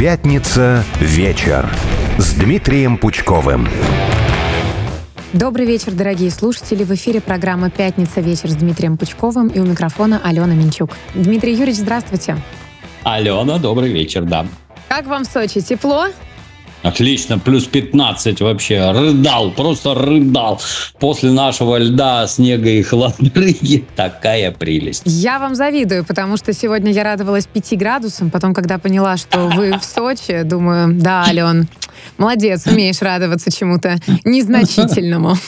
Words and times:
Пятница 0.00 0.82
вечер 0.98 1.68
с 2.16 2.32
Дмитрием 2.32 2.96
Пучковым. 2.96 3.68
Добрый 5.34 5.66
вечер, 5.66 5.92
дорогие 5.92 6.30
слушатели. 6.30 6.84
В 6.84 6.90
эфире 6.92 7.20
программа 7.20 7.68
«Пятница 7.68 8.22
вечер» 8.22 8.48
с 8.48 8.54
Дмитрием 8.54 8.96
Пучковым 8.96 9.48
и 9.48 9.60
у 9.60 9.66
микрофона 9.66 10.18
Алена 10.24 10.54
Минчук. 10.54 10.96
Дмитрий 11.14 11.52
Юрьевич, 11.52 11.80
здравствуйте. 11.80 12.38
Алена, 13.02 13.58
добрый 13.58 13.92
вечер, 13.92 14.22
да. 14.22 14.46
Как 14.88 15.04
вам 15.06 15.24
в 15.24 15.26
Сочи? 15.26 15.60
Тепло? 15.60 16.06
Отлично, 16.82 17.38
плюс 17.38 17.64
15 17.64 18.40
вообще. 18.40 18.90
Рыдал, 18.92 19.50
просто 19.50 19.94
рыдал. 19.94 20.60
После 20.98 21.30
нашего 21.30 21.76
льда, 21.78 22.26
снега 22.26 22.70
и 22.70 22.82
холодрыги 22.82 23.84
такая 23.96 24.50
прелесть. 24.50 25.02
Я 25.04 25.38
вам 25.38 25.54
завидую, 25.54 26.04
потому 26.04 26.36
что 26.36 26.52
сегодня 26.52 26.92
я 26.92 27.04
радовалась 27.04 27.46
5 27.46 27.78
градусам, 27.78 28.30
потом, 28.30 28.54
когда 28.54 28.78
поняла, 28.78 29.16
что 29.16 29.48
вы 29.48 29.78
в 29.78 29.84
Сочи, 29.84 30.42
думаю, 30.42 30.94
да, 30.94 31.24
Ален, 31.24 31.68
Молодец, 32.18 32.66
умеешь 32.66 33.00
радоваться 33.02 33.50
чему-то 33.50 33.96
незначительному. 34.24 35.34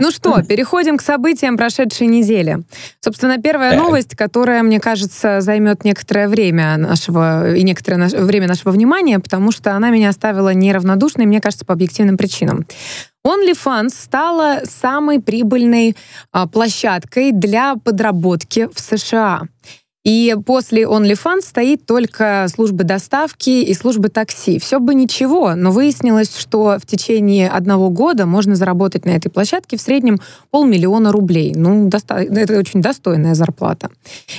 Ну 0.00 0.10
что, 0.10 0.42
переходим 0.42 0.98
к 0.98 1.02
событиям 1.02 1.56
прошедшей 1.56 2.06
недели. 2.06 2.64
Собственно, 3.00 3.38
первая 3.38 3.76
новость, 3.76 4.14
которая, 4.16 4.62
мне 4.62 4.80
кажется, 4.80 5.40
займет 5.40 5.84
некоторое 5.84 6.28
время 6.28 6.76
нашего 6.76 7.54
и 7.54 7.62
некоторое 7.62 8.08
время 8.08 8.48
нашего 8.48 8.72
внимания, 8.72 9.18
потому 9.20 9.52
что 9.52 9.74
она 9.74 9.90
меня 9.90 10.10
оставила 10.10 10.52
неравнодушной, 10.52 11.26
мне 11.26 11.40
кажется, 11.40 11.64
по 11.64 11.72
объективным 11.72 12.16
причинам. 12.16 12.66
OnlyFans 13.26 13.90
стала 13.90 14.60
самой 14.64 15.20
прибыльной 15.20 15.96
а, 16.30 16.46
площадкой 16.46 17.32
для 17.32 17.76
подработки 17.76 18.68
в 18.72 18.78
США. 18.80 19.42
И 20.04 20.36
после 20.44 20.82
OnlyFans 20.82 21.40
стоит 21.40 21.86
только 21.86 22.46
служба 22.54 22.84
доставки 22.84 23.48
и 23.48 23.72
служба 23.72 24.10
такси. 24.10 24.58
Все 24.58 24.78
бы 24.78 24.94
ничего, 24.94 25.54
но 25.54 25.70
выяснилось, 25.70 26.36
что 26.36 26.76
в 26.78 26.84
течение 26.84 27.48
одного 27.48 27.88
года 27.88 28.26
можно 28.26 28.54
заработать 28.54 29.06
на 29.06 29.10
этой 29.10 29.30
площадке 29.30 29.78
в 29.78 29.80
среднем 29.80 30.20
полмиллиона 30.50 31.10
рублей. 31.10 31.54
Ну, 31.56 31.88
доста- 31.88 32.16
это 32.16 32.58
очень 32.58 32.82
достойная 32.82 33.34
зарплата. 33.34 33.88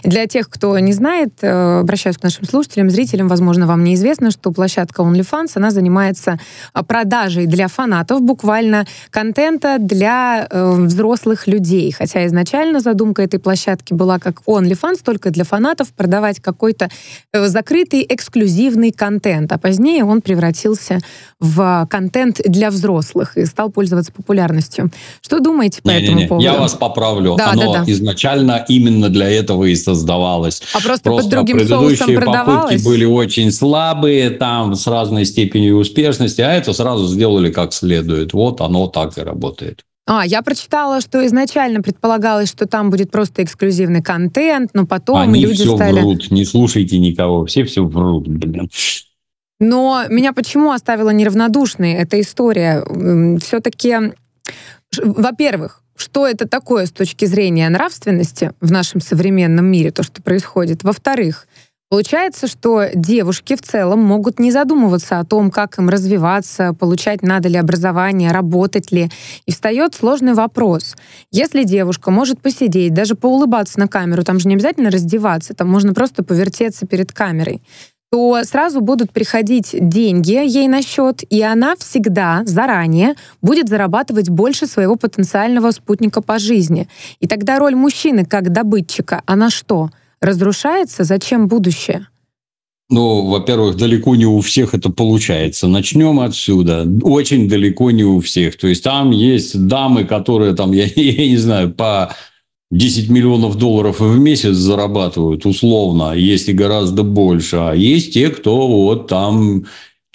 Для 0.04 0.28
тех, 0.28 0.50
кто 0.50 0.78
не 0.78 0.94
знает, 0.94 1.34
э, 1.42 1.80
обращаюсь 1.80 2.18
к 2.20 2.24
нашим 2.24 2.46
слушателям, 2.46 2.92
зрителям, 2.92 3.28
возможно, 3.28 3.66
вам 3.66 3.84
неизвестно, 3.84 4.30
что 4.30 4.52
площадка 4.52 5.02
OnlyFans, 5.02 5.54
она 5.56 5.72
занимается 5.72 6.40
а, 6.74 6.84
продажей 6.84 7.48
для 7.48 7.70
фанатов 7.70 8.22
буквально 8.22 8.86
контента 9.10 9.78
для 9.80 10.48
э, 10.48 10.76
взрослых 10.76 11.48
людей. 11.48 11.92
Хотя 11.92 12.28
изначально 12.28 12.82
задумка 12.82 13.24
этой 13.24 13.40
площадки 13.40 13.96
была 13.96 14.20
как 14.20 14.42
OnlyFans, 14.46 15.00
только 15.04 15.32
для 15.32 15.44
фанатов 15.44 15.55
фанатов 15.56 15.94
продавать 15.94 16.42
какой-то 16.42 16.90
э, 17.32 17.48
закрытый 17.48 18.06
эксклюзивный 18.10 18.92
контент. 18.92 19.54
А 19.54 19.58
позднее 19.58 20.04
он 20.04 20.22
превратился 20.22 21.00
в 21.40 21.88
контент 21.90 22.42
для 22.46 22.70
взрослых 22.70 23.38
и 23.38 23.46
стал 23.46 23.70
пользоваться 23.70 24.12
популярностью. 24.12 24.92
Что 25.22 25.40
думаете 25.40 25.82
по 25.82 25.92
не, 25.92 26.02
этому 26.02 26.18
не, 26.18 26.24
не. 26.24 26.28
поводу? 26.28 26.44
Я 26.44 26.58
вас 26.60 26.74
поправлю. 26.74 27.36
Да, 27.38 27.52
Оно 27.52 27.74
да, 27.74 27.86
да. 27.86 27.92
изначально 27.92 28.66
именно 28.68 29.08
для 29.08 29.30
этого 29.30 29.64
и 29.64 29.76
создавалось. 29.76 30.62
А 30.74 30.82
просто, 30.82 31.04
просто 31.04 31.24
под 31.24 31.32
другим 31.32 31.58
предыдущие 31.60 32.20
попытки 32.20 32.84
были 32.84 33.06
очень 33.06 33.50
слабые, 33.52 34.32
там 34.32 34.76
с 34.76 34.86
разной 34.88 35.24
степенью 35.26 35.78
успешности, 35.78 36.42
а 36.42 36.52
это 36.52 36.74
сразу 36.74 37.08
сделали 37.08 37.50
как 37.50 37.72
следует. 37.72 38.34
Вот 38.34 38.60
оно 38.60 38.88
так 38.88 39.18
и 39.18 39.22
работает. 39.22 39.86
А, 40.08 40.26
я 40.26 40.44
прочитала, 40.44 41.02
что 41.02 41.26
изначально 41.26 41.82
предполагалось, 41.82 42.50
что 42.50 42.68
там 42.68 42.92
будет 42.92 43.10
просто 43.10 43.44
эксклюзивный 43.44 44.04
контент, 44.04 44.72
но 44.74 44.86
потом 44.86 45.18
Они 45.18 45.42
люди 45.42 45.64
все 45.64 45.76
стали... 45.76 46.00
врут, 46.00 46.30
не 46.30 46.46
слушайте 46.46 47.00
никого, 47.00 47.46
все 47.46 47.64
все 47.64 47.84
врут, 47.84 48.28
блин. 48.28 48.70
Но 49.60 50.04
меня 50.10 50.34
почему 50.34 50.72
оставила 50.72 51.10
неравнодушной 51.10 51.94
эта 51.94 52.20
история? 52.22 52.84
Все-таки, 53.40 54.14
во-первых, 55.02 55.82
что 55.96 56.28
это 56.28 56.48
такое 56.48 56.86
с 56.86 56.92
точки 56.92 57.26
зрения 57.26 57.68
нравственности 57.70 58.52
в 58.60 58.72
нашем 58.72 59.02
современном 59.02 59.66
мире, 59.66 59.92
то, 59.92 60.04
что 60.04 60.22
происходит? 60.22 60.84
Во-вторых, 60.84 61.48
Получается, 61.96 62.48
что 62.48 62.90
девушки 62.94 63.56
в 63.56 63.62
целом 63.62 64.04
могут 64.04 64.38
не 64.38 64.52
задумываться 64.52 65.18
о 65.18 65.24
том, 65.24 65.50
как 65.50 65.80
им 65.80 65.88
развиваться, 65.88 66.74
получать 66.74 67.22
надо 67.22 67.48
ли 67.48 67.56
образование, 67.56 68.34
работать 68.34 68.92
ли. 68.92 69.10
И 69.46 69.54
встает 69.54 69.96
сложный 69.96 70.34
вопрос. 70.34 70.98
Если 71.32 71.64
девушка 71.64 72.12
может 72.12 72.42
посидеть, 72.42 72.94
даже 72.94 73.16
поулыбаться 73.16 73.80
на 73.80 73.88
камеру, 73.88 74.24
там 74.24 74.40
же 74.40 74.50
не 74.50 74.56
обязательно 74.56 74.92
раздеваться, 74.92 75.54
там 75.54 75.70
можно 75.70 75.94
просто 75.94 76.22
повертеться 76.22 76.86
перед 76.86 77.14
камерой, 77.14 77.62
то 78.12 78.44
сразу 78.44 78.82
будут 78.82 79.14
приходить 79.14 79.70
деньги 79.72 80.34
ей 80.34 80.68
на 80.68 80.82
счет, 80.82 81.24
и 81.30 81.42
она 81.42 81.78
всегда 81.78 82.42
заранее 82.44 83.14
будет 83.42 83.70
зарабатывать 83.70 84.30
больше 84.30 84.68
своего 84.68 84.98
потенциального 84.98 85.72
спутника 85.72 86.22
по 86.22 86.40
жизни. 86.40 86.90
И 87.22 87.28
тогда 87.28 87.58
роль 87.58 87.76
мужчины 87.76 88.26
как 88.26 88.52
добытчика, 88.52 89.22
она 89.26 89.50
что?— 89.50 89.92
разрушается, 90.22 91.04
зачем 91.04 91.48
будущее? 91.48 92.08
Ну, 92.90 93.26
во-первых, 93.26 93.78
далеко 93.78 94.16
не 94.16 94.28
у 94.28 94.42
всех 94.42 94.76
это 94.76 94.90
получается. 94.92 95.68
Начнем 95.68 96.20
отсюда. 96.20 96.88
Очень 97.02 97.50
далеко 97.50 97.90
не 97.90 98.04
у 98.04 98.20
всех. 98.20 98.58
То 98.58 98.68
есть 98.68 98.84
там 98.84 99.10
есть 99.10 99.68
дамы, 99.68 100.04
которые 100.04 100.54
там, 100.54 100.72
я, 100.74 100.86
я 100.86 101.28
не 101.28 101.38
знаю, 101.38 101.74
по 101.74 102.16
10 102.72 103.10
миллионов 103.10 103.58
долларов 103.58 104.00
в 104.00 104.20
месяц 104.20 104.56
зарабатывают 104.56 105.46
условно, 105.46 106.14
есть 106.14 106.50
и 106.50 106.54
гораздо 106.54 107.04
больше. 107.04 107.58
А 107.58 107.74
есть 107.74 108.14
те, 108.14 108.30
кто 108.30 108.68
вот 108.68 109.08
там 109.08 109.66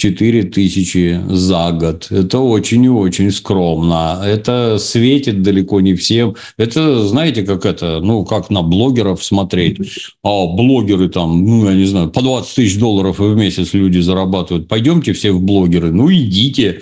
4 0.00 0.44
тысячи 0.44 1.20
за 1.28 1.72
год. 1.72 2.06
Это 2.10 2.38
очень 2.38 2.84
и 2.84 2.88
очень 2.88 3.30
скромно. 3.30 4.22
Это 4.24 4.78
светит 4.78 5.42
далеко 5.42 5.80
не 5.80 5.94
всем. 5.94 6.36
Это, 6.56 7.06
знаете, 7.06 7.42
как 7.42 7.66
это, 7.66 8.00
ну, 8.00 8.24
как 8.24 8.48
на 8.48 8.62
блогеров 8.62 9.22
смотреть. 9.22 9.78
А 10.22 10.46
блогеры 10.46 11.10
там, 11.10 11.44
ну, 11.44 11.68
я 11.68 11.74
не 11.74 11.84
знаю, 11.84 12.10
по 12.10 12.22
20 12.22 12.54
тысяч 12.54 12.78
долларов 12.78 13.18
в 13.18 13.36
месяц 13.36 13.74
люди 13.74 13.98
зарабатывают. 13.98 14.68
Пойдемте 14.68 15.12
все 15.12 15.32
в 15.32 15.42
блогеры. 15.42 15.92
Ну, 15.92 16.10
идите. 16.10 16.80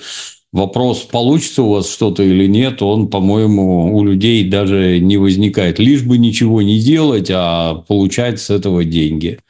Вопрос, 0.51 1.01
получится 1.01 1.63
у 1.63 1.73
вас 1.73 1.93
что-то 1.93 2.23
или 2.23 2.47
нет, 2.47 2.81
он, 2.81 3.09
по-моему, 3.09 3.95
у 3.95 4.03
людей 4.03 4.45
даже 4.45 4.99
не 4.99 5.19
возникает. 5.19 5.79
Лишь 5.79 6.03
бы 6.03 6.17
ничего 6.17 6.63
не 6.63 6.79
делать, 6.81 7.31
а 7.31 7.85
получать 7.87 8.41
с 8.41 8.49
этого 8.49 8.83
деньги. 8.83 9.41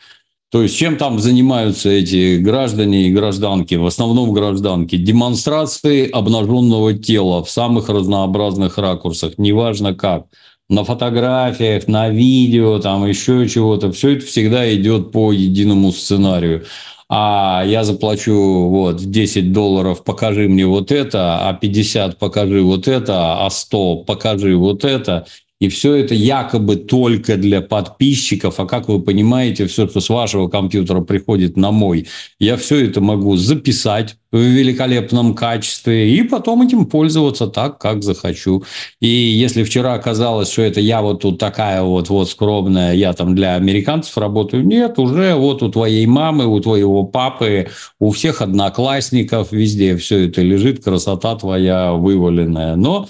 То 0.51 0.63
есть, 0.63 0.77
чем 0.77 0.97
там 0.97 1.19
занимаются 1.19 1.91
эти 1.91 2.39
граждане 2.39 3.09
и 3.09 3.13
гражданки, 3.13 3.75
в 3.75 3.85
основном 3.85 4.33
гражданки? 4.33 4.97
Демонстрации 4.97 6.09
обнаженного 6.09 6.95
тела 6.95 7.45
в 7.45 7.51
самых 7.51 7.91
разнообразных 7.91 8.79
ракурсах, 8.79 9.37
неважно 9.37 9.95
как. 9.95 10.25
На 10.71 10.85
фотографиях, 10.85 11.87
на 11.87 12.09
видео, 12.09 12.79
там 12.79 13.07
еще 13.07 13.47
чего-то. 13.47 13.93
Все 13.93 14.17
это 14.17 14.25
всегда 14.25 14.75
идет 14.75 15.13
по 15.13 15.33
единому 15.33 15.93
сценарию. 15.93 16.65
А 17.11 17.63
я 17.67 17.85
заплачу 17.85 18.69
вот 18.69 19.03
10 19.03 19.53
долларов, 19.53 20.05
покажи 20.05 20.49
мне 20.49 20.67
вот 20.67 20.93
это, 20.93 21.49
а 21.49 21.55
50 21.55 22.19
покажи 22.19 22.63
вот 22.63 22.87
это, 22.87 23.45
а 23.45 23.51
100 23.51 23.97
покажи 24.05 24.57
вот 24.57 24.85
это. 24.85 25.27
И 25.61 25.69
все 25.69 25.95
это 25.95 26.15
якобы 26.15 26.77
только 26.77 27.37
для 27.37 27.61
подписчиков. 27.61 28.61
А 28.61 28.67
как 28.67 28.89
вы 28.89 29.01
понимаете, 29.01 29.67
все, 29.67 29.89
что 29.89 30.01
с 30.01 30.09
вашего 30.09 30.49
компьютера 30.49 31.01
приходит 31.01 31.57
на 31.57 31.73
мой, 31.73 32.07
я 32.39 32.57
все 32.57 32.85
это 32.85 33.01
могу 33.01 33.37
записать 33.37 34.17
в 34.31 34.39
великолепном 34.39 35.35
качестве 35.35 36.15
и 36.15 36.23
потом 36.23 36.63
этим 36.63 36.87
пользоваться 36.87 37.47
так, 37.47 37.79
как 37.79 38.03
захочу. 38.03 38.63
И 39.01 39.09
если 39.09 39.65
вчера 39.65 39.95
оказалось, 39.95 40.53
что 40.53 40.63
это 40.63 40.81
я 40.81 41.01
вот 41.01 41.23
тут 41.23 41.39
такая 41.39 41.83
вот, 41.83 42.09
вот 42.11 42.29
скромная, 42.29 42.95
я 42.95 43.13
там 43.15 43.35
для 43.35 43.55
американцев 43.55 44.17
работаю, 44.19 44.67
нет, 44.67 44.99
уже 44.99 45.35
вот 45.35 45.63
у 45.63 45.71
твоей 45.71 46.07
мамы, 46.07 46.47
у 46.47 46.61
твоего 46.61 47.05
папы, 47.05 47.69
у 47.99 48.11
всех 48.11 48.43
одноклассников, 48.43 49.51
везде 49.51 49.97
все 49.97 50.29
это 50.29 50.43
лежит, 50.43 50.85
красота 50.85 51.35
твоя 51.35 51.93
вываленная. 51.95 52.77
Но 52.77 53.09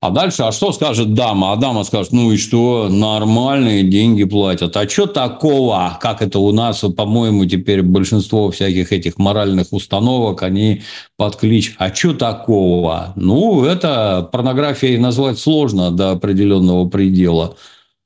а 0.00 0.10
дальше, 0.10 0.44
а 0.44 0.52
что 0.52 0.70
скажет 0.70 1.14
дама? 1.14 1.52
А 1.52 1.56
дама 1.56 1.82
скажет, 1.82 2.12
ну 2.12 2.30
и 2.30 2.36
что, 2.36 2.88
нормальные 2.88 3.82
деньги 3.82 4.22
платят. 4.22 4.76
А 4.76 4.88
что 4.88 5.06
такого, 5.06 5.98
как 6.00 6.22
это 6.22 6.38
у 6.38 6.52
нас, 6.52 6.84
по-моему, 6.96 7.46
теперь 7.46 7.82
большинство 7.82 8.52
всяких 8.52 8.92
этих 8.92 9.18
моральных 9.18 9.72
установок, 9.72 10.44
они 10.44 10.82
под 11.16 11.34
клич, 11.34 11.74
а 11.78 11.92
что 11.92 12.14
такого? 12.14 13.12
Ну, 13.16 13.64
это 13.64 14.28
порнографией 14.30 14.98
назвать 14.98 15.40
сложно 15.40 15.90
до 15.90 16.12
определенного 16.12 16.88
предела. 16.88 17.56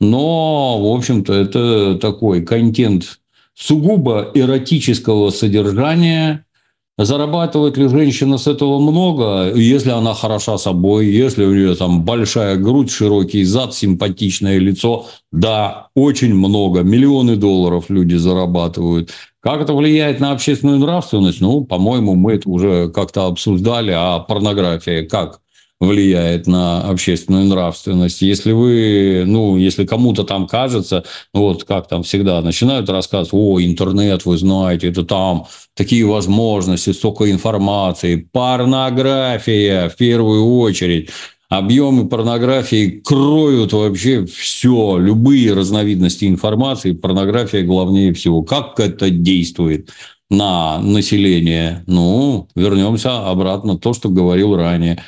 Но, 0.01 0.81
в 0.81 0.97
общем-то, 0.97 1.35
это 1.35 1.97
такой 1.97 2.43
контент 2.43 3.21
сугубо 3.55 4.31
эротического 4.33 5.29
содержания– 5.29 6.47
Зарабатывает 6.99 7.79
ли 7.79 7.89
женщина 7.89 8.37
с 8.37 8.47
этого 8.47 8.79
много, 8.79 9.55
если 9.55 9.91
она 9.91 10.13
хороша 10.13 10.59
собой, 10.59 11.07
если 11.07 11.45
у 11.45 11.55
нее 11.55 11.75
там 11.75 12.05
большая 12.05 12.57
грудь, 12.57 12.91
широкий 12.91 13.45
зад, 13.45 13.75
симпатичное 13.75 14.59
лицо? 14.59 15.07
Да, 15.33 15.89
очень 15.95 16.35
много. 16.35 16.83
Миллионы 16.83 17.37
долларов 17.37 17.87
люди 17.89 18.17
зарабатывают. 18.17 19.11
Как 19.41 19.63
это 19.63 19.73
влияет 19.73 20.21
на 20.21 20.33
общественную 20.33 20.79
нравственность? 20.79 21.41
Ну, 21.41 21.65
по-моему, 21.65 22.15
мы 22.15 22.35
это 22.35 22.51
уже 22.51 22.91
как-то 22.91 23.27
обсуждали, 23.27 23.93
а 23.97 24.19
порнография 24.19 25.07
как 25.07 25.41
влияет 25.83 26.47
на 26.47 26.81
общественную 26.83 27.47
нравственность. 27.47 28.23
Если 28.23 28.53
вы, 28.53 29.25
ну, 29.27 29.57
если 29.57 29.85
кому-то 29.85 30.23
там 30.23 30.47
кажется, 30.47 31.03
ну, 31.35 31.41
вот 31.41 31.65
как 31.65 31.89
там 31.89 32.05
всегда 32.05 32.41
начинают 32.41 32.89
рассказывать, 32.89 33.31
о, 33.33 33.61
интернет, 33.61 34.25
вы 34.25 34.39
знаете, 34.39 34.91
это 34.91 35.03
там 35.03 35.47
такие 35.75 36.07
возможности, 36.07 36.91
столько 36.91 37.29
информации, 37.33 38.29
порнография 38.31 39.89
в 39.89 39.97
первую 39.97 40.45
очередь. 40.59 41.11
Объемы 41.49 42.09
порнографии 42.09 43.03
кроют 43.05 43.73
вообще 43.73 44.25
все, 44.25 44.97
любые 44.99 45.53
разновидности 45.53 46.27
информации. 46.27 46.93
Порнография 46.93 47.63
главнее 47.63 48.15
всего. 48.15 48.43
Как 48.43 48.79
это 48.79 49.11
действует 49.11 49.91
на 50.31 50.79
население? 50.79 51.83
Ну, 51.89 52.49
вернемся 52.55 53.29
обратно 53.29 53.77
то, 53.77 53.93
что 53.93 54.09
говорил 54.09 54.57
ранее 54.57 55.03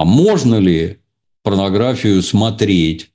а 0.00 0.06
можно 0.06 0.54
ли 0.54 0.96
порнографию 1.42 2.22
смотреть? 2.22 3.10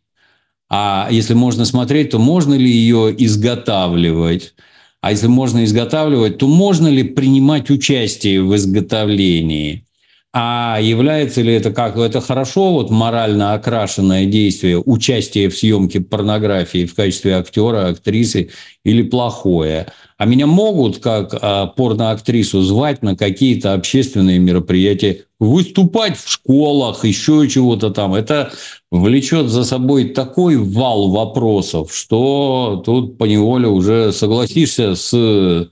А 0.70 1.08
если 1.10 1.34
можно 1.34 1.66
смотреть, 1.66 2.12
то 2.12 2.20
можно 2.20 2.54
ли 2.54 2.70
ее 2.70 3.12
изготавливать? 3.18 4.54
А 5.02 5.10
если 5.10 5.26
можно 5.26 5.64
изготавливать, 5.66 6.38
то 6.38 6.48
можно 6.48 6.88
ли 6.88 7.02
принимать 7.02 7.72
участие 7.72 8.44
в 8.44 8.56
изготовлении? 8.56 9.84
А 10.32 10.78
является 10.80 11.42
ли 11.42 11.56
это 11.56 11.72
как 11.72 11.98
это 11.98 12.22
хорошо, 12.22 12.74
вот 12.74 12.92
морально 12.92 13.56
окрашенное 13.56 14.28
действие, 14.28 14.78
участие 14.78 15.50
в 15.50 15.58
съемке 15.58 16.02
порнографии 16.02 16.86
в 16.86 16.94
качестве 16.94 17.38
актера, 17.38 17.88
актрисы 17.88 18.52
или 18.84 19.02
плохое? 19.02 19.88
А 20.18 20.26
меня 20.26 20.48
могут, 20.48 21.00
как 21.00 21.36
а, 21.42 21.68
порноактрису, 21.68 22.62
звать 22.62 23.04
на 23.04 23.18
какие-то 23.18 23.74
общественные 23.74 24.40
мероприятия, 24.40 25.26
выступать 25.40 26.18
в 26.18 26.30
школах, 26.30 27.04
еще 27.04 27.48
чего-то 27.50 27.90
там. 27.90 28.14
Это 28.14 28.54
влечет 28.92 29.50
за 29.50 29.66
собой 29.66 30.10
такой 30.10 30.56
вал 30.56 31.10
вопросов, 31.10 31.94
что 31.94 32.82
тут 32.86 33.18
поневоле 33.18 33.68
уже 33.68 34.14
согласишься 34.14 34.96
с 34.96 35.70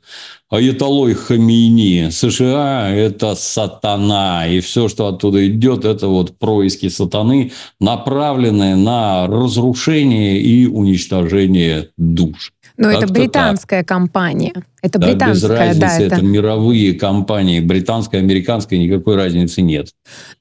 Аятолой 0.49 1.15
Хамини. 1.15 2.09
США– 2.11 2.91
это 2.93 3.35
сатана, 3.35 4.45
и 4.47 4.59
все, 4.59 4.87
что 4.87 5.07
оттуда 5.07 5.47
идет, 5.47 5.83
это 5.83 6.07
вот 6.07 6.37
происки 6.37 6.89
сатаны, 6.89 7.53
направленные 7.79 8.75
на 8.75 9.25
разрушение 9.25 10.39
и 10.39 10.67
уничтожение 10.67 11.89
душ. 11.97 12.51
Но 12.77 12.91
это 12.91 13.07
британская 13.07 13.81
так. 13.81 13.87
компания. 13.87 14.53
Это 14.83 14.99
да, 14.99 15.07
британская, 15.07 15.47
без 15.47 15.57
разницы, 15.57 15.79
да. 15.79 15.95
Это... 15.95 16.15
это 16.15 16.25
мировые 16.25 16.93
компании. 16.93 17.61
Британская, 17.61 18.17
американская, 18.17 18.77
никакой 18.77 19.15
разницы 19.15 19.61
нет. 19.61 19.87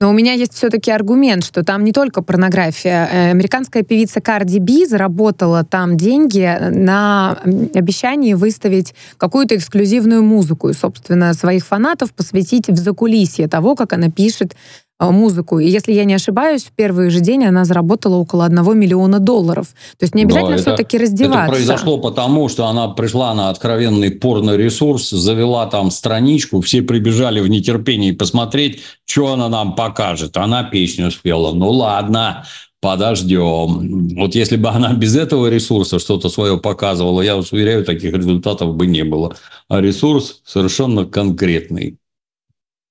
Но 0.00 0.10
у 0.10 0.12
меня 0.12 0.32
есть 0.32 0.52
все-таки 0.54 0.90
аргумент, 0.90 1.44
что 1.44 1.62
там 1.62 1.84
не 1.84 1.92
только 1.92 2.22
порнография. 2.22 3.08
Э, 3.10 3.30
американская 3.30 3.84
певица 3.84 4.20
Карди 4.20 4.58
Би 4.58 4.84
заработала 4.84 5.62
там 5.62 5.96
деньги 5.96 6.58
на 6.70 7.38
обещании 7.72 8.34
выставить 8.34 8.94
какую-то 9.16 9.54
эксклюзивную 9.54 10.24
музыку 10.24 10.70
и, 10.70 10.72
собственно, 10.72 11.34
своих 11.34 11.64
фанатов 11.64 12.12
посвятить 12.12 12.68
в 12.68 12.76
закулисье 12.76 13.46
того, 13.46 13.76
как 13.76 13.92
она 13.92 14.10
пишет 14.10 14.56
Э, 15.02 15.10
музыку. 15.10 15.58
И 15.58 15.68
если 15.68 15.92
я 15.92 16.04
не 16.04 16.14
ошибаюсь, 16.14 16.64
в 16.64 16.70
первый 16.72 17.10
же 17.10 17.20
день 17.20 17.44
она 17.44 17.64
заработала 17.64 18.16
около 18.16 18.44
1 18.44 18.78
миллиона 18.78 19.18
долларов. 19.18 19.66
То 19.98 20.04
есть 20.04 20.14
не 20.14 20.22
обязательно 20.22 20.58
все-таки 20.58 20.96
раздеваться. 20.96 21.44
Это 21.44 21.52
произошло 21.52 21.98
потому, 21.98 22.48
что 22.48 22.66
она 22.66 22.88
пришла 22.88 23.34
на 23.34 23.50
откровенный 23.50 24.10
порно-ресурс, 24.32 25.10
завела 25.10 25.66
там 25.66 25.90
страничку, 25.90 26.62
все 26.62 26.80
прибежали 26.80 27.40
в 27.40 27.48
нетерпении 27.48 28.12
посмотреть, 28.12 28.80
что 29.04 29.32
она 29.32 29.50
нам 29.50 29.74
покажет. 29.74 30.38
Она 30.38 30.64
песню 30.64 31.10
спела. 31.10 31.52
Ну 31.52 31.70
ладно, 31.70 32.46
подождем. 32.80 34.08
Вот 34.16 34.34
если 34.34 34.56
бы 34.56 34.70
она 34.70 34.94
без 34.94 35.16
этого 35.16 35.48
ресурса 35.50 35.98
что-то 35.98 36.30
свое 36.30 36.56
показывала, 36.56 37.20
я 37.20 37.36
вас 37.36 37.52
уверяю, 37.52 37.84
таких 37.84 38.14
результатов 38.14 38.74
бы 38.74 38.86
не 38.86 39.04
было. 39.04 39.36
А 39.68 39.82
ресурс 39.82 40.40
совершенно 40.46 41.04
конкретный. 41.04 41.98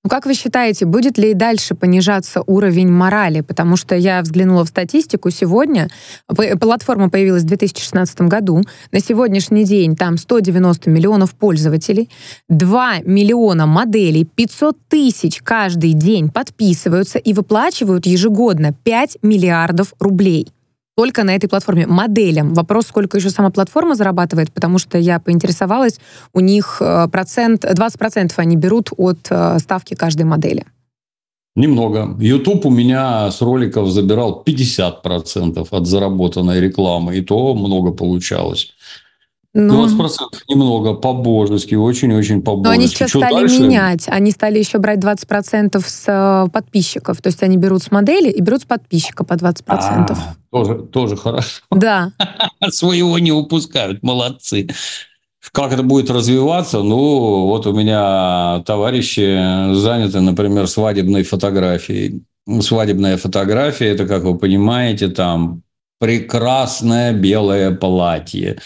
Ну, 0.04 0.10
как 0.10 0.26
вы 0.26 0.34
считаете, 0.34 0.86
будет 0.86 1.20
ли 1.20 1.30
и 1.30 1.34
дальше 1.36 1.76
понижаться 1.76 2.42
уровень 2.48 2.90
морали? 2.90 3.42
Потому 3.42 3.76
что 3.76 3.96
я 3.96 4.20
взглянула 4.24 4.66
в 4.66 4.70
статистику 4.70 5.30
сегодня. 5.30 5.90
Платформа 6.28 7.12
появилась 7.12 7.44
в 7.44 7.48
2016 7.48 8.22
году. 8.22 8.64
На 8.92 9.00
сегодняшний 9.00 9.64
день 9.64 9.96
там 9.96 10.18
190 10.18 10.90
миллионов 10.90 11.36
пользователей, 11.36 12.10
2 12.50 13.02
миллиона 13.06 13.68
моделей, 13.68 14.26
500 14.26 14.76
тысяч 14.88 15.40
каждый 15.44 15.94
день 15.94 16.30
подписываются 16.30 17.20
и 17.20 17.34
выплачивают 17.34 18.08
ежегодно 18.08 18.74
5 18.74 19.20
миллиардов 19.22 19.94
рублей 20.00 20.52
только 20.96 21.24
на 21.24 21.36
этой 21.36 21.48
платформе 21.48 21.88
моделям. 21.88 22.54
Вопрос, 22.54 22.88
сколько 22.88 23.18
еще 23.18 23.30
сама 23.30 23.50
платформа 23.50 23.96
зарабатывает, 23.96 24.52
потому 24.52 24.78
что 24.78 24.98
я 24.98 25.20
поинтересовалась, 25.20 26.00
у 26.34 26.40
них 26.40 26.78
э, 26.82 27.08
процент, 27.12 27.66
20% 27.66 28.34
они 28.38 28.56
берут 28.56 28.90
от 28.98 29.28
э, 29.30 29.60
ставки 29.60 29.96
каждой 29.96 30.24
модели. 30.24 30.66
Немного. 31.56 32.16
YouTube 32.20 32.66
у 32.66 32.70
меня 32.70 33.30
с 33.30 33.42
роликов 33.42 33.90
забирал 33.90 34.44
50% 34.46 35.68
от 35.70 35.88
заработанной 35.88 36.62
рекламы, 36.62 37.18
и 37.18 37.22
то 37.22 37.54
много 37.54 37.92
получалось. 37.92 38.74
Ну, 39.54 39.86
20% 39.86 40.08
немного, 40.48 40.94
по-божески, 40.94 41.76
очень-очень 41.76 42.42
по-божески. 42.42 42.68
Но 42.68 42.72
они 42.72 42.88
сейчас 42.88 43.10
Что 43.10 43.20
стали 43.20 43.34
дальше? 43.34 43.60
менять. 43.60 44.06
Они 44.08 44.32
стали 44.32 44.60
еще 44.60 44.78
брать 44.78 45.00
20% 45.00 45.84
с 45.86 46.04
э, 46.08 46.50
подписчиков. 46.52 47.22
То 47.22 47.28
есть 47.28 47.44
они 47.44 47.58
берут 47.58 47.84
с 47.84 47.92
модели 47.92 48.30
и 48.30 48.42
берут 48.42 48.62
с 48.62 48.66
подписчика 48.66 49.26
по 49.26 49.34
20%. 49.34 49.64
А, 49.68 50.36
тоже, 50.52 50.76
тоже 50.76 51.18
хорошо. 51.18 51.64
Да. 51.70 52.14
Своего 52.70 53.20
не 53.20 53.34
упускают, 53.34 54.02
молодцы. 54.04 54.70
Как 55.52 55.74
это 55.74 55.84
будет 55.84 56.10
развиваться? 56.10 56.82
Ну, 56.82 57.48
вот 57.48 57.68
у 57.68 57.74
меня 57.74 58.64
товарищи 58.66 59.74
заняты, 59.74 60.22
например, 60.22 60.68
свадебной 60.68 61.24
фотографией. 61.24 62.24
Свадебная 62.62 63.18
фотография– 63.18 63.88
это, 63.90 64.08
как 64.08 64.24
вы 64.24 64.38
понимаете, 64.38 65.10
там 65.10 65.64
прекрасное 66.00 67.14
белое 67.14 67.72
платье, 67.72 68.60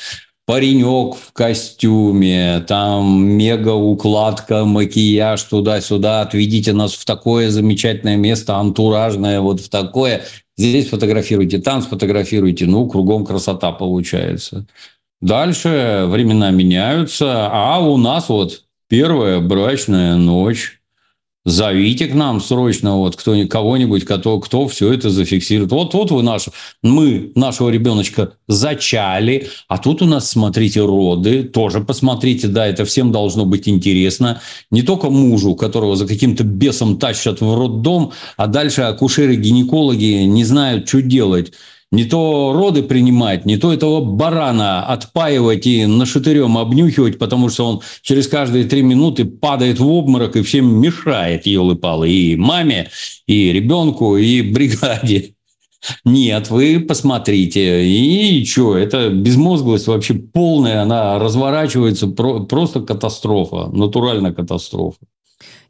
паренек 0.45 1.15
в 1.15 1.33
костюме, 1.33 2.63
там 2.67 3.25
мега 3.25 3.73
укладка, 3.73 4.63
макияж 4.65 5.41
туда-сюда, 5.43 6.21
отведите 6.21 6.73
нас 6.73 6.93
в 6.93 7.05
такое 7.05 7.49
замечательное 7.49 8.15
место, 8.15 8.55
антуражное, 8.55 9.41
вот 9.41 9.59
в 9.59 9.69
такое. 9.69 10.23
Здесь 10.57 10.89
фотографируйте, 10.89 11.57
там 11.57 11.81
сфотографируйте, 11.81 12.65
ну, 12.65 12.87
кругом 12.87 13.25
красота 13.25 13.71
получается. 13.71 14.65
Дальше 15.21 16.05
времена 16.07 16.51
меняются, 16.51 17.49
а 17.51 17.79
у 17.79 17.97
нас 17.97 18.29
вот 18.29 18.63
первая 18.87 19.39
брачная 19.39 20.15
ночь. 20.15 20.79
Зовите 21.45 22.07
к 22.07 22.15
нам 22.15 22.41
срочно 22.41 22.97
вот 22.97 23.15
кто, 23.15 23.35
кого-нибудь, 23.47 24.03
кто, 24.03 24.39
кто 24.39 24.67
все 24.67 24.91
это 24.91 25.11
зафиксирует. 25.11 25.71
Вот, 25.71 25.93
вот 25.93 26.09
вы 26.09 26.23
наш, 26.23 26.47
мы 26.81 27.31
нашего 27.35 27.69
ребеночка 27.69 28.33
зачали, 28.47 29.49
а 29.67 29.77
тут 29.77 30.01
у 30.01 30.05
нас, 30.05 30.27
смотрите, 30.27 30.83
роды. 30.83 31.43
Тоже 31.43 31.81
посмотрите, 31.81 32.47
да, 32.47 32.65
это 32.65 32.83
всем 32.83 33.11
должно 33.11 33.45
быть 33.45 33.69
интересно. 33.69 34.41
Не 34.71 34.81
только 34.81 35.11
мужу, 35.11 35.53
которого 35.53 35.95
за 35.95 36.07
каким-то 36.07 36.43
бесом 36.43 36.97
тащат 36.97 37.41
в 37.41 37.55
роддом, 37.55 38.11
а 38.37 38.47
дальше 38.47 38.81
акушеры-гинекологи 38.81 40.23
не 40.23 40.45
знают, 40.45 40.87
что 40.87 41.03
делать 41.03 41.53
не 41.91 42.05
то 42.05 42.53
роды 42.53 42.83
принимать, 42.83 43.45
не 43.45 43.57
то 43.57 43.71
этого 43.71 44.01
барана 44.01 44.85
отпаивать 44.85 45.65
и 45.67 45.85
нашатырем 45.85 46.57
обнюхивать, 46.57 47.17
потому 47.17 47.49
что 47.49 47.65
он 47.65 47.81
через 48.01 48.27
каждые 48.27 48.65
три 48.65 48.81
минуты 48.81 49.25
падает 49.25 49.79
в 49.79 49.87
обморок 49.87 50.35
и 50.35 50.41
всем 50.41 50.79
мешает, 50.79 51.45
елы-палы, 51.45 52.09
и 52.09 52.35
маме, 52.35 52.89
и 53.27 53.51
ребенку, 53.51 54.17
и 54.17 54.41
бригаде. 54.53 55.35
Нет, 56.03 56.49
вы 56.49 56.79
посмотрите. 56.79 57.85
И 57.85 58.43
что, 58.45 58.75
это 58.75 59.09
безмозглость 59.09 59.87
вообще 59.87 60.15
полная, 60.15 60.81
она 60.81 61.19
разворачивается, 61.19 62.07
просто 62.07 62.81
катастрофа, 62.81 63.69
натурально 63.71 64.33
катастрофа. 64.33 64.97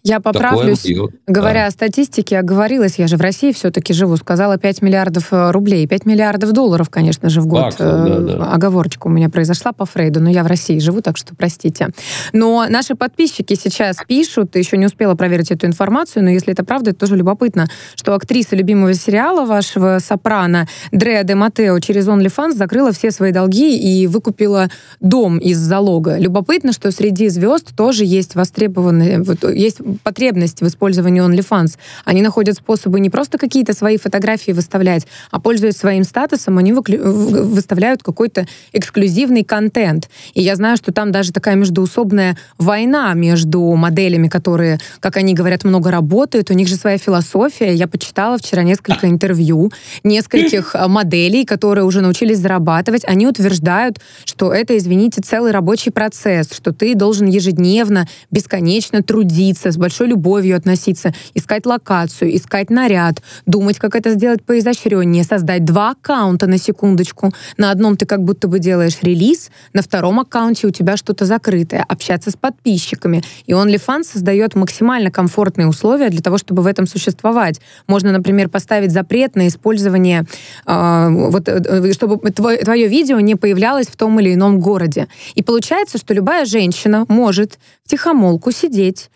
Я 0.05 0.19
поправлюсь, 0.19 0.85
говоря 1.25 1.62
да. 1.62 1.65
о 1.65 1.71
статистике, 1.71 2.38
оговорилась, 2.38 3.00
я 3.00 3.07
же 3.07 3.17
в 3.17 3.21
России 3.21 3.51
все-таки 3.51 3.91
живу, 3.91 4.15
сказала 4.17 4.59
5 4.59 4.83
миллиардов 4.83 5.33
э, 5.33 5.50
рублей, 5.50 5.88
5 5.88 6.05
миллиардов 6.05 6.51
долларов, 6.51 6.91
конечно 6.91 7.27
же, 7.27 7.41
в 7.41 7.47
год. 7.47 7.75
Так, 7.75 7.79
да, 7.79 8.19
да. 8.19 8.51
Оговорочка 8.51 9.07
у 9.07 9.09
меня 9.09 9.29
произошла 9.29 9.71
по 9.71 9.85
Фрейду, 9.88 10.21
но 10.21 10.29
я 10.29 10.43
в 10.43 10.47
России 10.47 10.77
живу, 10.77 11.01
так 11.01 11.17
что 11.17 11.33
простите. 11.35 11.89
Но 12.33 12.67
наши 12.69 12.93
подписчики 12.93 13.55
сейчас 13.55 13.97
пишут, 14.07 14.55
еще 14.55 14.77
не 14.77 14.85
успела 14.85 15.15
проверить 15.15 15.50
эту 15.50 15.65
информацию, 15.65 16.24
но 16.24 16.29
если 16.29 16.53
это 16.53 16.63
правда, 16.63 16.91
это 16.91 17.00
тоже 17.00 17.15
любопытно, 17.15 17.67
что 17.95 18.13
актриса 18.13 18.55
любимого 18.55 18.93
сериала 18.93 19.43
вашего 19.43 19.97
«Сопрано» 19.97 20.67
Дреа 20.91 21.24
де 21.24 21.33
Матео 21.33 21.79
через 21.79 22.07
OnlyFans 22.07 22.53
закрыла 22.53 22.91
все 22.91 23.09
свои 23.09 23.31
долги 23.31 23.75
и 23.75 24.05
выкупила 24.05 24.69
дом 25.00 25.39
из 25.39 25.57
залога. 25.57 26.19
Любопытно, 26.19 26.74
что 26.74 26.91
среди 26.91 27.27
звезд 27.29 27.75
тоже 27.75 28.05
есть 28.05 28.35
востребованные, 28.35 29.25
есть 29.51 29.79
потребность 30.03 30.61
в 30.61 30.67
использовании 30.67 31.23
OnlyFans. 31.23 31.77
Они 32.05 32.21
находят 32.21 32.55
способы 32.55 32.99
не 32.99 33.09
просто 33.09 33.37
какие-то 33.37 33.73
свои 33.73 33.97
фотографии 33.97 34.51
выставлять, 34.51 35.07
а 35.31 35.39
пользуясь 35.39 35.77
своим 35.77 36.03
статусом, 36.03 36.57
они 36.57 36.73
выставляют 36.73 38.03
какой-то 38.03 38.47
эксклюзивный 38.73 39.43
контент. 39.43 40.09
И 40.33 40.41
я 40.41 40.55
знаю, 40.55 40.77
что 40.77 40.91
там 40.91 41.11
даже 41.11 41.31
такая 41.31 41.55
междуусобная 41.55 42.37
война 42.57 43.13
между 43.13 43.61
моделями, 43.75 44.27
которые, 44.27 44.79
как 44.99 45.17
они 45.17 45.33
говорят, 45.33 45.63
много 45.63 45.91
работают. 45.91 46.51
У 46.51 46.53
них 46.53 46.67
же 46.67 46.75
своя 46.75 46.97
философия. 46.97 47.73
Я 47.73 47.87
почитала 47.87 48.37
вчера 48.37 48.63
несколько 48.63 49.07
интервью 49.09 49.71
нескольких 50.03 50.75
э, 50.75 50.87
моделей, 50.87 51.45
которые 51.45 51.85
уже 51.85 52.01
научились 52.01 52.39
зарабатывать. 52.39 53.03
Они 53.05 53.27
утверждают, 53.27 53.99
что 54.25 54.53
это, 54.53 54.77
извините, 54.77 55.21
целый 55.21 55.51
рабочий 55.51 55.91
процесс, 55.91 56.51
что 56.53 56.73
ты 56.73 56.95
должен 56.95 57.27
ежедневно, 57.27 58.07
бесконечно 58.31 59.01
трудиться, 59.03 59.71
с 59.71 59.77
большой 59.85 60.07
любовью 60.07 60.57
относиться, 60.57 61.13
искать 61.35 61.67
локацию, 61.67 62.35
искать 62.35 62.71
наряд, 62.71 63.21
думать, 63.45 63.77
как 63.77 63.95
это 63.95 64.09
сделать 64.09 64.43
поизощреннее, 64.43 65.23
создать 65.23 65.63
два 65.63 65.91
аккаунта 65.91 66.47
на 66.47 66.57
секундочку. 66.57 67.31
На 67.57 67.69
одном 67.69 67.95
ты 67.95 68.07
как 68.07 68.23
будто 68.23 68.47
бы 68.47 68.57
делаешь 68.57 68.97
релиз, 69.03 69.51
на 69.73 69.83
втором 69.83 70.19
аккаунте 70.19 70.65
у 70.65 70.71
тебя 70.71 70.97
что-то 70.97 71.25
закрытое, 71.25 71.85
общаться 71.87 72.31
с 72.31 72.35
подписчиками. 72.35 73.21
И 73.45 73.51
OnlyFans 73.51 74.05
создает 74.05 74.55
максимально 74.55 75.11
комфортные 75.11 75.67
условия 75.67 76.09
для 76.09 76.21
того, 76.21 76.39
чтобы 76.39 76.63
в 76.63 76.65
этом 76.65 76.87
существовать. 76.87 77.61
Можно, 77.85 78.11
например, 78.11 78.49
поставить 78.49 78.91
запрет 78.91 79.35
на 79.35 79.47
использование, 79.47 80.25
э, 80.65 81.09
вот, 81.09 81.47
э, 81.47 81.93
чтобы 81.93 82.17
твое, 82.31 82.57
твое 82.57 82.87
видео 82.87 83.19
не 83.19 83.35
появлялось 83.35 83.85
в 83.85 83.95
том 83.95 84.19
или 84.19 84.33
ином 84.33 84.59
городе. 84.59 85.07
И 85.35 85.43
получается, 85.43 85.99
что 85.99 86.15
любая 86.15 86.45
женщина 86.45 87.05
может 87.07 87.59
тихомолку 87.85 88.51
сидеть, 88.51 89.11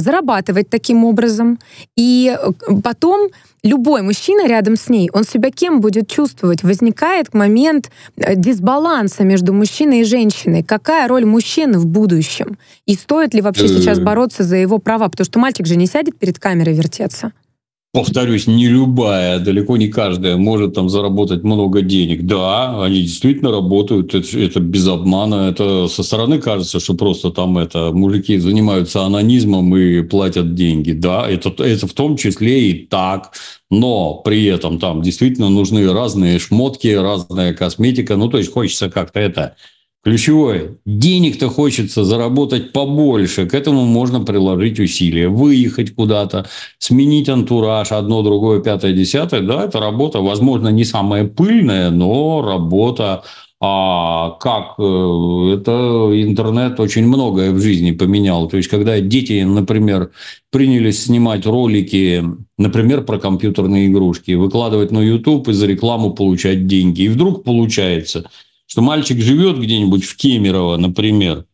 зарабатывать 0.00 0.70
таким 0.70 1.04
образом. 1.04 1.58
И 1.96 2.36
э, 2.36 2.50
потом 2.82 3.28
любой 3.62 4.02
мужчина 4.02 4.46
рядом 4.46 4.76
с 4.76 4.88
ней, 4.88 5.10
он 5.12 5.24
себя 5.24 5.50
кем 5.50 5.80
будет 5.80 6.08
чувствовать? 6.08 6.62
Возникает 6.62 7.34
момент 7.34 7.90
э, 8.16 8.34
дисбаланса 8.34 9.24
между 9.24 9.52
мужчиной 9.52 10.00
и 10.00 10.04
женщиной. 10.04 10.62
Какая 10.62 11.08
роль 11.08 11.24
мужчины 11.24 11.78
в 11.78 11.86
будущем? 11.86 12.58
И 12.86 12.94
стоит 12.94 13.34
ли 13.34 13.40
вообще 13.40 13.68
сейчас 13.68 13.98
бороться 13.98 14.42
за 14.42 14.56
его 14.56 14.78
права? 14.78 15.08
Потому 15.08 15.24
что 15.24 15.38
мальчик 15.38 15.66
же 15.66 15.76
не 15.76 15.86
сядет 15.86 16.18
перед 16.18 16.38
камерой 16.38 16.74
вертеться 16.74 17.32
повторюсь, 17.92 18.46
не 18.46 18.68
любая, 18.68 19.38
далеко 19.38 19.76
не 19.76 19.88
каждая 19.88 20.36
может 20.38 20.74
там 20.74 20.88
заработать 20.88 21.44
много 21.44 21.82
денег. 21.82 22.24
Да, 22.24 22.82
они 22.82 23.02
действительно 23.02 23.50
работают, 23.50 24.14
это, 24.14 24.38
это 24.38 24.60
без 24.60 24.88
обмана. 24.88 25.50
Это 25.50 25.88
со 25.88 26.02
стороны 26.02 26.38
кажется, 26.38 26.80
что 26.80 26.94
просто 26.94 27.30
там 27.30 27.58
это 27.58 27.92
мужики 27.92 28.38
занимаются 28.38 29.02
анонизмом 29.02 29.76
и 29.76 30.02
платят 30.02 30.54
деньги. 30.54 30.92
Да, 30.92 31.28
это, 31.28 31.50
это 31.62 31.86
в 31.86 31.92
том 31.92 32.16
числе 32.16 32.70
и 32.70 32.86
так. 32.86 33.34
Но 33.70 34.14
при 34.24 34.46
этом 34.46 34.78
там 34.78 35.02
действительно 35.02 35.50
нужны 35.50 35.90
разные 35.92 36.38
шмотки, 36.38 36.88
разная 36.88 37.52
косметика. 37.52 38.16
Ну, 38.16 38.28
то 38.28 38.38
есть 38.38 38.52
хочется 38.52 38.88
как-то 38.88 39.20
это 39.20 39.56
Ключевое. 40.04 40.78
Денег-то 40.84 41.48
хочется 41.48 42.02
заработать 42.02 42.72
побольше. 42.72 43.46
К 43.46 43.54
этому 43.54 43.84
можно 43.84 44.20
приложить 44.20 44.80
усилия. 44.80 45.28
Выехать 45.28 45.94
куда-то, 45.94 46.48
сменить 46.78 47.28
антураж, 47.28 47.92
одно, 47.92 48.22
другое, 48.22 48.60
пятое, 48.60 48.94
десятое. 48.94 49.42
Да, 49.42 49.64
это 49.64 49.78
работа, 49.78 50.18
возможно, 50.18 50.68
не 50.70 50.84
самая 50.84 51.24
пыльная, 51.28 51.90
но 51.90 52.42
работа. 52.42 53.22
А 53.60 54.30
как 54.40 54.74
э, 54.78 55.54
это 55.54 56.10
интернет 56.14 56.80
очень 56.80 57.06
многое 57.06 57.52
в 57.52 57.60
жизни 57.60 57.92
поменял. 57.92 58.48
То 58.48 58.56
есть, 58.56 58.68
когда 58.68 58.98
дети, 58.98 59.44
например, 59.44 60.10
принялись 60.50 61.04
снимать 61.04 61.46
ролики, 61.46 62.24
например, 62.58 63.04
про 63.04 63.20
компьютерные 63.20 63.86
игрушки, 63.86 64.32
выкладывать 64.32 64.90
на 64.90 64.98
YouTube 64.98 65.48
и 65.48 65.52
за 65.52 65.66
рекламу 65.66 66.12
получать 66.12 66.66
деньги. 66.66 67.02
И 67.02 67.08
вдруг 67.08 67.44
получается– 67.44 68.28
что 68.72 68.80
мальчик 68.80 69.20
живет 69.20 69.58
где-нибудь 69.58 70.02
в 70.02 70.16
Кемерово, 70.16 70.78
например, 70.78 71.44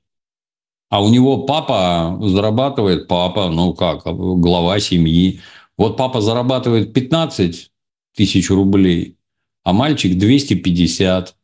а 0.88 1.02
у 1.02 1.08
него 1.08 1.38
папа 1.38 2.16
зарабатывает, 2.22 3.08
папа, 3.08 3.50
ну 3.50 3.74
как, 3.74 4.04
глава 4.04 4.78
семьи. 4.78 5.40
Вот 5.76 5.96
папа 5.96 6.20
зарабатывает 6.20 6.92
15 6.92 7.72
тысяч 8.14 8.50
рублей, 8.50 9.16
а 9.64 9.72
мальчик 9.72 10.16
250. 10.16 11.34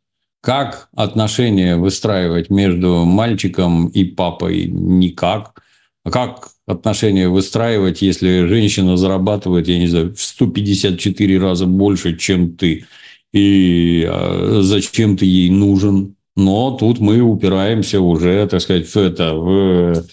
Как 0.40 0.90
отношения 0.94 1.74
выстраивать 1.74 2.50
между 2.50 3.04
мальчиком 3.04 3.88
и 3.88 4.04
папой? 4.04 4.66
Никак. 4.66 5.60
А 6.04 6.10
как 6.12 6.50
отношения 6.68 7.28
выстраивать, 7.28 8.00
если 8.00 8.46
женщина 8.46 8.96
зарабатывает, 8.96 9.66
я 9.66 9.80
не 9.80 9.88
знаю, 9.88 10.14
в 10.14 10.22
154 10.22 11.36
раза 11.40 11.66
больше, 11.66 12.16
чем 12.16 12.56
ты? 12.56 12.86
И 13.34 14.06
а, 14.08 14.60
зачем 14.62 15.16
ты 15.16 15.26
ей 15.26 15.50
нужен. 15.50 16.14
Но 16.36 16.70
тут 16.72 17.00
мы 17.00 17.20
упираемся 17.20 18.00
уже, 18.00 18.46
так 18.46 18.60
сказать, 18.60 18.88
в 18.88 18.96
это, 18.96 19.34
в 19.34 20.04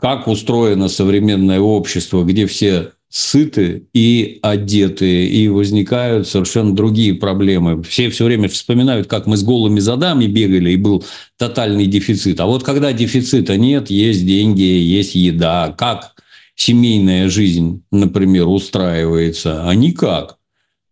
как 0.00 0.28
устроено 0.28 0.88
современное 0.88 1.58
общество, 1.58 2.22
где 2.22 2.46
все 2.46 2.92
сыты 3.08 3.86
и 3.94 4.38
одеты, 4.42 5.26
и 5.26 5.48
возникают 5.48 6.28
совершенно 6.28 6.74
другие 6.74 7.14
проблемы. 7.14 7.82
Все 7.82 8.10
все 8.10 8.26
время 8.26 8.48
вспоминают, 8.48 9.06
как 9.06 9.26
мы 9.26 9.38
с 9.38 9.42
голыми 9.42 9.80
задами 9.80 10.26
бегали, 10.26 10.72
и 10.72 10.76
был 10.76 11.04
тотальный 11.38 11.86
дефицит. 11.86 12.40
А 12.40 12.46
вот 12.46 12.62
когда 12.62 12.92
дефицита 12.92 13.56
нет, 13.56 13.88
есть 13.88 14.26
деньги, 14.26 14.62
есть 14.62 15.14
еда. 15.14 15.74
Как 15.78 16.14
семейная 16.56 17.30
жизнь, 17.30 17.82
например, 17.90 18.48
устраивается? 18.48 19.66
А 19.66 19.74
никак 19.74 20.35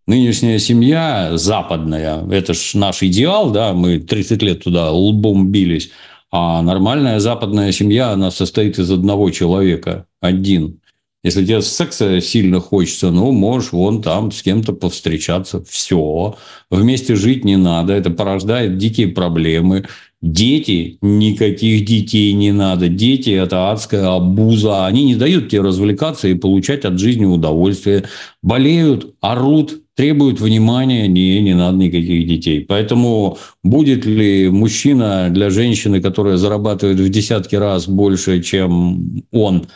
нынешняя 0.06 0.58
семья 0.58 1.36
западная, 1.36 2.26
это 2.30 2.54
ж 2.54 2.74
наш 2.74 3.02
идеал, 3.02 3.50
да, 3.50 3.72
мы 3.72 3.98
30 3.98 4.42
лет 4.42 4.64
туда 4.64 4.90
лбом 4.90 5.50
бились, 5.50 5.90
а 6.30 6.62
нормальная 6.62 7.20
западная 7.20 7.72
семья, 7.72 8.10
она 8.10 8.30
состоит 8.30 8.78
из 8.78 8.90
одного 8.90 9.30
человека, 9.30 10.06
один. 10.20 10.80
Если 11.24 11.42
тебе 11.42 11.62
секса 11.62 12.20
сильно 12.20 12.60
хочется, 12.60 13.10
ну, 13.10 13.32
можешь 13.32 13.72
вон 13.72 14.02
там 14.02 14.30
с 14.30 14.42
кем-то 14.42 14.74
повстречаться. 14.74 15.64
Все. 15.64 16.36
Вместе 16.70 17.16
жить 17.16 17.46
не 17.46 17.56
надо. 17.56 17.94
Это 17.94 18.10
порождает 18.10 18.76
дикие 18.76 19.08
проблемы. 19.08 19.86
Дети, 20.20 20.98
никаких 21.00 21.86
детей 21.86 22.34
не 22.34 22.52
надо. 22.52 22.88
Дети– 22.88 23.30
это 23.30 23.70
адская 23.70 24.14
обуза. 24.14 24.84
Они 24.84 25.04
не 25.04 25.14
дают 25.14 25.48
тебе 25.48 25.62
развлекаться 25.62 26.28
и 26.28 26.34
получать 26.34 26.84
от 26.84 26.98
жизни 26.98 27.24
удовольствие. 27.24 28.04
Болеют, 28.42 29.14
орут, 29.22 29.83
требуют 29.96 30.40
внимания, 30.40 31.06
не, 31.06 31.40
не 31.40 31.54
надо 31.54 31.78
никаких 31.78 32.26
детей. 32.26 32.64
Поэтому 32.66 33.38
будет 33.62 34.04
ли 34.04 34.48
мужчина 34.50 35.28
для 35.30 35.50
женщины, 35.50 36.00
которая 36.00 36.36
зарабатывает 36.36 36.98
в 36.98 37.08
десятки 37.08 37.56
раз 37.56 37.88
больше, 37.88 38.42
чем 38.42 39.22
он, 39.30 39.66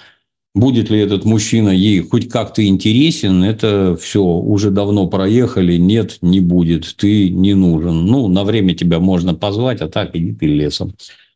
будет 0.54 0.90
ли 0.90 0.98
этот 0.98 1.25
мужчина 1.25 1.70
ей 1.70 2.00
хоть 2.00 2.28
как-то 2.28 2.66
интересен, 2.66 3.44
это 3.44 3.96
все 4.00 4.22
уже 4.22 4.70
давно 4.70 5.06
проехали, 5.06 5.76
нет, 5.76 6.18
не 6.20 6.40
будет, 6.40 6.96
ты 6.96 7.30
не 7.30 7.54
нужен. 7.54 8.06
Ну, 8.06 8.28
на 8.28 8.44
время 8.44 8.75
тебя 8.75 8.98
можно 8.98 9.34
позвать, 9.34 9.80
а 9.80 9.88
так 9.88 10.16
иди 10.16 10.32
ты 10.32 10.46
лесом. 10.46 10.94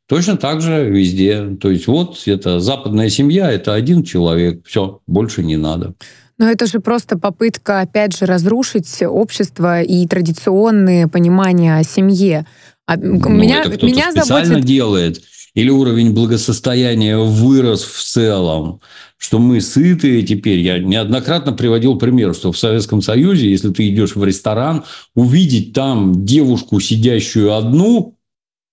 Точно 0.08 0.36
так 0.36 0.60
же 0.60 0.90
везде. 0.90 1.56
То 1.60 1.70
есть 1.70 1.86
вот 1.86 2.20
это 2.26 2.60
западная 2.60 3.08
семья, 3.08 3.50
это 3.50 3.74
один 3.74 4.02
человек, 4.02 4.66
все, 4.66 5.00
больше 5.06 5.44
не 5.44 5.56
надо. 5.56 5.94
Но 6.42 6.50
это 6.50 6.66
же 6.66 6.80
просто 6.80 7.16
попытка, 7.16 7.82
опять 7.82 8.18
же, 8.18 8.26
разрушить 8.26 9.00
общество 9.00 9.80
и 9.80 10.08
традиционные 10.08 11.06
понимания 11.06 11.76
о 11.76 11.84
семье. 11.84 12.48
А 12.84 12.96
ну, 12.96 13.28
меня, 13.28 13.62
это 13.62 13.86
меня 13.86 14.10
специально 14.10 14.46
заботит... 14.46 14.64
делает. 14.64 15.22
Или 15.54 15.70
уровень 15.70 16.12
благосостояния 16.12 17.16
вырос 17.16 17.84
в 17.84 18.02
целом, 18.02 18.80
что 19.18 19.38
мы 19.38 19.60
сытые 19.60 20.24
теперь. 20.24 20.58
Я 20.58 20.80
неоднократно 20.80 21.52
приводил 21.52 21.96
пример, 21.96 22.34
что 22.34 22.50
в 22.50 22.58
Советском 22.58 23.02
Союзе, 23.02 23.48
если 23.48 23.72
ты 23.72 23.88
идешь 23.88 24.16
в 24.16 24.24
ресторан, 24.24 24.82
увидеть 25.14 25.74
там 25.74 26.24
девушку, 26.24 26.80
сидящую 26.80 27.54
одну, 27.54 28.18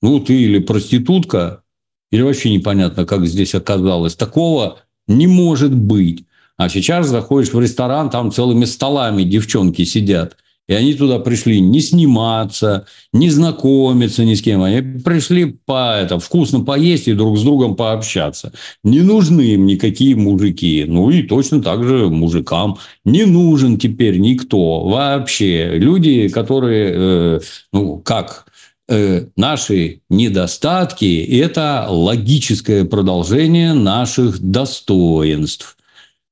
ну, 0.01 0.19
ты 0.19 0.33
или 0.33 0.57
проститутка, 0.57 1.61
или 2.09 2.23
вообще 2.23 2.49
непонятно, 2.49 3.05
как 3.05 3.27
здесь 3.27 3.53
оказалось, 3.53 4.15
такого 4.15 4.79
Не 5.07 5.27
может 5.27 5.75
быть. 5.75 6.25
А 6.59 6.69
сейчас 6.69 7.07
заходишь 7.07 7.53
в 7.53 7.59
ресторан, 7.59 8.11
там 8.11 8.31
целыми 8.31 8.65
столами 8.65 9.23
девчонки 9.23 9.83
сидят– 9.85 10.37
и 10.69 10.73
они 10.73 10.93
туда 10.93 11.17
пришли 11.17 11.59
не 11.59 11.81
сниматься, 11.81 12.85
не 13.11 13.31
знакомиться 13.31 14.23
ни 14.23 14.35
с 14.35 14.41
кем. 14.43 14.61
Они 14.61 14.81
пришли 14.99 15.57
по 15.65 15.97
это, 15.97 16.19
вкусно 16.19 16.59
поесть 16.59 17.07
и 17.07 17.13
друг 17.13 17.39
с 17.39 17.41
другом 17.41 17.75
пообщаться. 17.75 18.53
Не 18.83 19.01
нужны 19.01 19.41
им 19.41 19.65
никакие 19.65 20.15
мужики. 20.15 20.85
Ну 20.87 21.09
и 21.09 21.23
точно 21.23 21.63
так 21.63 21.83
же 21.83 22.09
мужикам 22.09 22.77
не 23.03 23.25
нужен 23.25 23.79
теперь 23.79 24.19
никто 24.19 24.87
вообще. 24.87 25.71
Люди, 25.73 26.27
которые, 26.27 26.91
э, 26.93 27.39
ну 27.73 27.97
как, 27.97 28.45
э, 28.87 29.25
наши 29.35 30.01
недостатки– 30.07 31.25
это 31.41 31.87
логическое 31.89 32.85
продолжение 32.85 33.73
наших 33.73 34.39
достоинств. 34.39 35.78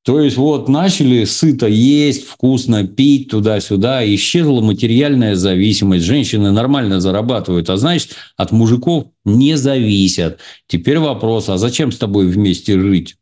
То 0.08 0.22
есть 0.22 0.38
вот 0.38 0.70
начали 0.70 1.26
сыто 1.26 1.68
есть, 1.68 2.26
вкусно 2.26 2.88
пить 2.88 3.28
туда-сюда, 3.28 4.06
исчезла 4.16 4.62
материальная 4.62 5.36
зависимость. 5.36 6.06
Женщины 6.06 6.50
нормально 6.52 7.02
зарабатывают, 7.02 7.70
а 7.70 7.76
значит, 7.76 8.16
от 8.38 8.54
мужиков 8.54 9.08
не 9.26 9.58
зависят. 9.58 10.40
Теперь 10.66 11.00
вопрос, 11.00 11.50
а 11.50 11.58
зачем 11.58 11.92
с 11.92 11.98
тобой 11.98 12.28
вместе 12.28 12.80
жить? 12.80 13.18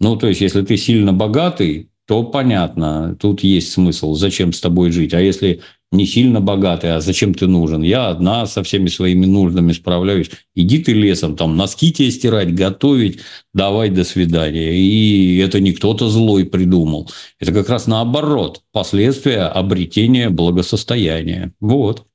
Ну, 0.00 0.16
то 0.16 0.26
есть, 0.26 0.40
если 0.40 0.62
ты 0.62 0.78
сильно 0.78 1.12
богатый, 1.12 1.90
то 2.06 2.22
понятно, 2.22 3.14
тут 3.20 3.42
есть 3.42 3.72
смысл, 3.72 4.14
зачем 4.14 4.54
с 4.54 4.60
тобой 4.62 4.92
жить. 4.92 5.12
А 5.12 5.20
если 5.20 5.60
не 5.92 6.06
сильно 6.06 6.40
богатый, 6.40 6.94
а 6.94 7.00
зачем 7.00 7.32
ты 7.34 7.46
нужен? 7.46 7.82
Я 7.82 8.08
одна 8.08 8.46
со 8.46 8.62
всеми 8.62 8.88
своими 8.88 9.26
нуждами 9.26 9.72
справляюсь. 9.72 10.30
Иди 10.54 10.78
ты 10.78 10.92
лесом, 10.92 11.36
там 11.36 11.56
носки 11.56 11.92
тебе 11.92 12.10
стирать, 12.10 12.54
готовить, 12.54 13.20
давай 13.54 13.90
до 13.90 14.04
свидания. 14.04 14.74
И 14.74 15.38
это 15.38 15.60
не 15.60 15.72
кто-то 15.72 16.08
злой 16.08 16.44
придумал. 16.44 17.10
Это 17.38 17.52
как 17.52 17.68
раз 17.68 17.86
наоборот, 17.86 18.62
последствия 18.72 19.42
обретения 19.42 20.28
благосостояния. 20.28 21.52
Вот. 21.60 22.06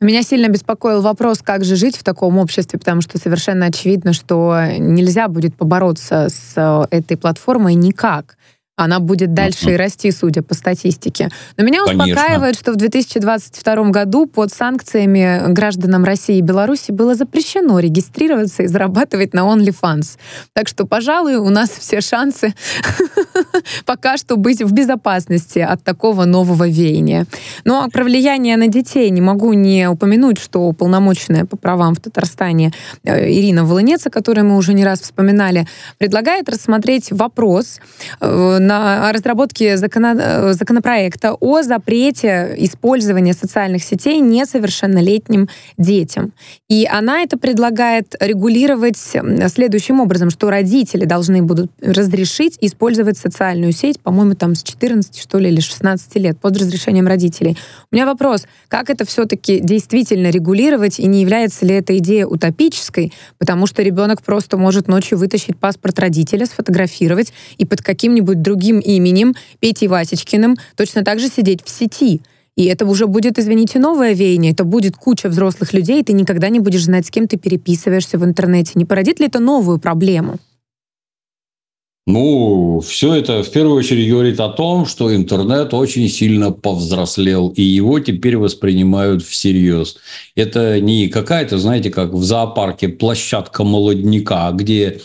Меня 0.00 0.22
сильно 0.22 0.48
беспокоил 0.48 1.02
вопрос, 1.02 1.40
как 1.42 1.64
же 1.64 1.76
жить 1.76 1.96
в 1.96 2.02
таком 2.02 2.38
обществе, 2.38 2.78
потому 2.78 3.02
что 3.02 3.18
совершенно 3.18 3.66
очевидно, 3.66 4.14
что 4.14 4.56
нельзя 4.78 5.28
будет 5.28 5.54
побороться 5.56 6.28
с 6.30 6.54
э, 6.56 6.96
этой 6.96 7.18
платформой 7.18 7.74
никак 7.74 8.38
она 8.84 8.98
будет 8.98 9.34
дальше 9.34 9.70
uh-huh. 9.70 9.74
и 9.74 9.76
расти, 9.76 10.10
судя 10.10 10.42
по 10.42 10.54
статистике. 10.54 11.28
Но 11.56 11.64
меня 11.64 11.84
Конечно. 11.84 12.04
успокаивает, 12.04 12.58
что 12.58 12.72
в 12.72 12.76
2022 12.76 13.90
году 13.90 14.26
под 14.26 14.52
санкциями 14.52 15.52
гражданам 15.52 16.04
России 16.04 16.38
и 16.38 16.40
Беларуси 16.40 16.90
было 16.90 17.14
запрещено 17.14 17.78
регистрироваться 17.78 18.62
и 18.62 18.66
зарабатывать 18.66 19.34
на 19.34 19.40
OnlyFans. 19.40 20.18
Так 20.54 20.68
что, 20.68 20.86
пожалуй, 20.86 21.36
у 21.36 21.50
нас 21.50 21.70
все 21.70 22.00
шансы 22.00 22.54
пока 23.84 24.16
что 24.16 24.36
быть 24.36 24.62
в 24.62 24.72
безопасности 24.72 25.58
от 25.58 25.84
такого 25.84 26.24
нового 26.24 26.68
веяния. 26.68 27.26
Ну 27.64 27.82
а 27.82 27.88
про 27.88 28.04
влияние 28.04 28.56
на 28.56 28.68
детей 28.68 29.10
не 29.10 29.20
могу 29.20 29.52
не 29.52 29.88
упомянуть, 29.88 30.38
что 30.38 30.72
полномочная 30.72 31.44
по 31.44 31.56
правам 31.56 31.94
в 31.94 32.00
Татарстане 32.00 32.72
э, 33.04 33.30
Ирина 33.30 33.64
Волынец, 33.64 34.06
о 34.06 34.10
которой 34.10 34.42
мы 34.42 34.56
уже 34.56 34.72
не 34.72 34.84
раз 34.84 35.00
вспоминали, 35.00 35.66
предлагает 35.98 36.48
рассмотреть 36.48 37.12
вопрос 37.12 37.80
э, 38.20 38.58
на 38.70 39.12
разработке 39.12 39.76
закона, 39.76 40.14
э, 40.16 40.52
законопроекта 40.52 41.34
о 41.40 41.62
запрете 41.62 42.54
использования 42.58 43.32
социальных 43.32 43.82
сетей 43.82 44.20
несовершеннолетним 44.20 45.48
детям. 45.76 46.32
И 46.68 46.86
она 46.90 47.22
это 47.22 47.36
предлагает 47.36 48.14
регулировать 48.20 48.96
следующим 48.96 50.00
образом, 50.00 50.30
что 50.30 50.50
родители 50.50 51.04
должны 51.04 51.42
будут 51.42 51.72
разрешить 51.82 52.58
использовать 52.60 53.18
социальную 53.18 53.72
сеть, 53.72 53.98
по-моему, 53.98 54.34
там 54.34 54.54
с 54.54 54.62
14, 54.62 55.18
что 55.18 55.38
ли, 55.38 55.50
или 55.50 55.60
16 55.60 56.16
лет, 56.16 56.38
под 56.38 56.56
разрешением 56.56 57.08
родителей. 57.08 57.56
У 57.90 57.96
меня 57.96 58.06
вопрос, 58.06 58.46
как 58.68 58.88
это 58.88 59.04
все-таки 59.04 59.58
действительно 59.58 60.30
регулировать, 60.30 61.00
и 61.00 61.06
не 61.06 61.22
является 61.22 61.66
ли 61.66 61.74
эта 61.74 61.98
идея 61.98 62.26
утопической, 62.26 63.12
потому 63.38 63.66
что 63.66 63.82
ребенок 63.82 64.22
просто 64.22 64.56
может 64.56 64.86
ночью 64.86 65.18
вытащить 65.18 65.56
паспорт 65.56 65.98
родителя, 65.98 66.46
сфотографировать 66.46 67.32
и 67.58 67.64
под 67.64 67.82
каким-нибудь 67.82 68.42
другим 68.42 68.59
другим 68.60 68.80
именем, 68.80 69.34
Петей 69.58 69.88
Васечкиным, 69.88 70.56
точно 70.76 71.02
так 71.02 71.18
же 71.18 71.28
сидеть 71.28 71.60
в 71.64 71.70
сети. 71.70 72.20
И 72.56 72.64
это 72.64 72.84
уже 72.84 73.06
будет, 73.06 73.38
извините, 73.38 73.78
новое 73.78 74.12
веяние. 74.12 74.52
Это 74.52 74.64
будет 74.64 74.96
куча 74.96 75.28
взрослых 75.28 75.72
людей, 75.72 76.00
и 76.00 76.04
ты 76.04 76.12
никогда 76.12 76.50
не 76.50 76.60
будешь 76.60 76.84
знать, 76.84 77.06
с 77.06 77.10
кем 77.10 77.26
ты 77.26 77.38
переписываешься 77.38 78.18
в 78.18 78.24
интернете. 78.24 78.72
Не 78.74 78.84
породит 78.84 79.20
ли 79.20 79.26
это 79.26 79.38
новую 79.38 79.78
проблему? 79.78 80.38
Ну, 82.06 82.80
все 82.80 83.14
это 83.14 83.42
в 83.42 83.50
первую 83.50 83.76
очередь 83.76 84.10
говорит 84.10 84.40
о 84.40 84.48
том, 84.48 84.84
что 84.84 85.14
интернет 85.14 85.72
очень 85.72 86.08
сильно 86.08 86.50
повзрослел, 86.50 87.48
и 87.56 87.62
его 87.62 88.00
теперь 88.00 88.36
воспринимают 88.36 89.22
всерьез. 89.22 89.96
Это 90.34 90.80
не 90.80 91.08
какая-то, 91.08 91.58
знаете, 91.58 91.90
как 91.90 92.12
в 92.12 92.24
зоопарке 92.24 92.88
площадка 92.88 93.64
молодняка, 93.64 94.50
где 94.50 95.00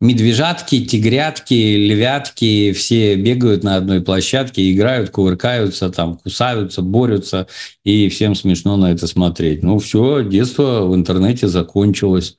медвежатки, 0.00 0.84
тигрятки, 0.84 1.76
львятки, 1.76 2.72
все 2.72 3.16
бегают 3.16 3.64
на 3.64 3.76
одной 3.76 4.00
площадке, 4.00 4.72
играют, 4.72 5.10
кувыркаются, 5.10 5.90
там, 5.90 6.16
кусаются, 6.16 6.82
борются, 6.82 7.46
и 7.84 8.08
всем 8.08 8.34
смешно 8.34 8.76
на 8.76 8.92
это 8.92 9.06
смотреть. 9.06 9.62
Ну, 9.62 9.78
все, 9.78 10.22
детство 10.22 10.86
в 10.86 10.94
интернете 10.94 11.48
закончилось. 11.48 12.36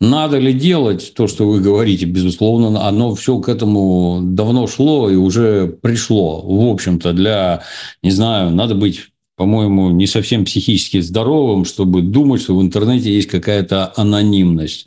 Надо 0.00 0.38
ли 0.38 0.54
делать 0.54 1.12
то, 1.14 1.26
что 1.26 1.46
вы 1.46 1.60
говорите? 1.60 2.06
Безусловно, 2.06 2.86
оно 2.86 3.14
все 3.14 3.38
к 3.38 3.48
этому 3.50 4.20
давно 4.22 4.66
шло 4.66 5.10
и 5.10 5.16
уже 5.16 5.66
пришло. 5.66 6.40
В 6.40 6.70
общем-то, 6.70 7.12
для, 7.12 7.62
не 8.02 8.10
знаю, 8.10 8.50
надо 8.50 8.74
быть 8.74 9.10
по-моему, 9.40 9.90
не 9.90 10.06
совсем 10.06 10.44
психически 10.44 11.00
здоровым, 11.00 11.64
чтобы 11.64 12.02
думать, 12.02 12.42
что 12.42 12.54
в 12.54 12.60
интернете 12.60 13.10
есть 13.10 13.28
какая-то 13.28 13.90
анонимность. 13.96 14.86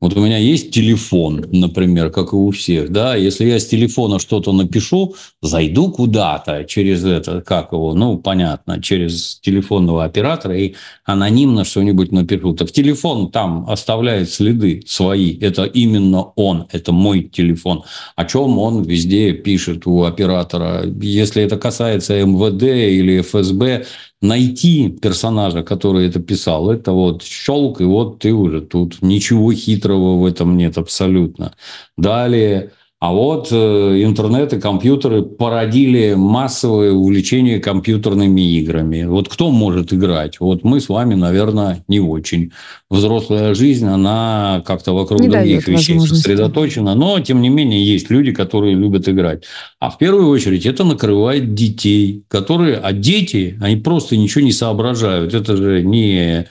Вот 0.00 0.16
у 0.16 0.24
меня 0.24 0.38
есть 0.38 0.70
телефон, 0.70 1.44
например, 1.52 2.10
как 2.10 2.32
и 2.32 2.36
у 2.36 2.50
всех, 2.52 2.90
да, 2.90 3.16
если 3.16 3.44
я 3.44 3.60
с 3.60 3.66
телефона 3.66 4.18
что-то 4.18 4.50
напишу, 4.52 5.14
зайду 5.42 5.90
куда-то 5.90 6.64
через 6.64 7.04
это, 7.04 7.42
как 7.42 7.72
его, 7.72 7.92
ну, 7.92 8.16
понятно, 8.16 8.82
через 8.82 9.38
телефонного 9.40 10.04
оператора 10.04 10.56
и 10.56 10.74
анонимно 11.04 11.64
что-нибудь 11.64 12.12
напишу. 12.12 12.54
Так 12.54 12.72
телефон 12.72 13.30
там 13.30 13.68
оставляет 13.68 14.30
следы 14.30 14.82
свои, 14.86 15.36
это 15.38 15.64
именно 15.64 16.22
он, 16.34 16.66
это 16.72 16.92
мой 16.92 17.24
телефон. 17.24 17.82
О 18.16 18.24
чем 18.24 18.58
он 18.58 18.82
везде 18.84 19.34
пишет 19.34 19.86
у 19.86 20.04
оператора. 20.04 20.82
Если 21.02 21.42
это 21.42 21.58
касается 21.58 22.14
МВД 22.24 22.62
или 22.62 23.20
ФСБ, 23.20 23.84
найти 24.22 24.88
персонажа, 24.90 25.62
который 25.62 26.08
это 26.08 26.20
писал, 26.20 26.70
это 26.70 26.92
вот 26.92 27.22
щелк, 27.22 27.80
и 27.80 27.84
вот 27.84 28.18
ты 28.18 28.32
уже 28.32 28.60
тут. 28.60 29.02
Ничего 29.02 29.52
хитрого 29.52 30.20
в 30.20 30.26
этом 30.26 30.56
нет 30.56 30.78
абсолютно. 30.78 31.54
Далее 31.96 32.72
а 33.00 33.12
вот 33.12 33.48
э, 33.50 34.02
интернет 34.04 34.52
и 34.52 34.60
компьютеры 34.60 35.22
породили 35.22 36.12
массовое 36.12 36.92
увлечение 36.92 37.58
компьютерными 37.58 38.42
играми. 38.58 39.04
Вот 39.04 39.30
кто 39.30 39.50
может 39.50 39.94
играть? 39.94 40.38
Вот 40.38 40.64
мы 40.64 40.82
с 40.82 40.90
вами, 40.90 41.14
наверное, 41.14 41.82
не 41.88 41.98
очень. 41.98 42.52
Взрослая 42.90 43.54
жизнь, 43.54 43.86
она 43.86 44.62
как-то 44.66 44.92
вокруг 44.92 45.22
не 45.22 45.28
других 45.28 45.66
вещей 45.66 45.98
сосредоточена. 45.98 46.94
Но, 46.94 47.18
тем 47.20 47.40
не 47.40 47.48
менее, 47.48 47.82
есть 47.82 48.10
люди, 48.10 48.32
которые 48.32 48.74
любят 48.74 49.08
играть. 49.08 49.44
А 49.78 49.88
в 49.88 49.96
первую 49.96 50.28
очередь 50.28 50.66
это 50.66 50.84
накрывает 50.84 51.54
детей, 51.54 52.24
которые... 52.28 52.76
А 52.76 52.92
дети, 52.92 53.56
они 53.62 53.76
просто 53.76 54.18
ничего 54.18 54.44
не 54.44 54.52
соображают. 54.52 55.32
Это 55.32 55.56
же 55.56 55.82
не 55.82 56.48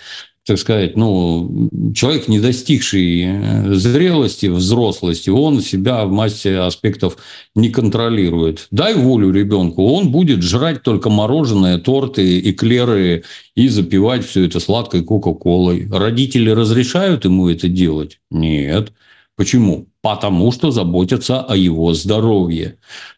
так 0.50 0.58
сказать, 0.58 0.98
ну, 0.98 1.70
человек, 1.94 2.28
не 2.28 2.40
достигший 2.40 3.22
э, 3.22 3.74
зрелости, 3.76 4.48
взрослости, 4.48 5.30
он 5.30 5.62
себя 5.62 6.06
в 6.06 6.12
массе 6.12 6.58
аспектов 6.58 7.18
не 7.54 7.70
контролирует. 7.70 8.66
Дай 8.72 8.96
волю 8.96 9.32
ребенку, 9.32 9.84
он 9.94 10.12
будет 10.12 10.42
жрать 10.42 10.82
только 10.82 11.12
мороженое, 11.12 11.78
торты, 11.78 12.40
эклеры 12.50 13.26
и 13.54 13.68
запивать 13.68 14.26
все 14.26 14.46
это 14.46 14.60
сладкой 14.60 15.04
кока-колой. 15.04 15.88
Родители 15.92 16.50
разрешают 16.50 17.26
ему 17.26 17.48
это 17.48 17.68
делать? 17.68 18.20
Нет. 18.32 18.92
Почему? 19.36 19.89
Потому 20.02 20.52
что 20.52 20.72
заботятся 20.72 21.42
о 21.42 21.56
его 21.56 21.94
здоровье. 21.94 22.78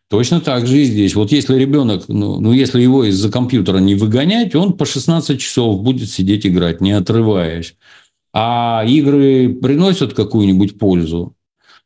Точно 0.10 0.41
так 0.41 0.67
же 0.67 0.80
и 0.80 0.84
здесь. 0.84 1.15
Вот 1.15 1.32
если 1.32 1.58
ребенок, 1.58 2.10
ну, 2.10 2.39
ну 2.39 2.52
если 2.52 2.82
его 2.82 3.06
из-за 3.06 3.32
компьютера 3.32 3.78
не 3.78 3.96
выгонять, 3.96 4.56
он 4.56 4.74
по 4.74 4.86
16 4.86 5.39
часов 5.39 5.82
будет 5.82 6.10
сидеть 6.10 6.46
играть, 6.46 6.82
не 6.82 6.91
отрываясь. 6.91 7.76
А 8.34 8.84
игры 8.88 9.54
приносят 9.54 10.13
какую-нибудь 10.13 10.80
пользу? 10.80 11.36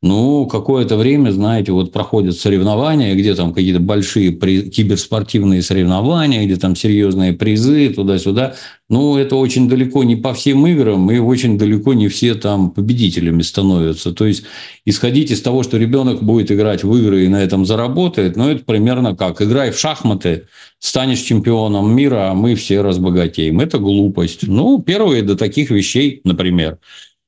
Ну, 0.01 0.45
какое-то 0.45 0.97
время, 0.97 1.31
знаете, 1.31 1.71
вот 1.71 1.91
проходят 1.91 2.37
соревнования, 2.37 3.15
где 3.15 3.33
там 3.33 3.53
какие-то 3.53 3.79
большие 3.79 4.31
при... 4.31 4.69
киберспортивные 4.69 5.61
соревнования, 5.61 6.45
где 6.45 6.57
там 6.57 6.75
серьезные 6.75 7.33
призы, 7.33 7.89
туда-сюда. 7.89 8.55
Ну, 8.87 9.17
это 9.17 9.35
очень 9.35 9.67
далеко 9.67 10.03
не 10.03 10.15
по 10.15 10.33
всем 10.33 10.67
играм, 10.67 11.09
и 11.09 11.17
очень 11.17 11.57
далеко 11.57 11.93
не 11.93 12.07
все 12.07 12.35
там 12.35 12.69
победителями 12.71 13.41
становятся. 13.41 14.11
То 14.11 14.25
есть, 14.25 14.43
исходить 14.85 15.31
из 15.31 15.41
того, 15.41 15.63
что 15.63 15.77
ребенок 15.77 16.21
будет 16.21 16.51
играть 16.51 16.83
в 16.83 16.95
игры 16.95 17.25
и 17.25 17.29
на 17.29 17.41
этом 17.41 17.65
заработает, 17.65 18.35
ну, 18.35 18.49
это 18.49 18.63
примерно 18.63 19.15
как 19.15 19.41
играй 19.41 19.71
в 19.71 19.79
шахматы, 19.79 20.47
станешь 20.77 21.21
чемпионом 21.21 21.95
мира, 21.95 22.29
а 22.29 22.33
мы 22.35 22.53
все 22.55 22.81
разбогатеем. 22.81 23.59
Это 23.59 23.79
глупость. 23.79 24.47
Ну, 24.47 24.79
первые 24.81 25.23
до 25.23 25.35
таких 25.35 25.71
вещей, 25.71 26.21
например– 26.23 26.77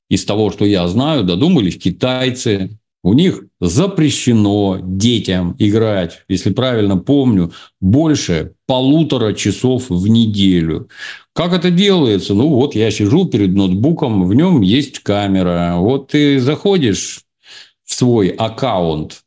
из 0.10 0.26
того, 0.26 0.52
что 0.52 0.65
я 0.65 0.88
знаю, 0.88 1.24
додумались 1.24 1.78
китайцы. 1.78 2.78
У 3.04 3.13
них 3.13 3.43
запрещено 3.62 4.80
детям 4.82 5.56
играть, 5.60 6.24
если 6.28 6.52
правильно 6.52 6.98
помню, 6.98 7.54
больше 7.80 8.54
полутора 8.65 9.34
часов 9.34 9.89
в 9.89 10.08
неделю. 10.08 10.89
Как 11.34 11.54
это 11.54 11.70
делается? 11.70 12.34
Ну, 12.34 12.50
вот 12.50 12.76
я 12.76 12.89
сижу 12.91 13.26
перед 13.26 13.54
ноутбуком, 13.54 14.28
в 14.28 14.34
нем 14.34 14.62
есть 14.62 15.00
камера. 15.00 15.76
Вот 15.78 16.10
ты 16.10 16.39
заходишь 16.39 17.22
в 17.86 17.93
свой 17.93 18.30
аккаунт, 18.30 19.22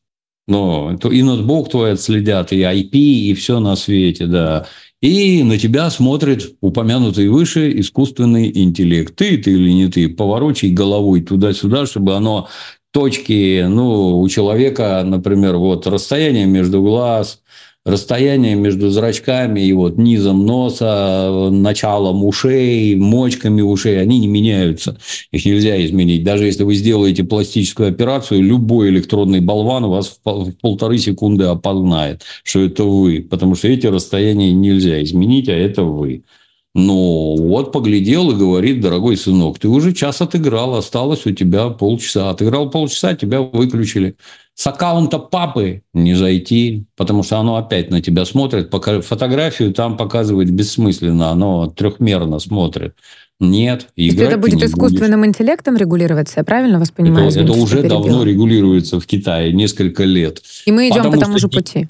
но 0.46 0.98
и 1.10 1.22
ноутбук 1.22 1.70
твой 1.70 1.92
отследят, 1.92 2.52
и 2.52 2.60
IP, 2.60 2.90
и 2.92 3.34
все 3.34 3.60
на 3.60 3.76
свете, 3.76 4.26
да. 4.26 4.66
И 5.02 5.42
на 5.42 5.58
тебя 5.58 5.88
смотрит 5.88 6.56
упомянутый 6.60 7.28
выше 7.28 7.78
искусственный 7.80 8.50
интеллект. 8.54 9.14
Ты 9.16 9.38
ты 9.38 9.52
или 9.52 9.70
не 9.70 9.88
ты, 9.88 10.08
поворочай 10.10 10.70
головой 10.70 11.22
туда-сюда, 11.22 11.86
чтобы 11.86 12.16
оно 12.16 12.48
точки, 12.92 13.64
ну, 13.66 14.20
у 14.20 14.28
человека, 14.28 15.02
например, 15.04 15.56
вот 15.56 15.86
расстояние 15.86 16.46
между 16.46 16.82
глаз, 16.82 17.40
расстояние 17.84 18.54
между 18.56 18.90
зрачками 18.90 19.60
и 19.60 19.72
вот 19.72 19.96
низом 19.96 20.44
носа, 20.44 21.48
началом 21.50 22.24
ушей, 22.24 22.94
мочками 22.94 23.62
ушей, 23.62 24.00
они 24.00 24.18
не 24.18 24.28
меняются. 24.28 24.98
Их 25.30 25.44
нельзя 25.46 25.82
изменить. 25.84 26.22
Даже 26.22 26.44
если 26.44 26.64
вы 26.64 26.74
сделаете 26.74 27.24
пластическую 27.24 27.88
операцию, 27.88 28.42
любой 28.42 28.90
электронный 28.90 29.40
болван 29.40 29.86
вас 29.86 30.20
в 30.24 30.52
полторы 30.60 30.98
секунды 30.98 31.44
опознает, 31.44 32.22
что 32.44 32.60
это 32.60 32.84
вы. 32.84 33.26
Потому 33.28 33.54
что 33.54 33.68
эти 33.68 33.86
расстояния 33.86 34.52
нельзя 34.52 35.02
изменить, 35.02 35.48
а 35.48 35.52
это 35.52 35.82
вы. 35.82 36.24
Ну, 36.72 37.34
вот 37.36 37.72
поглядел 37.72 38.30
и 38.30 38.36
говорит, 38.36 38.80
дорогой 38.80 39.16
сынок, 39.16 39.58
ты 39.58 39.66
уже 39.66 39.92
час 39.92 40.20
отыграл, 40.20 40.76
осталось 40.76 41.26
у 41.26 41.32
тебя 41.32 41.68
полчаса. 41.70 42.30
Отыграл 42.30 42.70
полчаса, 42.70 43.16
тебя 43.16 43.40
выключили. 43.40 44.14
С 44.60 44.66
аккаунта 44.66 45.18
папы 45.18 45.84
не 45.94 46.12
зайти, 46.12 46.84
потому 46.94 47.22
что 47.22 47.38
оно 47.38 47.56
опять 47.56 47.90
на 47.90 48.02
тебя 48.02 48.26
смотрит. 48.26 48.68
Пока 48.68 49.00
фотографию 49.00 49.72
там 49.72 49.96
показывать 49.96 50.50
бессмысленно, 50.50 51.30
оно 51.30 51.68
трехмерно 51.68 52.38
смотрит. 52.40 52.94
Нет, 53.40 53.86
играть 53.96 54.28
это 54.28 54.36
будет 54.36 54.62
искусственным 54.62 55.20
будешь. 55.20 55.30
интеллектом 55.30 55.78
регулироваться, 55.78 56.40
я 56.40 56.44
правильно 56.44 56.78
вас 56.78 56.90
понимаю? 56.90 57.30
Это, 57.30 57.40
это 57.40 57.52
уже 57.54 57.82
давно 57.84 58.22
регулируется 58.22 59.00
в 59.00 59.06
Китае, 59.06 59.54
несколько 59.54 60.04
лет. 60.04 60.42
И 60.66 60.72
мы 60.72 60.90
идем 60.90 61.10
по 61.10 61.16
тому 61.16 61.38
же 61.38 61.48
пути. 61.48 61.88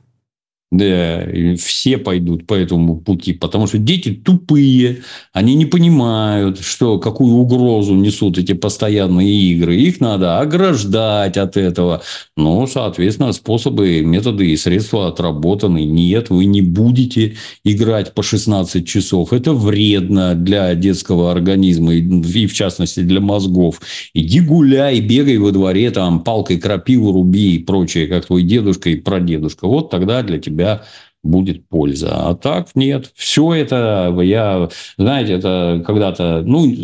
Да, 0.73 1.27
все 1.59 1.99
пойдут 1.99 2.47
по 2.47 2.55
этому 2.55 3.01
пути, 3.01 3.33
потому 3.33 3.67
что 3.67 3.79
дети 3.79 4.13
тупые, 4.13 4.99
они 5.33 5.57
не 5.57 5.67
понимают, 5.67 6.61
что 6.61 7.01
какую 7.01 7.35
угрозу 7.35 7.97
несут 7.97 8.39
эти 8.39 8.53
постоянные 8.53 9.29
игры. 9.29 9.75
Их 9.75 10.01
надо 10.01 10.39
ограждать 10.39 11.37
от 11.37 11.57
этого. 11.57 12.03
Но, 12.37 12.69
соответственно, 12.69 13.33
способы, 13.33 14.03
методы 14.03 14.53
и 14.53 14.57
средства 14.57 15.09
отработаны. 15.09 15.85
Нет, 15.85 16.31
вы 16.31 16.45
не 16.45 16.63
будете 16.63 17.35
играть 17.65 18.15
по 18.15 18.23
16 18.23 18.87
часов. 18.87 19.33
Это 19.33 19.53
вредно 19.53 20.37
для 20.37 20.73
детского 20.77 21.33
организма 21.33 21.95
и, 21.95 22.47
в 22.47 22.55
частности, 22.55 23.01
для 23.01 23.21
мозгов. 23.21 23.81
Иди 24.15 24.39
гуляй, 24.39 25.01
бегай 25.01 25.39
во 25.39 25.51
дворе, 25.51 25.91
там, 25.91 26.21
палкой 26.21 26.61
крапиву 26.61 27.11
руби 27.11 27.57
и 27.57 27.59
прочее, 27.59 28.07
как 28.07 28.27
твой 28.27 28.45
дедушка 28.45 28.91
и 28.91 28.95
прадедушка. 28.95 29.67
Вот 29.67 29.91
тогда 29.91 30.23
для 30.23 30.39
тебя 30.39 30.60
тебя 30.61 30.83
будет 31.23 31.69
польза. 31.69 32.29
А 32.29 32.35
так 32.35 32.69
нет. 32.75 33.13
Все 33.15 33.55
это 33.55 34.17
я, 34.23 34.69
знаете, 34.97 35.35
это 35.35 35.83
когда-то, 35.87 36.43
ну, 36.45 36.75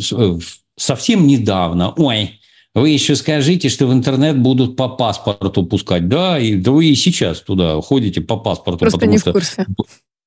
совсем 0.76 1.26
недавно, 1.26 1.92
ой, 1.96 2.40
вы 2.74 2.90
еще 2.90 3.16
скажите, 3.16 3.70
что 3.70 3.86
в 3.86 3.92
интернет 3.94 4.38
будут 4.38 4.76
по 4.76 4.88
паспорту 4.88 5.64
пускать. 5.64 6.08
Да, 6.08 6.38
и, 6.38 6.56
да 6.56 6.72
вы 6.72 6.86
и 6.86 6.94
сейчас 6.94 7.40
туда 7.40 7.80
ходите 7.80 8.20
по 8.20 8.36
паспорту. 8.36 8.80
Просто 8.80 9.06
не 9.06 9.16
в 9.16 9.24
курсе. 9.24 9.66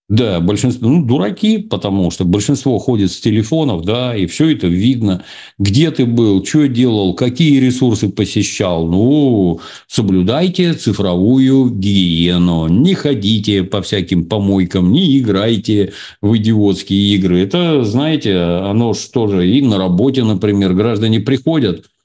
Да, 0.09 0.39
большинство, 0.39 0.89
ну, 0.89 1.05
дураки, 1.05 1.59
потому 1.59 2.09
что 2.09 2.25
большинство 2.25 2.79
ходит 2.79 3.11
с 3.11 3.19
телефонов, 3.19 3.83
да, 3.85 4.15
и 4.15 4.25
все 4.25 4.49
это 4.49 4.65
видно. 4.65 5.23
Где 5.59 5.91
ты 5.91 6.07
был, 6.07 6.43
что 6.43 6.67
делал, 6.67 7.13
какие 7.13 7.59
ресурсы 7.59 8.09
посещал. 8.09 8.87
Ну, 8.87 9.59
соблюдайте 9.87 10.73
цифровую 10.73 11.69
гигиену. 11.69 12.67
Не 12.67 12.95
ходите 12.95 13.63
по 13.63 13.83
всяким 13.83 14.25
помойкам, 14.25 14.91
не 14.91 15.19
играйте 15.19 15.93
в 16.23 16.35
идиотские 16.35 17.15
игры. 17.15 17.39
Это, 17.41 17.83
знаете, 17.83 18.35
оно 18.35 18.95
что 18.95 19.27
же 19.27 19.47
и 19.47 19.61
на 19.61 19.77
работе, 19.77 20.23
например, 20.23 20.73
граждане 20.73 21.19
приходят– 21.19 21.85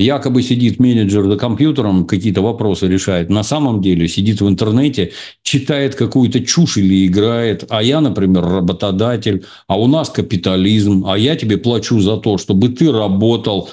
Якобы 0.00 0.42
сидит 0.42 0.80
менеджер 0.80 1.26
за 1.26 1.36
компьютером, 1.36 2.06
какие-то 2.06 2.40
вопросы 2.40 2.88
решает. 2.88 3.28
На 3.28 3.42
самом 3.42 3.82
деле 3.82 4.08
сидит 4.08 4.40
в 4.40 4.48
интернете, 4.48 5.12
читает 5.42 5.94
какую-то 5.94 6.40
чушь 6.40 6.78
или 6.78 7.06
играет. 7.06 7.66
А 7.68 7.82
я, 7.82 8.00
например, 8.00 8.42
работодатель, 8.44 9.44
а 9.66 9.78
у 9.78 9.86
нас 9.86 10.08
капитализм, 10.08 11.04
а 11.06 11.18
я 11.18 11.36
тебе 11.36 11.58
плачу 11.58 12.00
за 12.00 12.16
то, 12.16 12.38
чтобы 12.38 12.70
ты 12.70 12.90
работал 12.90 13.68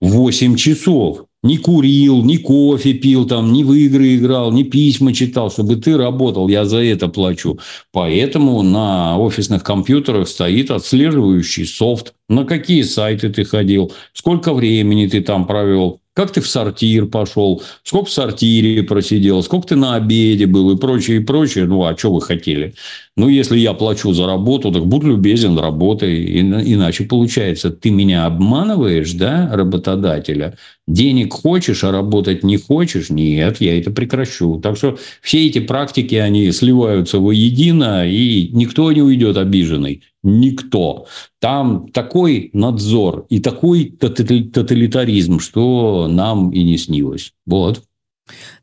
8 0.00 0.54
часов 0.54 1.26
не 1.42 1.56
курил, 1.56 2.22
не 2.22 2.38
кофе 2.38 2.92
пил, 2.92 3.26
там, 3.26 3.52
не 3.52 3.64
в 3.64 3.72
игры 3.72 4.16
играл, 4.16 4.52
не 4.52 4.64
письма 4.64 5.12
читал, 5.12 5.50
чтобы 5.50 5.76
ты 5.76 5.96
работал, 5.96 6.48
я 6.48 6.64
за 6.64 6.82
это 6.82 7.08
плачу. 7.08 7.58
Поэтому 7.92 8.62
на 8.62 9.18
офисных 9.18 9.62
компьютерах 9.62 10.28
стоит 10.28 10.70
отслеживающий 10.70 11.66
софт, 11.66 12.14
на 12.28 12.44
какие 12.44 12.82
сайты 12.82 13.30
ты 13.30 13.44
ходил, 13.44 13.92
сколько 14.12 14.52
времени 14.52 15.06
ты 15.06 15.20
там 15.20 15.46
провел, 15.46 16.00
как 16.12 16.32
ты 16.32 16.40
в 16.40 16.48
сортир 16.48 17.06
пошел, 17.06 17.62
сколько 17.82 18.06
в 18.06 18.12
сортире 18.12 18.82
просидел, 18.82 19.42
сколько 19.42 19.68
ты 19.68 19.76
на 19.76 19.94
обеде 19.94 20.46
был 20.46 20.70
и 20.70 20.76
прочее, 20.76 21.18
и 21.18 21.24
прочее. 21.24 21.64
Ну, 21.66 21.84
а 21.84 21.96
что 21.96 22.12
вы 22.12 22.20
хотели? 22.20 22.74
Ну, 23.16 23.28
если 23.28 23.58
я 23.58 23.74
плачу 23.74 24.12
за 24.12 24.26
работу, 24.26 24.72
так 24.72 24.86
будь 24.86 25.04
любезен, 25.04 25.58
работай. 25.58 26.40
Иначе 26.40 27.04
получается, 27.04 27.70
ты 27.70 27.90
меня 27.90 28.26
обманываешь, 28.26 29.12
да, 29.12 29.50
работодателя? 29.52 30.58
Денег 30.90 31.34
хочешь, 31.34 31.84
а 31.84 31.92
работать 31.92 32.42
не 32.42 32.56
хочешь? 32.56 33.10
Нет, 33.10 33.60
я 33.60 33.78
это 33.78 33.92
прекращу. 33.92 34.58
Так 34.58 34.76
что 34.76 34.98
все 35.22 35.46
эти 35.46 35.60
практики, 35.60 36.16
они 36.16 36.50
сливаются 36.50 37.20
воедино, 37.20 38.08
и 38.08 38.48
никто 38.52 38.90
не 38.90 39.00
уйдет 39.00 39.36
обиженный. 39.36 40.02
Никто. 40.24 41.06
Там 41.38 41.86
такой 41.92 42.50
надзор 42.54 43.26
и 43.28 43.38
такой 43.38 43.96
тоталитаризм, 44.00 45.38
что 45.38 46.08
нам 46.10 46.50
и 46.50 46.64
не 46.64 46.76
снилось. 46.76 47.34
Вот. 47.46 47.84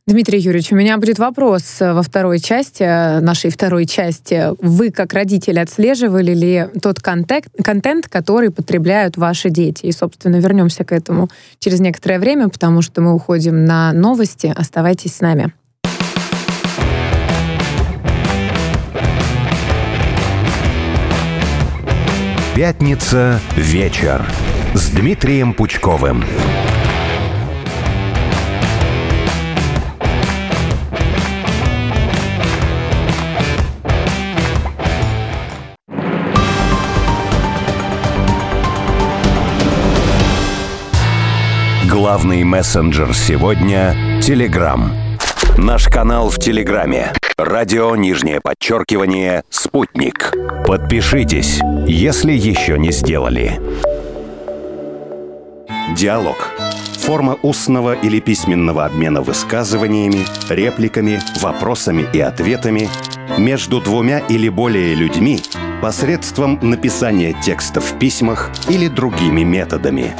Дмитрий 0.08 0.40
Юрьевич, 0.40 0.72
у 0.72 0.76
меня 0.78 0.98
будет 0.98 1.20
вопрос 1.20 1.82
э, 1.82 1.92
во 1.92 2.02
второй 2.02 2.40
части, 2.40 2.82
э, 2.82 3.20
нашей 3.20 3.52
второй 3.52 3.86
части. 3.86 4.54
Вы, 4.62 4.90
как 4.90 5.12
родители, 5.12 5.60
отслеживали 5.60 6.34
ли 6.34 6.68
тот 6.82 7.02
контент, 7.02 7.48
контент, 7.62 8.08
который 8.08 8.50
потребляют 8.50 9.18
ваши 9.18 9.50
дети? 9.50 9.88
И, 9.88 9.92
собственно, 9.92 10.38
вернемся 10.38 10.86
к 10.86 10.94
этому 10.94 11.28
через 11.60 11.82
некоторое 11.82 12.20
время, 12.20 12.48
потому 12.48 12.82
что 12.82 13.02
мы 13.02 13.14
уходим 13.14 13.66
на 13.66 13.92
новости. 13.92 14.54
Оставайтесь 14.56 15.14
с 15.14 15.20
нами. 15.20 15.52
Пятница 22.56 23.42
вечер 23.58 24.26
с 24.74 24.88
Дмитрием 24.92 25.54
Пучковым. 25.54 26.24
Главный 41.90 42.44
мессенджер 42.44 43.16
сегодня– 43.16 44.20
Телеграм. 44.22 44.92
Наш 45.58 45.88
канал 45.88 46.30
в 46.30 46.38
Телеграме. 46.38 47.14
Радио 47.38 47.96
нижнее 47.96 48.42
подчеркивание 48.42 49.44
«Спутник». 49.50 50.34
Подпишитесь, 50.68 51.62
если 51.88 52.34
еще 52.34 52.78
не 52.78 52.92
сделали. 52.92 53.62
Диалог. 55.96 56.50
Форма 57.00 57.38
устного 57.42 57.94
или 57.94 58.20
письменного 58.20 58.84
обмена 58.84 59.22
высказываниями, 59.22 60.26
репликами, 60.50 61.22
вопросами 61.42 62.06
и 62.12 62.20
ответами 62.20 62.90
между 63.38 63.80
двумя 63.80 64.20
или 64.20 64.50
более 64.50 64.94
людьми 64.94 65.40
посредством 65.82 66.60
написания 66.62 67.34
текста 67.42 67.80
в 67.80 67.98
письмах 67.98 68.52
или 68.68 68.90
другими 68.90 69.44
методами. 69.44 70.14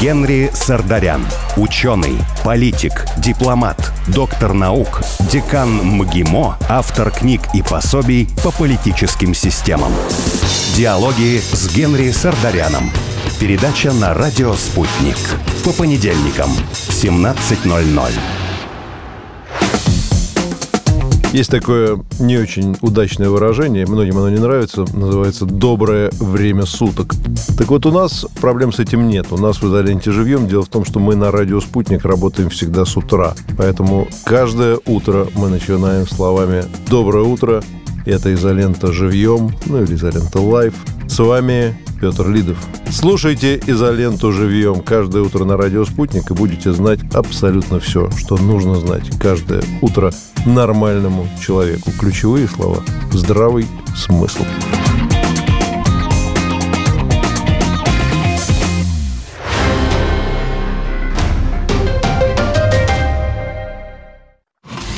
Генри 0.00 0.50
Сардарян. 0.52 1.24
Ученый, 1.56 2.16
политик, 2.44 3.06
дипломат, 3.18 3.92
доктор 4.08 4.52
наук, 4.52 5.00
декан 5.30 5.70
МГИМО, 5.70 6.58
автор 6.68 7.10
книг 7.10 7.42
и 7.54 7.62
пособий 7.62 8.28
по 8.42 8.50
политическим 8.50 9.34
системам. 9.34 9.92
Диалоги 10.76 11.40
с 11.40 11.74
Генри 11.74 12.10
Сардаряном. 12.10 12.90
Передача 13.38 13.92
на 13.92 14.14
радио 14.14 14.54
«Спутник». 14.54 15.18
По 15.64 15.72
понедельникам 15.72 16.50
в 16.72 16.90
17.00. 16.90 18.41
Есть 21.32 21.50
такое 21.50 21.98
не 22.20 22.36
очень 22.36 22.76
удачное 22.82 23.30
выражение, 23.30 23.86
многим 23.86 24.18
оно 24.18 24.28
не 24.28 24.38
нравится, 24.38 24.84
называется 24.92 25.46
«доброе 25.46 26.10
время 26.20 26.66
суток». 26.66 27.14
Так 27.56 27.68
вот, 27.68 27.86
у 27.86 27.90
нас 27.90 28.26
проблем 28.42 28.70
с 28.70 28.78
этим 28.78 29.08
нет. 29.08 29.28
У 29.30 29.38
нас 29.38 29.62
в 29.62 29.66
изоленте 29.66 30.12
живьем. 30.12 30.46
Дело 30.46 30.62
в 30.62 30.68
том, 30.68 30.84
что 30.84 31.00
мы 31.00 31.16
на 31.16 31.30
радио 31.30 31.60
«Спутник» 31.60 32.04
работаем 32.04 32.50
всегда 32.50 32.84
с 32.84 32.98
утра. 32.98 33.34
Поэтому 33.56 34.08
каждое 34.24 34.78
утро 34.84 35.26
мы 35.34 35.48
начинаем 35.48 36.06
словами 36.06 36.64
«Доброе 36.90 37.24
утро», 37.24 37.62
это 38.04 38.34
изолента 38.34 38.92
живьем, 38.92 39.54
ну 39.64 39.82
или 39.82 39.94
изолента 39.94 40.38
live. 40.38 40.74
С 41.08 41.18
вами 41.18 41.74
Петр 42.02 42.28
Лидов. 42.28 42.58
Слушайте 42.90 43.60
изоленту 43.64 44.32
живьем 44.32 44.80
каждое 44.80 45.22
утро 45.22 45.44
на 45.44 45.56
радио 45.56 45.84
«Спутник» 45.84 46.32
и 46.32 46.34
будете 46.34 46.72
знать 46.72 46.98
абсолютно 47.14 47.78
все, 47.78 48.10
что 48.16 48.36
нужно 48.36 48.74
знать 48.74 49.08
каждое 49.20 49.62
утро 49.80 50.10
нормальному 50.44 51.28
человеку. 51.40 51.92
Ключевые 52.00 52.48
слова– 52.48 52.82
здравый 53.12 53.68
смысл. 53.94 54.42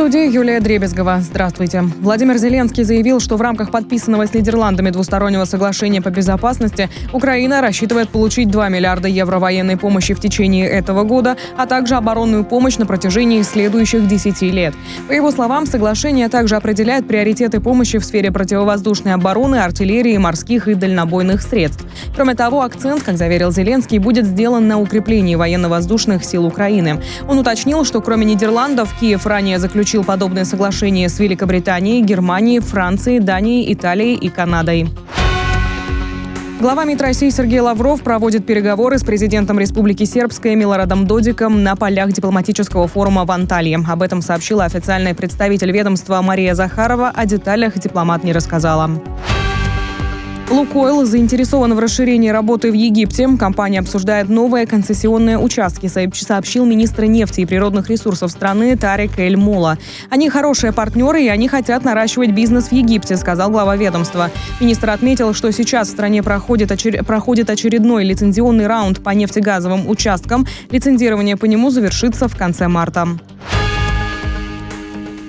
студии 0.00 0.32
Юлия 0.32 0.60
Дребезгова. 0.60 1.18
Здравствуйте. 1.20 1.82
Владимир 2.00 2.38
Зеленский 2.38 2.84
заявил, 2.84 3.20
что 3.20 3.36
в 3.36 3.42
рамках 3.42 3.70
подписанного 3.70 4.26
с 4.26 4.32
Нидерландами 4.32 4.88
двустороннего 4.88 5.44
соглашения 5.44 6.00
по 6.00 6.08
безопасности 6.08 6.88
Украина 7.12 7.60
рассчитывает 7.60 8.08
получить 8.08 8.50
2 8.50 8.70
миллиарда 8.70 9.08
евро 9.08 9.38
военной 9.38 9.76
помощи 9.76 10.14
в 10.14 10.20
течение 10.20 10.66
этого 10.66 11.02
года, 11.02 11.36
а 11.58 11.66
также 11.66 11.96
оборонную 11.96 12.44
помощь 12.44 12.78
на 12.78 12.86
протяжении 12.86 13.42
следующих 13.42 14.08
10 14.08 14.40
лет. 14.40 14.72
По 15.06 15.12
его 15.12 15.30
словам, 15.30 15.66
соглашение 15.66 16.30
также 16.30 16.56
определяет 16.56 17.06
приоритеты 17.06 17.60
помощи 17.60 17.98
в 17.98 18.04
сфере 18.06 18.32
противовоздушной 18.32 19.12
обороны, 19.12 19.56
артиллерии, 19.56 20.16
морских 20.16 20.66
и 20.68 20.72
дальнобойных 20.72 21.42
средств. 21.42 21.84
Кроме 22.14 22.34
того, 22.34 22.62
акцент, 22.62 23.02
как 23.02 23.18
заверил 23.18 23.52
Зеленский, 23.52 23.98
будет 23.98 24.24
сделан 24.24 24.66
на 24.66 24.80
укреплении 24.80 25.34
военно-воздушных 25.34 26.24
сил 26.24 26.46
Украины. 26.46 27.02
Он 27.28 27.38
уточнил, 27.38 27.84
что 27.84 28.00
кроме 28.00 28.24
Нидерландов 28.24 28.94
Киев 28.98 29.26
ранее 29.26 29.58
заключил 29.58 29.89
заключил 29.90 30.04
подобное 30.04 30.44
соглашение 30.44 31.08
с 31.08 31.18
Великобританией, 31.18 32.00
Германией, 32.00 32.60
Францией, 32.60 33.18
Данией, 33.18 33.74
Италией 33.74 34.14
и 34.14 34.28
Канадой. 34.28 34.86
Глава 36.60 36.84
МИД 36.84 37.02
России 37.02 37.28
Сергей 37.30 37.58
Лавров 37.58 38.00
проводит 38.04 38.46
переговоры 38.46 38.98
с 38.98 39.02
президентом 39.02 39.58
Республики 39.58 40.04
Сербская 40.04 40.54
Милорадом 40.54 41.08
Додиком 41.08 41.64
на 41.64 41.74
полях 41.74 42.12
дипломатического 42.12 42.86
форума 42.86 43.24
в 43.24 43.32
Анталии. 43.32 43.76
Об 43.90 44.02
этом 44.02 44.22
сообщила 44.22 44.64
официальный 44.64 45.12
представитель 45.12 45.72
ведомства 45.72 46.22
Мария 46.22 46.54
Захарова, 46.54 47.08
о 47.08 47.26
деталях 47.26 47.76
дипломат 47.76 48.22
не 48.22 48.32
рассказала. 48.32 48.90
Лукойл 50.50 51.06
заинтересован 51.06 51.74
в 51.74 51.78
расширении 51.78 52.28
работы 52.28 52.72
в 52.72 52.74
Египте. 52.74 53.28
Компания 53.38 53.78
обсуждает 53.78 54.28
новые 54.28 54.66
концессионные 54.66 55.38
участки, 55.38 55.86
сообщил 55.86 56.66
министр 56.66 57.04
нефти 57.04 57.42
и 57.42 57.46
природных 57.46 57.88
ресурсов 57.88 58.32
страны 58.32 58.76
Тарик 58.76 59.16
Эль 59.20 59.36
Мула. 59.36 59.78
Они 60.10 60.28
хорошие 60.28 60.72
партнеры, 60.72 61.22
и 61.22 61.28
они 61.28 61.46
хотят 61.46 61.84
наращивать 61.84 62.32
бизнес 62.32 62.68
в 62.68 62.72
Египте, 62.72 63.16
сказал 63.16 63.50
глава 63.50 63.76
ведомства. 63.76 64.28
Министр 64.60 64.90
отметил, 64.90 65.34
что 65.34 65.52
сейчас 65.52 65.86
в 65.86 65.92
стране 65.92 66.20
проходит, 66.20 66.72
очер... 66.72 67.04
проходит 67.04 67.48
очередной 67.48 68.02
лицензионный 68.02 68.66
раунд 68.66 69.04
по 69.04 69.10
нефтегазовым 69.10 69.88
участкам. 69.88 70.48
Лицензирование 70.70 71.36
по 71.36 71.44
нему 71.44 71.70
завершится 71.70 72.26
в 72.26 72.36
конце 72.36 72.66
марта. 72.66 73.06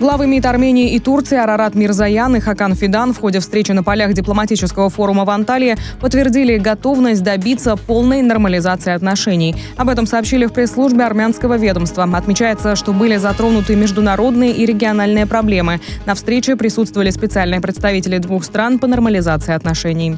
Главы 0.01 0.25
МИД 0.25 0.47
Армении 0.47 0.95
и 0.95 0.99
Турции 0.99 1.37
Арарат 1.37 1.75
Мирзаян 1.75 2.35
и 2.35 2.39
Хакан 2.39 2.73
Фидан 2.73 3.13
в 3.13 3.19
ходе 3.19 3.39
встречи 3.39 3.71
на 3.71 3.83
полях 3.83 4.13
дипломатического 4.13 4.89
форума 4.89 5.25
в 5.25 5.29
Анталии 5.29 5.77
подтвердили 5.99 6.57
готовность 6.57 7.21
добиться 7.21 7.75
полной 7.75 8.23
нормализации 8.23 8.93
отношений. 8.93 9.55
Об 9.77 9.89
этом 9.89 10.07
сообщили 10.07 10.47
в 10.47 10.53
пресс-службе 10.53 11.03
армянского 11.03 11.55
ведомства. 11.55 12.09
Отмечается, 12.17 12.75
что 12.75 12.93
были 12.93 13.17
затронуты 13.17 13.75
международные 13.75 14.53
и 14.53 14.65
региональные 14.65 15.27
проблемы. 15.27 15.79
На 16.07 16.15
встрече 16.15 16.55
присутствовали 16.55 17.11
специальные 17.11 17.61
представители 17.61 18.17
двух 18.17 18.43
стран 18.43 18.79
по 18.79 18.87
нормализации 18.87 19.53
отношений. 19.53 20.17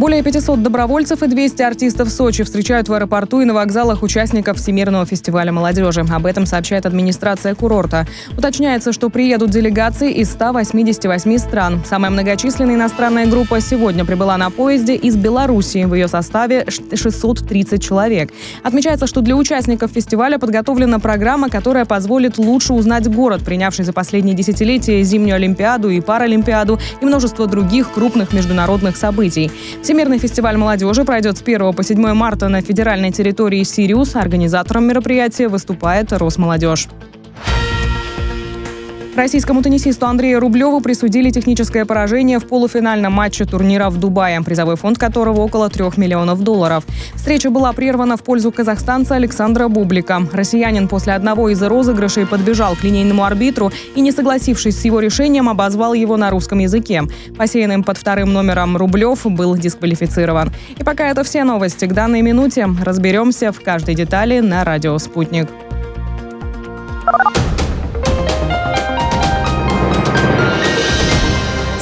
Более 0.00 0.22
500 0.22 0.62
добровольцев 0.62 1.22
и 1.22 1.26
200 1.26 1.60
артистов 1.60 2.08
Сочи 2.08 2.42
встречают 2.42 2.88
в 2.88 2.94
аэропорту 2.94 3.42
и 3.42 3.44
на 3.44 3.52
вокзалах 3.52 4.02
участников 4.02 4.56
Всемирного 4.56 5.04
фестиваля 5.04 5.52
молодежи. 5.52 6.00
Об 6.10 6.24
этом 6.24 6.46
сообщает 6.46 6.86
администрация 6.86 7.54
курорта. 7.54 8.06
Уточняется, 8.34 8.94
что 8.94 9.10
приедут 9.10 9.50
делегации 9.50 10.10
из 10.14 10.30
188 10.30 11.36
стран. 11.36 11.82
Самая 11.84 12.10
многочисленная 12.10 12.76
иностранная 12.76 13.26
группа 13.26 13.60
сегодня 13.60 14.06
прибыла 14.06 14.38
на 14.38 14.48
поезде 14.48 14.94
из 14.94 15.16
Белоруссии. 15.16 15.84
В 15.84 15.92
ее 15.92 16.08
составе 16.08 16.64
630 16.70 17.82
человек. 17.82 18.32
Отмечается, 18.62 19.06
что 19.06 19.20
для 19.20 19.36
участников 19.36 19.90
фестиваля 19.90 20.38
подготовлена 20.38 20.98
программа, 20.98 21.50
которая 21.50 21.84
позволит 21.84 22.38
лучше 22.38 22.72
узнать 22.72 23.06
город, 23.06 23.44
принявший 23.44 23.84
за 23.84 23.92
последние 23.92 24.34
десятилетия 24.34 25.02
зимнюю 25.02 25.36
Олимпиаду 25.36 25.90
и 25.90 26.00
Паралимпиаду 26.00 26.78
и 27.02 27.04
множество 27.04 27.46
других 27.46 27.92
крупных 27.92 28.32
международных 28.32 28.96
событий. 28.96 29.50
Всемирный 29.90 30.18
фестиваль 30.18 30.56
молодежи 30.56 31.02
пройдет 31.02 31.36
с 31.36 31.42
1 31.42 31.72
по 31.72 31.82
7 31.82 32.14
марта 32.14 32.46
на 32.46 32.62
федеральной 32.62 33.10
территории 33.10 33.64
Сириус. 33.64 34.14
Организатором 34.14 34.86
мероприятия 34.86 35.48
выступает 35.48 36.12
Росмолодежь. 36.12 36.86
Российскому 39.16 39.60
теннисисту 39.60 40.06
Андрею 40.06 40.38
Рублеву 40.38 40.80
присудили 40.80 41.30
техническое 41.30 41.84
поражение 41.84 42.38
в 42.38 42.46
полуфинальном 42.46 43.12
матче 43.12 43.44
турнира 43.44 43.90
в 43.90 43.98
Дубае, 43.98 44.40
призовой 44.40 44.76
фонд 44.76 44.98
которого 44.98 45.40
около 45.40 45.68
3 45.68 45.86
миллионов 45.96 46.42
долларов. 46.42 46.84
Встреча 47.16 47.50
была 47.50 47.72
прервана 47.72 48.16
в 48.16 48.22
пользу 48.22 48.52
казахстанца 48.52 49.16
Александра 49.16 49.68
Бублика. 49.68 50.22
Россиянин 50.32 50.86
после 50.86 51.14
одного 51.14 51.48
из 51.48 51.60
розыгрышей 51.60 52.24
подбежал 52.24 52.76
к 52.76 52.84
линейному 52.84 53.24
арбитру 53.24 53.72
и, 53.96 54.00
не 54.00 54.12
согласившись 54.12 54.80
с 54.80 54.84
его 54.84 55.00
решением, 55.00 55.48
обозвал 55.48 55.92
его 55.92 56.16
на 56.16 56.30
русском 56.30 56.60
языке. 56.60 57.02
Посеянным 57.36 57.82
под 57.82 57.98
вторым 57.98 58.32
номером 58.32 58.76
Рублев 58.76 59.26
был 59.26 59.56
дисквалифицирован. 59.56 60.52
И 60.78 60.84
пока 60.84 61.08
это 61.08 61.24
все 61.24 61.42
новости 61.42 61.84
к 61.86 61.92
данной 61.92 62.22
минуте. 62.22 62.68
Разберемся 62.82 63.50
в 63.50 63.60
каждой 63.60 63.96
детали 63.96 64.38
на 64.38 64.64
радио 64.64 64.96
«Спутник». 64.98 65.48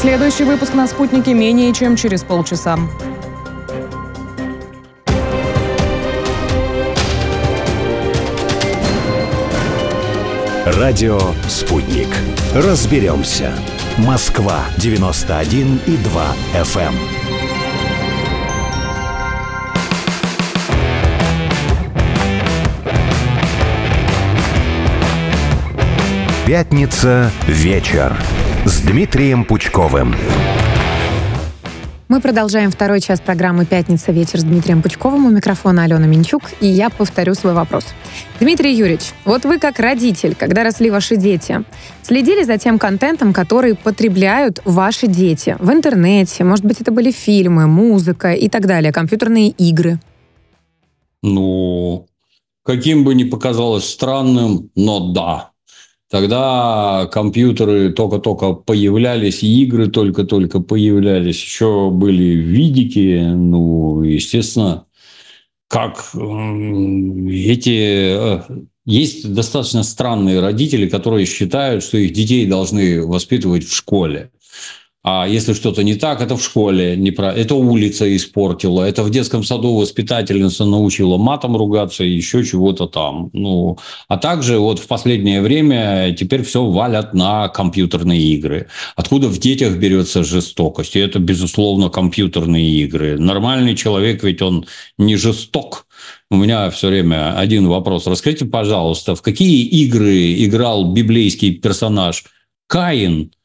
Следующий 0.08 0.44
выпуск 0.44 0.72
на 0.72 0.86
«Спутнике» 0.86 1.34
менее 1.34 1.70
чем 1.74 1.94
через 1.94 2.22
полчаса. 2.22 2.78
Радио 10.64 11.20
«Спутник». 11.46 12.08
Разберемся. 12.54 13.52
Москва, 13.98 14.62
91 14.78 15.78
и 15.86 15.96
2 15.98 16.36
FM. 16.54 16.94
Пятница 26.46 27.30
вечер 27.46 28.16
с 28.64 28.80
Дмитрием 28.80 29.44
Пучковым. 29.44 30.14
Мы 32.08 32.20
продолжаем 32.20 32.70
второй 32.70 33.00
час 33.00 33.20
программы 33.20 33.66
«Пятница. 33.66 34.12
Вечер» 34.12 34.40
с 34.40 34.44
Дмитрием 34.44 34.82
Пучковым. 34.82 35.26
У 35.26 35.30
микрофона 35.30 35.84
Алена 35.84 36.06
Минчук. 36.06 36.42
И 36.60 36.66
я 36.66 36.90
повторю 36.90 37.34
свой 37.34 37.52
вопрос. 37.52 37.84
Дмитрий 38.40 38.74
Юрьевич, 38.74 39.12
вот 39.24 39.44
вы 39.44 39.58
как 39.58 39.78
родитель, 39.78 40.34
когда 40.34 40.64
росли 40.64 40.90
ваши 40.90 41.16
дети, 41.16 41.64
следили 42.02 42.42
за 42.44 42.56
тем 42.56 42.78
контентом, 42.78 43.32
который 43.32 43.74
потребляют 43.74 44.60
ваши 44.64 45.06
дети 45.06 45.56
в 45.58 45.70
интернете? 45.70 46.44
Может 46.44 46.64
быть, 46.64 46.80
это 46.80 46.90
были 46.90 47.10
фильмы, 47.10 47.66
музыка 47.66 48.32
и 48.32 48.48
так 48.48 48.66
далее, 48.66 48.92
компьютерные 48.92 49.50
игры? 49.50 50.00
Ну, 51.22 52.06
каким 52.64 53.04
бы 53.04 53.14
ни 53.14 53.24
показалось 53.24 53.88
странным, 53.88 54.70
но 54.74 55.12
да, 55.12 55.50
Тогда 56.10 57.06
компьютеры 57.12 57.92
только-только 57.92 58.54
появлялись, 58.54 59.42
игры 59.42 59.88
только-только 59.88 60.60
появлялись, 60.60 61.42
еще 61.42 61.90
были 61.90 62.24
видики, 62.24 63.22
ну, 63.34 64.02
естественно, 64.02 64.86
как 65.68 66.14
эти... 66.14 68.16
Э, 68.16 68.42
есть 68.86 69.34
достаточно 69.34 69.82
странные 69.82 70.40
родители, 70.40 70.88
которые 70.88 71.26
считают, 71.26 71.84
что 71.84 71.98
их 71.98 72.14
детей 72.14 72.46
должны 72.46 73.06
воспитывать 73.06 73.64
в 73.64 73.76
школе. 73.76 74.30
А 75.04 75.28
если 75.28 75.52
что-то 75.52 75.84
не 75.84 75.94
так, 75.94 76.20
это 76.20 76.36
в 76.36 76.42
школе, 76.42 76.96
не 76.96 77.12
про... 77.12 77.32
это 77.32 77.54
улица 77.54 78.14
испортила, 78.16 78.82
это 78.82 79.04
в 79.04 79.10
детском 79.10 79.44
саду 79.44 79.76
воспитательница 79.76 80.64
научила 80.64 81.16
матом 81.16 81.56
ругаться 81.56 82.02
и 82.02 82.10
еще 82.10 82.44
чего-то 82.44 82.86
там. 82.86 83.30
Ну, 83.32 83.78
а 84.08 84.16
также 84.18 84.58
вот 84.58 84.80
в 84.80 84.88
последнее 84.88 85.40
время 85.40 86.14
теперь 86.18 86.42
все 86.42 86.64
валят 86.64 87.14
на 87.14 87.48
компьютерные 87.48 88.20
игры. 88.20 88.66
Откуда 88.96 89.28
в 89.28 89.38
детях 89.38 89.76
берется 89.76 90.24
жестокость? 90.24 90.96
И 90.96 91.00
это, 91.00 91.20
безусловно, 91.20 91.90
компьютерные 91.90 92.68
игры. 92.82 93.18
Нормальный 93.20 93.76
человек, 93.76 94.24
ведь 94.24 94.42
он 94.42 94.66
не 94.98 95.14
жесток. 95.14 95.86
У 96.28 96.36
меня 96.36 96.70
все 96.70 96.88
время 96.88 97.38
один 97.38 97.68
вопрос. 97.68 98.08
Расскажите, 98.08 98.46
пожалуйста, 98.46 99.14
в 99.14 99.22
какие 99.22 99.64
игры 99.64 100.34
играл 100.44 100.92
библейский 100.92 101.54
персонаж 101.54 102.24
Каин– 102.66 103.30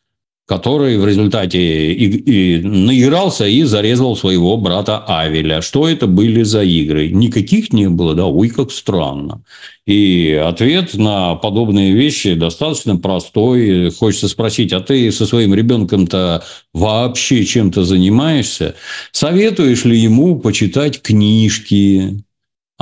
который 0.46 0.98
в 0.98 1.08
результате 1.08 1.94
и, 1.94 2.58
и 2.58 2.62
наигрался 2.62 3.48
и 3.48 3.64
зарезал 3.64 4.18
своего 4.18 4.58
брата 4.58 5.00
Авеля. 5.08 5.62
Что 5.62 5.88
это 5.88 6.06
были 6.06 6.44
за 6.44 6.64
игры? 6.64 7.08
Никаких 7.08 7.72
не 7.72 7.88
было, 7.88 8.14
да, 8.14 8.26
ой, 8.26 8.50
как 8.50 8.72
странно. 8.72 9.44
И 9.86 10.34
ответ 10.34 10.96
на 10.96 11.36
подобные 11.36 11.94
вещи 11.94 12.34
достаточно 12.34 12.98
простой. 12.98 13.90
Хочется 13.92 14.28
спросить, 14.28 14.74
а 14.74 14.82
ты 14.82 15.12
со 15.14 15.26
своим 15.26 15.54
ребенком-то 15.54 16.44
вообще 16.74 17.46
чем-то 17.46 17.86
занимаешься? 17.86 18.76
Советуешь 19.14 19.86
ли 19.86 19.98
ему 19.98 20.40
почитать 20.40 21.02
книжки? 21.02 22.24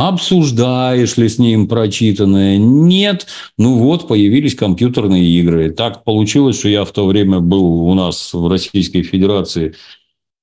Обсуждаешь 0.02 1.16
ли 1.18 1.30
с 1.30 1.38
ним 1.38 1.68
прочитанное? 1.68 2.58
Нет. 2.58 3.28
Ну 3.60 3.76
вот, 3.76 4.08
появились 4.08 4.56
компьютерные 4.56 5.24
игры. 5.24 5.70
Так 5.70 6.04
получилось, 6.04 6.58
что 6.58 6.70
я 6.70 6.86
в 6.86 6.92
то 6.92 7.06
время 7.06 7.40
был 7.40 7.84
у 7.84 7.94
нас 7.94 8.34
в 8.34 8.48
Российской 8.50 9.04
Федерации 9.04 9.76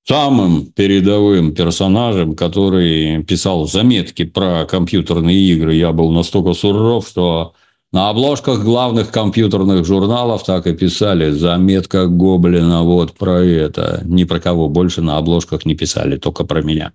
самым 0.07 0.67
передовым 0.67 1.57
персонажем, 1.57 2.37
который 2.37 3.25
писал 3.25 3.67
заметки 3.67 4.25
про 4.25 4.65
компьютерные 4.65 5.37
игры. 5.37 5.75
Я 5.75 5.91
был 5.91 6.13
настолько 6.13 6.53
суров, 6.53 7.09
что 7.09 7.55
на 7.91 8.11
обложках 8.11 8.63
главных 8.63 9.11
компьютерных 9.11 9.85
журналов 9.85 10.45
так 10.45 10.69
и 10.69 10.73
писали 10.73 11.33
«Заметка 11.33 12.07
Гоблина 12.07 12.85
вот 12.85 13.15
про 13.15 13.43
это». 13.43 14.03
Ни 14.05 14.23
про 14.23 14.39
кого 14.39 14.69
больше 14.69 15.03
на 15.03 15.17
обложках 15.17 15.65
не 15.65 15.75
писали, 15.75 16.17
только 16.17 16.45
про 16.45 16.63
меня. 16.63 16.93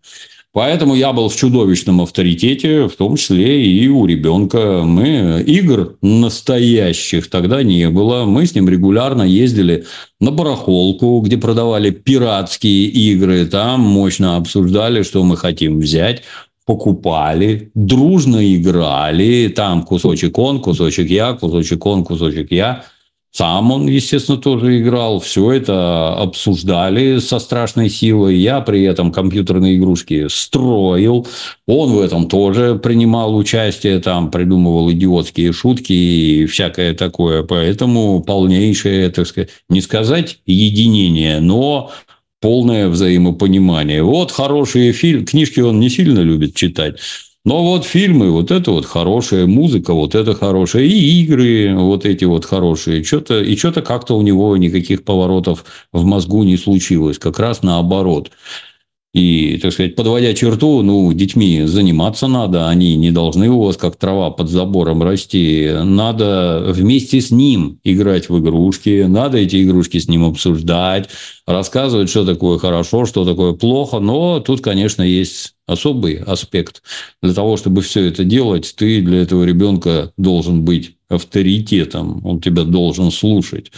Поэтому 0.54 0.94
я 0.94 1.14
был 1.14 1.30
в 1.30 1.36
чудовищном 1.36 2.02
авторитете, 2.02 2.88
в 2.88 2.96
том 2.96 3.16
числе 3.16 3.66
и 3.66 3.88
у 3.88 4.06
ребенка. 4.06 4.84
Мы 4.86 5.44
игр 5.48 5.98
настоящих 6.04 7.28
тогда 7.28 7.64
не 7.64 7.90
было. 7.90 8.26
Мы 8.26 8.46
с 8.46 8.54
ним 8.54 8.70
регулярно 8.70 9.24
ездили 9.24 9.86
на 10.20 10.30
барахолку, 10.30 11.22
где 11.22 11.38
продавали 11.38 11.90
пиратские 11.90 12.86
игры. 12.86 13.48
Там 13.48 13.82
мощно 13.82 14.38
обсуждали, 14.38 15.02
что 15.02 15.24
мы 15.24 15.38
хотим 15.38 15.80
взять 15.80 16.22
покупали, 16.66 17.72
дружно 17.74 18.56
играли, 18.56 19.52
там 19.54 19.84
кусочек 19.84 20.38
он, 20.38 20.62
кусочек 20.62 21.10
я, 21.10 21.34
кусочек 21.34 21.86
он, 21.86 22.06
кусочек 22.06 22.52
я. 22.52 22.86
Сам 23.36 23.72
он, 23.72 23.88
естественно, 23.88 24.38
тоже 24.38 24.80
играл. 24.80 25.20
Все 25.20 25.52
это 25.54 26.14
обсуждали 26.14 27.18
со 27.18 27.40
страшной 27.40 27.90
силой. 27.90 28.38
Я 28.38 28.62
при 28.62 28.84
этом 28.84 29.12
компьютерные 29.12 29.78
игрушки 29.78 30.28
строил. 30.30 31.26
Он 31.66 31.94
в 31.94 32.00
этом 32.00 32.28
тоже 32.28 32.76
принимал 32.76 33.36
участие, 33.36 34.00
там 34.00 34.30
придумывал 34.30 34.92
идиотские 34.92 35.52
шутки 35.52 35.94
и 35.94 36.46
всякое 36.46 36.94
такое. 36.94 37.42
Поэтому 37.42 38.22
полнейшее, 38.22 39.10
так 39.10 39.26
сказать, 39.26 39.50
не 39.68 39.82
сказать 39.82 40.38
единение, 40.46 41.40
но 41.40 41.92
полное 42.40 42.88
взаимопонимание. 42.88 44.04
Вот 44.04 44.32
хорошие 44.32 44.94
фильмы. 44.94 45.26
Книжки 45.26 45.60
он 45.60 45.80
не 45.80 45.90
сильно 45.90 46.20
любит 46.20 46.54
читать. 46.54 47.00
Но 47.46 47.62
вот 47.62 47.84
фильмы, 47.84 48.32
вот 48.32 48.52
это 48.52 48.72
вот 48.72 48.86
хорошая 48.86 49.48
музыка, 49.48 49.94
вот 49.94 50.16
это 50.16 50.34
хорошая, 50.34 50.84
и 50.84 51.22
игры 51.22 51.76
вот 51.76 52.06
эти 52.06 52.24
вот 52.24 52.46
хорошие. 52.46 53.04
Что-то, 53.04 53.42
и 53.42 53.58
что-то 53.58 53.82
как-то 53.82 54.18
у 54.18 54.22
него 54.22 54.56
никаких 54.56 55.04
поворотов 55.04 55.66
в 55.92 56.06
мозгу 56.06 56.44
не 56.44 56.56
случилось. 56.56 57.20
Как 57.20 57.40
раз 57.40 57.62
наоборот. 57.62 58.32
И, 59.14 59.60
так 59.62 59.72
сказать, 59.72 59.96
подводя 59.96 60.34
черту, 60.34 60.82
ну, 60.82 61.14
детьми 61.14 61.66
заниматься 61.66 62.26
надо, 62.26 62.68
они 62.68 62.96
не 62.96 63.12
должны 63.12 63.48
у 63.48 63.62
вас 63.62 63.78
как 63.78 63.96
трава 63.96 64.32
под 64.32 64.50
забором 64.50 65.04
расти. 65.04 65.70
Надо 65.84 66.66
вместе 66.70 67.22
с 67.22 67.30
ним 67.30 67.80
играть 67.84 68.30
в 68.30 68.40
игрушки, 68.40 69.06
надо 69.08 69.38
эти 69.38 69.64
игрушки 69.64 70.00
с 70.00 70.08
ним 70.08 70.26
обсуждать, 70.26 71.10
рассказывать, 71.46 72.10
что 72.10 72.26
такое 72.26 72.58
хорошо, 72.58 73.06
что 73.06 73.24
такое 73.24 73.54
плохо. 73.54 74.00
Но 74.00 74.40
тут, 74.40 74.62
конечно, 74.62 75.04
есть 75.04 75.54
особый 75.68 76.16
аспект. 76.16 76.82
Для 77.22 77.36
того, 77.36 77.56
чтобы 77.58 77.84
все 77.84 78.06
это 78.06 78.24
делать, 78.24 78.74
ты 78.76 79.00
для 79.02 79.22
этого 79.22 79.44
ребенка 79.44 80.12
должен 80.18 80.66
быть 80.66 80.98
авторитетом, 81.08 82.26
он 82.26 82.42
тебя 82.42 82.64
должен 82.64 83.12
слушать. 83.12 83.72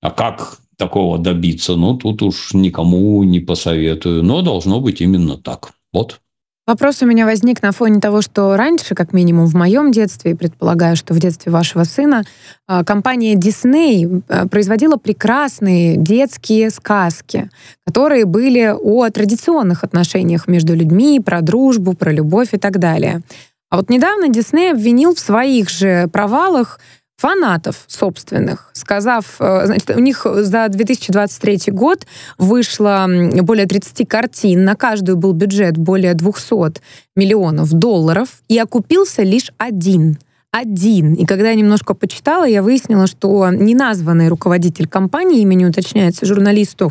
А 0.00 0.10
как 0.10 0.58
такого 0.78 1.18
добиться, 1.18 1.76
ну, 1.76 1.94
тут 1.94 2.22
уж 2.22 2.54
никому 2.54 3.22
не 3.24 3.40
посоветую. 3.40 4.22
Но 4.22 4.42
должно 4.42 4.80
быть 4.80 5.00
именно 5.00 5.36
так. 5.36 5.72
Вот. 5.92 6.20
Вопрос 6.68 7.00
у 7.00 7.06
меня 7.06 7.24
возник 7.24 7.62
на 7.62 7.72
фоне 7.72 7.98
того, 7.98 8.20
что 8.20 8.54
раньше, 8.54 8.94
как 8.94 9.14
минимум 9.14 9.46
в 9.46 9.54
моем 9.54 9.90
детстве, 9.90 10.36
предполагаю, 10.36 10.96
что 10.96 11.14
в 11.14 11.18
детстве 11.18 11.50
вашего 11.50 11.84
сына, 11.84 12.24
а, 12.66 12.84
компания 12.84 13.36
Disney 13.36 14.22
а, 14.28 14.46
производила 14.46 14.96
прекрасные 14.96 15.96
детские 15.96 16.68
сказки, 16.68 17.48
которые 17.86 18.26
были 18.26 18.70
о 18.78 19.08
традиционных 19.08 19.82
отношениях 19.82 20.46
между 20.46 20.74
людьми, 20.74 21.20
про 21.20 21.40
дружбу, 21.40 21.94
про 21.94 22.12
любовь 22.12 22.52
и 22.52 22.58
так 22.58 22.78
далее. 22.78 23.22
А 23.70 23.76
вот 23.76 23.88
недавно 23.88 24.28
Дисней 24.28 24.72
обвинил 24.72 25.14
в 25.14 25.20
своих 25.20 25.70
же 25.70 26.06
провалах 26.12 26.80
фанатов 27.18 27.84
собственных, 27.88 28.70
сказав, 28.72 29.36
э, 29.40 29.66
значит, 29.66 29.90
у 29.90 29.98
них 29.98 30.24
за 30.24 30.68
2023 30.68 31.72
год 31.72 32.06
вышло 32.38 33.06
более 33.42 33.66
30 33.66 34.08
картин, 34.08 34.64
на 34.64 34.76
каждую 34.76 35.18
был 35.18 35.32
бюджет 35.32 35.76
более 35.76 36.14
200 36.14 36.80
миллионов 37.16 37.72
долларов, 37.72 38.28
и 38.48 38.56
окупился 38.58 39.22
лишь 39.22 39.52
один 39.58 40.18
один. 40.50 41.12
И 41.12 41.26
когда 41.26 41.50
я 41.50 41.54
немножко 41.54 41.92
почитала, 41.92 42.44
я 42.44 42.62
выяснила, 42.62 43.06
что 43.06 43.50
неназванный 43.50 44.28
руководитель 44.28 44.88
компании, 44.88 45.42
имени 45.42 45.66
уточняется 45.66 46.24
журналисту 46.24 46.90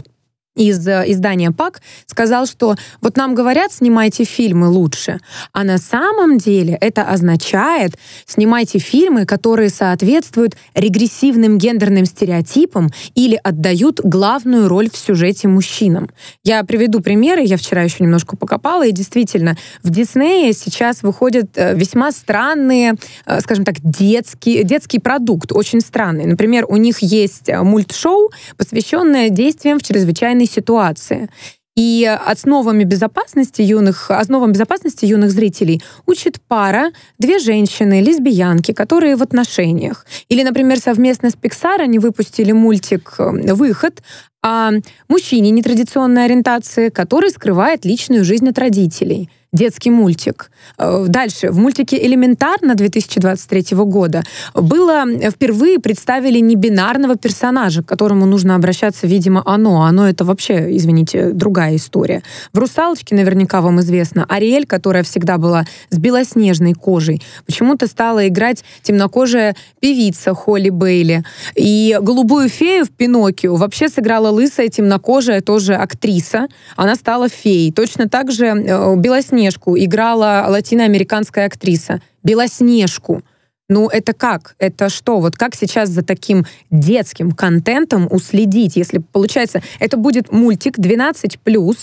из 0.57 0.85
э, 0.87 1.03
издания 1.07 1.51
ПАК 1.51 1.81
сказал, 2.07 2.47
что 2.47 2.75
вот 3.01 3.15
нам 3.15 3.35
говорят, 3.35 3.71
снимайте 3.71 4.23
фильмы 4.23 4.67
лучше, 4.67 5.19
а 5.53 5.63
на 5.63 5.77
самом 5.77 6.37
деле 6.37 6.77
это 6.81 7.03
означает, 7.03 7.97
снимайте 8.25 8.79
фильмы, 8.79 9.25
которые 9.25 9.69
соответствуют 9.69 10.57
регрессивным 10.73 11.57
гендерным 11.57 12.05
стереотипам 12.05 12.89
или 13.15 13.39
отдают 13.41 14.01
главную 14.03 14.67
роль 14.67 14.89
в 14.89 14.97
сюжете 14.97 15.47
мужчинам. 15.47 16.09
Я 16.43 16.63
приведу 16.63 17.01
примеры, 17.01 17.43
я 17.43 17.57
вчера 17.57 17.83
еще 17.83 18.03
немножко 18.03 18.35
покопала, 18.35 18.85
и 18.85 18.91
действительно, 18.91 19.55
в 19.83 19.91
Диснее 19.91 20.53
сейчас 20.53 21.03
выходят 21.03 21.51
э, 21.55 21.75
весьма 21.75 22.11
странные, 22.11 22.95
э, 23.25 23.39
скажем 23.41 23.63
так, 23.63 23.75
детский, 23.83 24.63
детский 24.63 24.99
продукт, 24.99 25.51
очень 25.51 25.81
странный. 25.81 26.25
Например, 26.25 26.65
у 26.67 26.77
них 26.77 26.99
есть 26.99 27.49
мультшоу, 27.49 28.31
посвященное 28.57 29.29
действиям 29.29 29.79
в 29.79 29.83
чрезвычайной 29.83 30.46
ситуации. 30.47 31.29
И 31.77 32.05
основами 32.05 32.83
безопасности 32.85 33.61
юных, 33.61 34.09
основам 34.09 34.51
безопасности 34.51 35.05
юных 35.05 35.29
зрителей 35.29 35.83
учит 36.07 36.41
пара, 36.47 36.91
две 37.19 37.37
женщины, 37.37 38.01
лесбиянки, 38.01 38.71
которые 38.71 39.15
в 39.15 39.21
отношениях. 39.21 40.07
Или, 40.27 40.41
например, 40.41 40.79
совместно 40.79 41.29
с 41.29 41.35
Pixar 41.35 41.79
они 41.81 41.99
выпустили 41.99 42.51
мультик 42.51 43.13
э, 43.19 43.53
«Выход» 43.53 44.01
о 44.43 44.71
мужчине 45.07 45.51
нетрадиционной 45.51 46.25
ориентации, 46.25 46.89
который 46.89 47.31
скрывает 47.31 47.85
личную 47.85 48.23
жизнь 48.23 48.47
от 48.49 48.57
родителей 48.57 49.29
детский 49.53 49.91
мультик. 49.91 50.51
Э, 50.77 51.05
дальше. 51.07 51.51
В 51.51 51.57
мультике 51.57 51.97
«Элементарно» 52.05 52.75
2023 52.75 53.77
года 53.77 54.23
было 54.53 55.05
э, 55.07 55.31
впервые 55.31 55.79
представили 55.79 56.39
небинарного 56.39 57.15
персонажа, 57.15 57.81
к 57.81 57.85
которому 57.85 58.25
нужно 58.25 58.55
обращаться, 58.55 59.07
видимо, 59.07 59.41
оно. 59.45 59.83
Оно— 59.83 60.07
это 60.09 60.25
вообще, 60.25 60.75
извините, 60.75 61.31
другая 61.31 61.75
история. 61.77 62.23
В 62.53 62.59
«Русалочке» 62.59 63.15
наверняка 63.15 63.61
вам 63.61 63.79
известно. 63.79 64.25
Ариэль, 64.27 64.65
которая 64.65 65.03
всегда 65.03 65.37
была 65.37 65.65
с 65.89 65.97
белоснежной 65.97 66.73
кожей, 66.73 67.21
почему-то 67.45 67.87
стала 67.87 68.27
играть 68.27 68.63
темнокожая 68.83 69.55
певица 69.79 70.33
Холли 70.33 70.69
Бейли. 70.69 71.23
И 71.55 71.97
«Голубую 72.01 72.49
фею» 72.49 72.85
в 72.85 72.89
«Пиноккио» 72.89 73.55
вообще 73.55 73.87
сыграла 73.87 74.26
лысая 74.29 74.69
темнокожая 74.69 75.41
тоже 75.41 75.75
актриса. 75.75 76.47
Она 76.75 76.95
стала 76.95 77.29
феей. 77.29 77.71
Точно 77.71 78.09
так 78.09 78.31
же 78.31 78.45
э, 78.45 78.95
Белоснежку 78.95 79.77
играла 79.77 80.45
латиноамериканская 80.47 81.45
актриса. 81.45 82.01
Белоснежку. 82.23 83.23
Ну, 83.69 83.89
это 83.89 84.13
как? 84.13 84.55
Это 84.59 84.89
что? 84.89 85.19
Вот 85.19 85.35
как 85.35 85.53
сейчас 85.55 85.89
за 85.89 86.03
таким 86.03 86.45
детским 86.71 87.31
контентом 87.31 88.07
уследить? 88.09 88.77
Если, 88.77 88.99
получается, 88.99 89.61
это 89.79 89.97
будет 89.97 90.31
мультик 90.31 90.79
12+, 90.79 91.77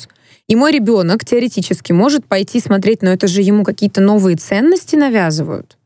и 0.47 0.57
мой 0.57 0.73
ребенок 0.73 1.25
теоретически 1.25 1.93
может 1.93 2.27
пойти 2.27 2.61
смотреть, 2.61 3.03
но 3.03 3.11
это 3.11 3.27
же 3.27 3.43
ему 3.43 3.65
какие-то 3.65 4.01
новые 4.01 4.37
ценности 4.37 4.97
навязывают. 4.97 5.77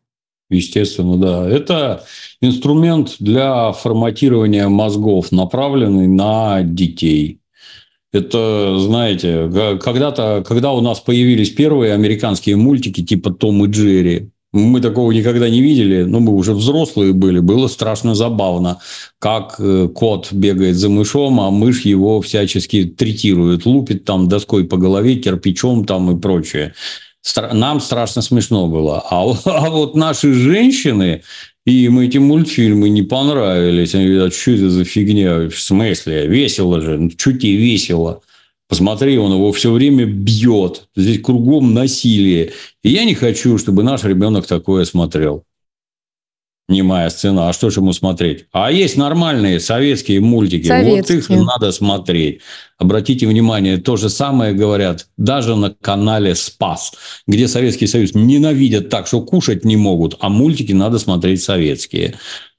Естественно, 0.50 1.16
да. 1.18 1.48
Это 1.48 2.04
инструмент 2.40 3.16
для 3.18 3.72
форматирования 3.72 4.68
мозгов, 4.68 5.30
направленный 5.30 6.06
на 6.06 6.62
детей. 6.62 7.40
Это, 8.12 8.78
знаете, 8.78 9.50
когда-то, 9.82 10.42
когда 10.46 10.72
у 10.72 10.80
нас 10.80 11.00
появились 11.00 11.50
первые 11.50 11.92
американские 11.92 12.56
мультики 12.56 13.04
типа 13.04 13.30
Том 13.30 13.66
и 13.66 13.68
Джерри, 13.68 14.30
мы 14.52 14.80
такого 14.80 15.12
никогда 15.12 15.50
не 15.50 15.60
видели, 15.60 16.04
но 16.04 16.20
мы 16.20 16.32
уже 16.32 16.54
взрослые 16.54 17.12
были, 17.12 17.38
было 17.38 17.68
страшно 17.68 18.14
забавно, 18.14 18.78
как 19.18 19.56
э, 19.58 19.88
кот 19.94 20.32
бегает 20.32 20.76
за 20.76 20.88
мышом, 20.88 21.38
а 21.40 21.50
мышь 21.50 21.82
его 21.82 22.22
всячески 22.22 22.84
третирует, 22.84 23.66
лупит 23.66 24.06
там 24.06 24.26
доской 24.26 24.64
по 24.64 24.78
голове, 24.78 25.16
кирпичом 25.16 25.84
там 25.84 26.16
и 26.16 26.18
прочее. 26.18 26.72
Нам 27.36 27.80
страшно 27.80 28.22
смешно 28.22 28.68
было. 28.68 29.04
А, 29.10 29.24
а 29.44 29.70
вот 29.70 29.94
наши 29.94 30.32
женщины, 30.32 31.22
им 31.66 31.98
эти 31.98 32.18
мультфильмы 32.18 32.88
не 32.88 33.02
понравились. 33.02 33.94
Они 33.94 34.08
говорят, 34.08 34.34
что 34.34 34.52
это 34.52 34.70
за 34.70 34.84
фигня? 34.84 35.48
В 35.48 35.58
смысле? 35.58 36.26
Весело 36.26 36.80
же. 36.80 36.98
Ну, 36.98 37.10
что 37.10 37.32
тебе 37.32 37.56
весело? 37.56 38.22
Посмотри, 38.68 39.16
он 39.18 39.32
его 39.32 39.50
все 39.52 39.72
время 39.72 40.04
бьет. 40.04 40.88
Здесь 40.94 41.22
кругом 41.22 41.72
насилие. 41.72 42.52
И 42.82 42.90
я 42.90 43.04
не 43.04 43.14
хочу, 43.14 43.56
чтобы 43.58 43.82
наш 43.82 44.04
ребенок 44.04 44.46
такое 44.46 44.84
смотрел 44.84 45.44
немая 46.68 47.08
сцена, 47.10 47.48
а 47.48 47.52
что 47.52 47.70
же 47.70 47.80
ему 47.80 47.92
смотреть? 47.92 48.46
А 48.52 48.70
есть 48.70 48.96
нормальные 48.96 49.58
советские 49.58 50.20
мультики, 50.20 50.68
советские. 50.68 51.20
вот 51.20 51.30
их 51.30 51.46
надо 51.46 51.72
смотреть. 51.72 52.40
Обратите 52.76 53.26
внимание, 53.26 53.78
то 53.78 53.96
же 53.96 54.10
самое 54.10 54.52
говорят 54.52 55.08
даже 55.16 55.56
на 55.56 55.70
канале 55.70 56.34
«Спас», 56.34 56.92
где 57.26 57.48
Советский 57.48 57.86
Союз 57.86 58.14
ненавидят 58.14 58.88
так, 58.88 59.06
что 59.06 59.20
кушать 59.22 59.64
не 59.64 59.76
могут, 59.76 60.16
а 60.20 60.28
мультики 60.28 60.72
надо 60.72 60.98
смотреть 60.98 61.42
советские. 61.42 62.14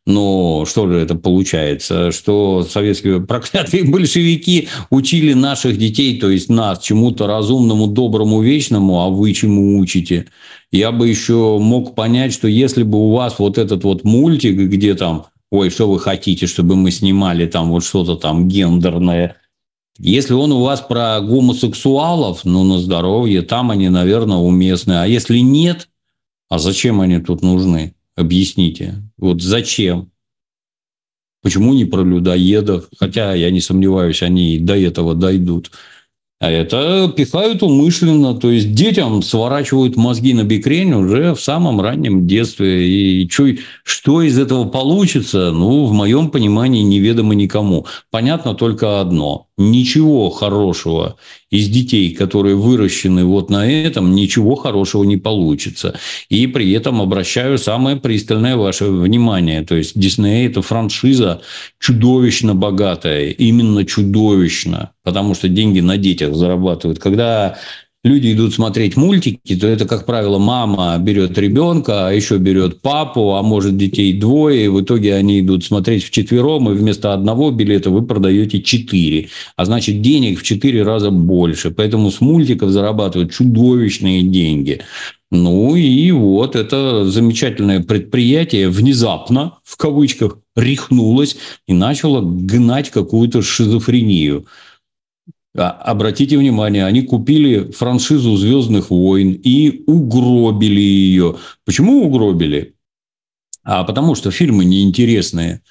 Но 0.09 0.65
что 0.65 0.87
же 0.87 0.97
это 0.97 1.13
получается? 1.13 2.11
Что 2.11 2.63
советские 2.67 3.21
проклятые 3.21 3.83
большевики 3.91 4.67
учили 4.89 5.33
наших 5.33 5.77
детей, 5.77 6.19
то 6.19 6.31
есть 6.31 6.49
нас, 6.49 6.79
чему-то 6.79 7.27
разумному, 7.27 7.85
доброму, 7.85 8.41
вечному, 8.41 9.01
а 9.01 9.09
вы 9.09 9.33
чему 9.33 9.77
учите? 9.77 10.25
Я 10.71 10.91
бы 10.91 11.07
еще 11.07 11.59
мог 11.61 11.93
понять, 11.93 12.33
что 12.33 12.47
если 12.47 12.81
бы 12.81 12.97
у 12.97 13.11
вас 13.11 13.37
вот 13.37 13.59
этот 13.59 13.83
вот 13.83 14.03
мультик, 14.03 14.55
где 14.55 14.95
там, 14.95 15.27
ой, 15.51 15.69
что 15.69 15.87
вы 15.87 15.99
хотите, 15.99 16.47
чтобы 16.47 16.75
мы 16.75 16.89
снимали 16.89 17.45
там 17.45 17.69
вот 17.69 17.83
что-то 17.83 18.15
там 18.15 18.47
гендерное, 18.47 19.35
если 19.99 20.33
он 20.33 20.51
у 20.53 20.63
вас 20.63 20.81
про 20.81 21.19
гомосексуалов, 21.21 22.45
ну, 22.45 22.63
на 22.63 22.79
здоровье, 22.79 23.43
там 23.43 23.69
они, 23.69 23.89
наверное, 23.89 24.37
уместны. 24.37 24.93
А 24.93 25.05
если 25.05 25.37
нет, 25.37 25.87
а 26.49 26.57
зачем 26.57 26.99
они 26.99 27.19
тут 27.19 27.43
нужны? 27.43 27.93
Объясните. 28.19 28.95
Вот 29.17 29.41
зачем? 29.41 30.11
Почему 31.41 31.73
не 31.73 31.85
про 31.85 32.03
людоедов? 32.03 32.89
Хотя 32.97 33.33
я 33.33 33.49
не 33.49 33.61
сомневаюсь, 33.61 34.21
они 34.21 34.59
до 34.59 34.75
этого 34.75 35.15
дойдут. 35.15 35.71
А 36.41 36.51
это 36.51 37.13
пихают 37.15 37.63
умышленно, 37.63 38.33
то 38.33 38.51
есть 38.51 38.73
детям 38.73 39.21
сворачивают 39.21 39.95
мозги 39.95 40.33
на 40.33 40.43
бикрень 40.43 40.93
уже 40.93 41.33
в 41.33 41.39
самом 41.39 41.79
раннем 41.79 42.27
детстве. 42.27 42.89
И 42.89 43.29
что, 43.29 43.47
что 43.83 44.21
из 44.21 44.37
этого 44.37 44.65
получится, 44.65 45.51
ну, 45.51 45.85
в 45.85 45.93
моем 45.93 46.29
понимании, 46.29 46.81
неведомо 46.81 47.35
никому. 47.35 47.87
Понятно 48.11 48.53
только 48.53 48.99
одно. 48.99 49.47
Ничего 49.61 50.29
хорошего 50.29 51.17
из 51.49 51.67
детей, 51.67 52.15
которые 52.15 52.55
выращены 52.55 53.25
вот 53.25 53.49
на 53.49 53.69
этом, 53.69 54.15
ничего 54.15 54.55
хорошего 54.55 55.03
не 55.03 55.17
получится. 55.17 55.99
И 56.29 56.47
при 56.47 56.71
этом 56.71 57.01
обращаю 57.01 57.57
самое 57.57 57.97
пристальное 57.97 58.55
ваше 58.55 58.85
внимание. 58.85 59.65
То 59.65 59.75
есть 59.75 59.99
Дисней– 59.99 60.47
это 60.47 60.61
франшиза 60.61 61.41
чудовищно 61.77 62.55
богатая, 62.55 63.31
именно 63.31 63.83
чудовищно, 63.83 64.91
потому 65.03 65.35
что 65.35 65.49
деньги 65.49 65.81
на 65.81 65.97
детях 65.97 66.35
зарабатывают. 66.35 66.99
Когда 66.99 67.57
люди 68.09 68.33
идут 68.33 68.53
смотреть 68.53 68.97
мультики, 68.97 69.55
то 69.55 69.67
это, 69.67 69.85
как 69.85 70.05
правило, 70.05 70.39
мама 70.39 70.97
берет 70.99 71.37
ребенка, 71.37 72.07
а 72.07 72.11
еще 72.11 72.37
берет 72.37 72.81
папу, 72.81 73.35
а 73.35 73.43
может 73.43 73.77
детей 73.77 74.13
двое, 74.13 74.65
и 74.65 74.67
в 74.67 74.81
итоге 74.81 75.13
они 75.13 75.39
идут 75.39 75.63
смотреть 75.63 76.03
в 76.03 76.09
четвером, 76.09 76.69
и 76.69 76.73
вместо 76.73 77.13
одного 77.13 77.51
билета 77.51 77.91
вы 77.91 78.01
продаете 78.01 78.61
четыре. 78.61 79.29
А 79.55 79.65
значит, 79.65 80.01
денег 80.01 80.39
в 80.39 80.43
четыре 80.43 80.83
раза 80.83 81.11
больше. 81.11 81.69
Поэтому 81.69 82.09
с 82.09 82.19
мультиков 82.19 82.71
зарабатывают 82.71 83.31
чудовищные 83.31 84.23
деньги. 84.23 84.81
Ну 85.31 85.75
и 85.75 86.11
вот 86.11 86.55
это 86.55 87.05
замечательное 87.05 87.81
предприятие 87.81 88.69
внезапно, 88.69 89.53
в 89.63 89.77
кавычках, 89.77 90.39
рехнулось 90.55 91.37
и 91.67 91.73
начало 91.73 92.21
гнать 92.21 92.89
какую-то 92.89 93.43
шизофрению. 93.43 94.45
А, 95.57 95.71
обратите 95.71 96.37
внимание, 96.37 96.85
они 96.85 97.01
купили 97.01 97.71
франшизу 97.71 98.35
«Звездных 98.37 98.91
войн» 98.91 99.33
и 99.33 99.83
угробили 99.87 100.79
ее. 100.79 101.37
Почему 101.65 102.05
угробили? 102.05 102.75
А 103.63 103.83
потому 103.83 104.15
что 104.15 104.31
фильмы 104.31 104.65
неинтересные. 104.65 105.61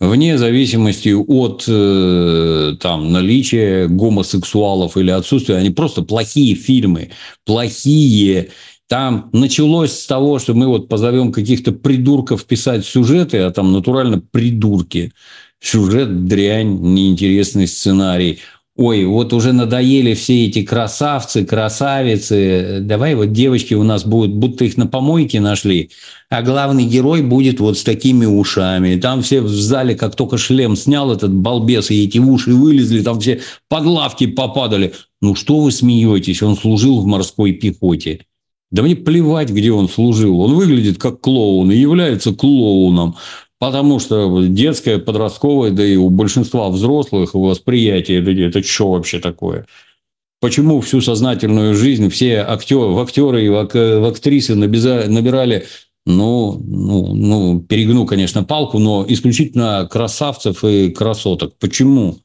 Вне 0.00 0.38
зависимости 0.38 1.08
от 1.08 1.64
э, 1.66 2.76
там, 2.80 3.12
наличия 3.12 3.88
гомосексуалов 3.88 4.96
или 4.96 5.10
отсутствия, 5.10 5.56
они 5.56 5.70
просто 5.70 6.02
плохие 6.02 6.54
фильмы. 6.54 7.10
Плохие. 7.44 8.50
Там 8.86 9.28
началось 9.32 9.92
с 9.92 10.06
того, 10.06 10.38
что 10.38 10.54
мы 10.54 10.68
вот 10.68 10.88
позовем 10.88 11.32
каких-то 11.32 11.72
придурков 11.72 12.44
писать 12.44 12.86
сюжеты, 12.86 13.38
а 13.38 13.50
там 13.50 13.72
натурально 13.72 14.20
придурки. 14.30 15.12
Сюжет 15.60 16.26
дрянь, 16.26 16.78
неинтересный 16.80 17.66
сценарий 17.66 18.38
ой, 18.78 19.04
вот 19.06 19.32
уже 19.32 19.52
надоели 19.52 20.14
все 20.14 20.46
эти 20.46 20.62
красавцы, 20.62 21.44
красавицы, 21.44 22.78
давай 22.80 23.16
вот 23.16 23.32
девочки 23.32 23.74
у 23.74 23.82
нас 23.82 24.04
будут, 24.04 24.36
будто 24.36 24.64
их 24.64 24.76
на 24.76 24.86
помойке 24.86 25.40
нашли, 25.40 25.90
а 26.30 26.42
главный 26.42 26.84
герой 26.84 27.22
будет 27.22 27.58
вот 27.58 27.76
с 27.76 27.82
такими 27.82 28.24
ушами. 28.24 28.94
Там 28.94 29.22
все 29.22 29.40
в 29.40 29.48
зале, 29.48 29.96
как 29.96 30.14
только 30.14 30.38
шлем 30.38 30.76
снял 30.76 31.12
этот 31.12 31.32
балбес, 31.32 31.90
и 31.90 32.04
эти 32.04 32.18
уши 32.18 32.54
вылезли, 32.54 33.02
там 33.02 33.18
все 33.18 33.40
под 33.68 33.84
лавки 33.84 34.28
попадали. 34.28 34.94
Ну 35.20 35.34
что 35.34 35.58
вы 35.58 35.72
смеетесь, 35.72 36.40
он 36.42 36.56
служил 36.56 37.00
в 37.00 37.06
морской 37.06 37.52
пехоте. 37.52 38.20
Да 38.70 38.82
мне 38.82 38.94
плевать, 38.94 39.48
где 39.48 39.72
он 39.72 39.88
служил. 39.88 40.40
Он 40.40 40.54
выглядит 40.54 40.98
как 40.98 41.20
клоун 41.20 41.72
и 41.72 41.76
является 41.76 42.34
клоуном. 42.34 43.16
Потому 43.58 43.98
что 43.98 44.44
детское, 44.46 44.98
подростковое, 44.98 45.72
да 45.72 45.84
и 45.84 45.96
у 45.96 46.10
большинства 46.10 46.68
взрослых 46.68 47.34
восприятие, 47.34 48.20
это, 48.20 48.30
это 48.30 48.62
что 48.62 48.92
вообще 48.92 49.18
такое? 49.18 49.66
Почему 50.40 50.80
всю 50.80 51.00
сознательную 51.00 51.74
жизнь 51.74 52.08
все 52.10 52.38
актеры, 52.38 52.92
в 52.92 53.00
актеры 53.00 53.44
и 53.44 53.48
в, 53.48 53.58
актрисы 53.58 54.54
набирали, 54.54 55.66
ну, 56.06 56.62
ну, 56.64 57.14
ну, 57.14 57.60
перегну, 57.60 58.06
конечно, 58.06 58.44
палку, 58.44 58.78
но 58.78 59.04
исключительно 59.08 59.88
красавцев 59.90 60.64
и 60.64 60.90
красоток? 60.90 61.54
Почему? 61.58 62.18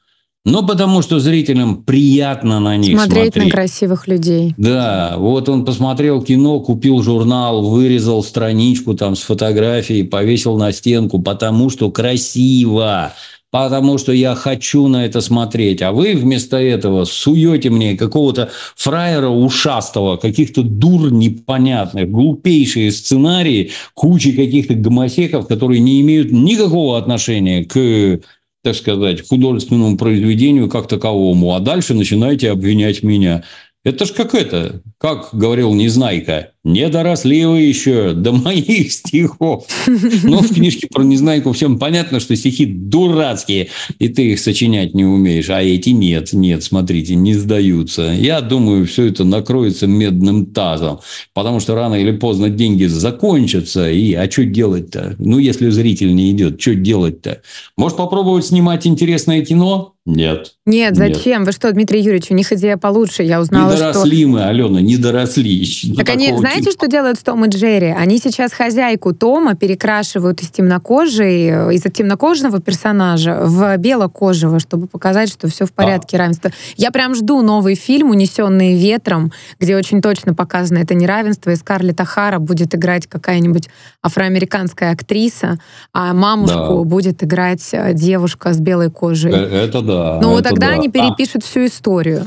Ну, 0.46 0.66
потому 0.68 1.02
что 1.02 1.20
зрителям 1.20 1.84
приятно 1.84 2.60
на 2.60 2.76
них 2.76 3.00
смотреть. 3.00 3.34
Смотреть 3.34 3.46
на 3.46 3.52
красивых 3.52 4.08
людей. 4.10 4.54
Да, 4.58 5.16
вот 5.18 5.48
он 5.48 5.64
посмотрел 5.64 6.22
кино, 6.22 6.60
купил 6.60 7.02
журнал, 7.02 7.64
вырезал 7.64 8.24
страничку 8.24 8.94
там 8.94 9.16
с 9.16 9.22
фотографией, 9.22 10.04
повесил 10.04 10.58
на 10.58 10.74
стенку, 10.74 11.22
потому 11.22 11.70
что 11.70 11.90
красиво. 11.92 13.14
потому 13.54 14.00
что 14.00 14.12
я 14.12 14.34
хочу 14.34 14.88
на 14.88 15.06
это 15.06 15.22
смотреть. 15.22 15.84
А 15.84 15.92
вы 15.92 16.16
вместо 16.16 16.58
этого 16.58 17.06
суете 17.06 17.70
мне 17.70 17.96
какого-то 17.96 18.50
фраера 18.76 19.30
ушастого, 19.30 20.18
каких-то 20.18 20.64
дур 20.64 21.12
непонятных, 21.12 22.10
глупейшие 22.10 22.92
сценарии, 22.92 23.70
кучи 23.94 24.32
каких-то 24.32 24.74
гомосеков, 24.74 25.48
которые 25.48 25.82
не 25.82 26.02
имеют 26.02 26.32
никакого 26.32 26.98
отношения 26.98 27.64
к 27.64 28.22
так 28.64 28.76
сказать, 28.76 29.28
художественному 29.28 29.98
произведению 29.98 30.70
как 30.70 30.88
таковому, 30.88 31.54
а 31.54 31.60
дальше 31.60 31.94
начинаете 31.94 32.50
обвинять 32.50 33.04
меня. 33.04 33.44
Это 33.84 34.06
ж 34.06 34.12
как 34.14 34.34
это, 34.34 34.82
как 35.04 35.32
говорил 35.34 35.74
Незнайка, 35.74 36.52
не 36.64 36.88
доросли 36.88 37.46
вы 37.46 37.60
еще 37.60 38.14
до 38.14 38.32
моих 38.32 38.90
стихов. 38.94 39.66
Но 40.24 40.40
в 40.40 40.54
книжке 40.54 40.88
про 40.88 41.04
Незнайку 41.04 41.52
всем 41.52 41.78
понятно, 41.78 42.22
что 42.22 42.38
стихи 42.38 42.66
дурацкие, 42.66 43.68
и 44.00 44.08
ты 44.08 44.32
их 44.32 44.40
сочинять 44.40 44.94
не 44.94 45.04
умеешь, 45.04 45.50
а 45.50 45.62
эти 45.62 45.90
нет, 45.90 46.32
нет, 46.32 46.64
смотрите, 46.64 47.16
не 47.16 47.34
сдаются. 47.34 48.14
Я 48.18 48.40
думаю, 48.40 48.86
все 48.86 49.08
это 49.08 49.26
накроется 49.26 49.88
медным 49.88 50.46
тазом, 50.46 51.02
потому 51.34 51.60
что 51.60 51.76
рано 51.76 51.96
или 51.96 52.12
поздно 52.12 52.50
деньги 52.50 52.86
закончатся, 52.86 53.92
и 53.92 54.14
а 54.14 54.32
что 54.32 54.46
делать-то? 54.46 55.18
Ну, 55.20 55.38
если 55.38 55.70
зритель 55.70 56.16
не 56.16 56.32
идет, 56.32 56.62
что 56.62 56.76
делать-то? 56.76 57.42
Может 57.76 57.98
попробовать 57.98 58.46
снимать 58.46 58.88
интересное 58.88 59.44
кино? 59.44 59.96
Нет. 60.06 60.56
Нет, 60.66 60.98
зачем? 60.98 61.42
Нет. 61.42 61.48
Вы 61.48 61.52
что, 61.54 61.72
Дмитрий 61.72 62.02
Юрьевич, 62.02 62.30
у 62.30 62.34
них 62.34 62.52
идея 62.52 62.76
получше. 62.76 63.24
Я 63.24 63.40
узнала, 63.40 63.72
не 63.72 63.78
доросли 63.78 64.20
что... 64.20 64.28
мы, 64.28 64.44
Алена, 64.44 64.82
не 64.82 64.93
доросли. 64.98 65.94
Так 65.96 66.10
они, 66.10 66.36
знаете, 66.38 66.72
что 66.72 66.88
делают 66.88 67.20
с 67.20 67.24
Том 67.24 67.46
и 67.46 67.50
Джерри? 67.50 67.88
Они 67.88 68.18
сейчас 68.18 68.54
хозяйку 68.54 69.14
Тома 69.14 69.56
перекрашивают 69.56 70.42
из 70.42 70.50
темнокожей, 70.50 71.74
из 71.74 71.82
темнокожего 71.92 72.60
персонажа 72.60 73.40
в 73.44 73.78
белокожего, 73.78 74.60
чтобы 74.60 74.88
показать, 74.88 75.30
что 75.30 75.48
все 75.48 75.66
в 75.66 75.72
порядке, 75.74 76.18
а. 76.18 76.20
равенство. 76.20 76.52
Я 76.78 76.92
прям 76.92 77.16
жду 77.16 77.42
новый 77.42 77.76
фильм 77.76 78.12
«Унесенные 78.12 78.78
ветром», 78.78 79.32
где 79.60 79.76
очень 79.76 80.02
точно 80.02 80.34
показано 80.34 80.80
это 80.80 80.94
неравенство, 80.94 81.50
и 81.52 81.56
Скарлетт 81.56 82.00
Ахара 82.02 82.40
будет 82.40 82.76
играть 82.76 83.08
какая-нибудь 83.08 83.70
афроамериканская 84.02 84.92
актриса, 84.92 85.58
а 85.94 86.14
мамушку 86.14 86.84
да. 86.84 86.84
будет 86.84 87.24
играть 87.24 87.70
э, 87.72 87.94
девушка 87.94 88.54
с 88.54 88.60
белой 88.60 88.90
кожей. 88.90 89.32
Э, 89.32 89.66
это 89.66 89.82
да. 89.82 90.20
Ну, 90.22 90.42
тогда 90.42 90.68
да. 90.68 90.74
они 90.74 90.90
перепишут 90.90 91.44
а. 91.44 91.46
всю 91.46 91.66
историю 91.66 92.26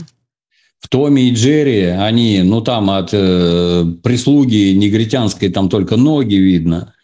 в 0.87 0.89
Томе 0.89 1.30
и 1.30 1.34
Джерри, 1.34 1.87
они, 1.87 2.43
ну 2.45 2.61
там 2.61 2.91
от 2.91 3.09
э, 3.12 3.84
прислуги 4.05 4.72
негритянской 4.72 5.49
там 5.49 5.68
только 5.68 5.97
ноги 5.97 6.37
видно. 6.37 6.95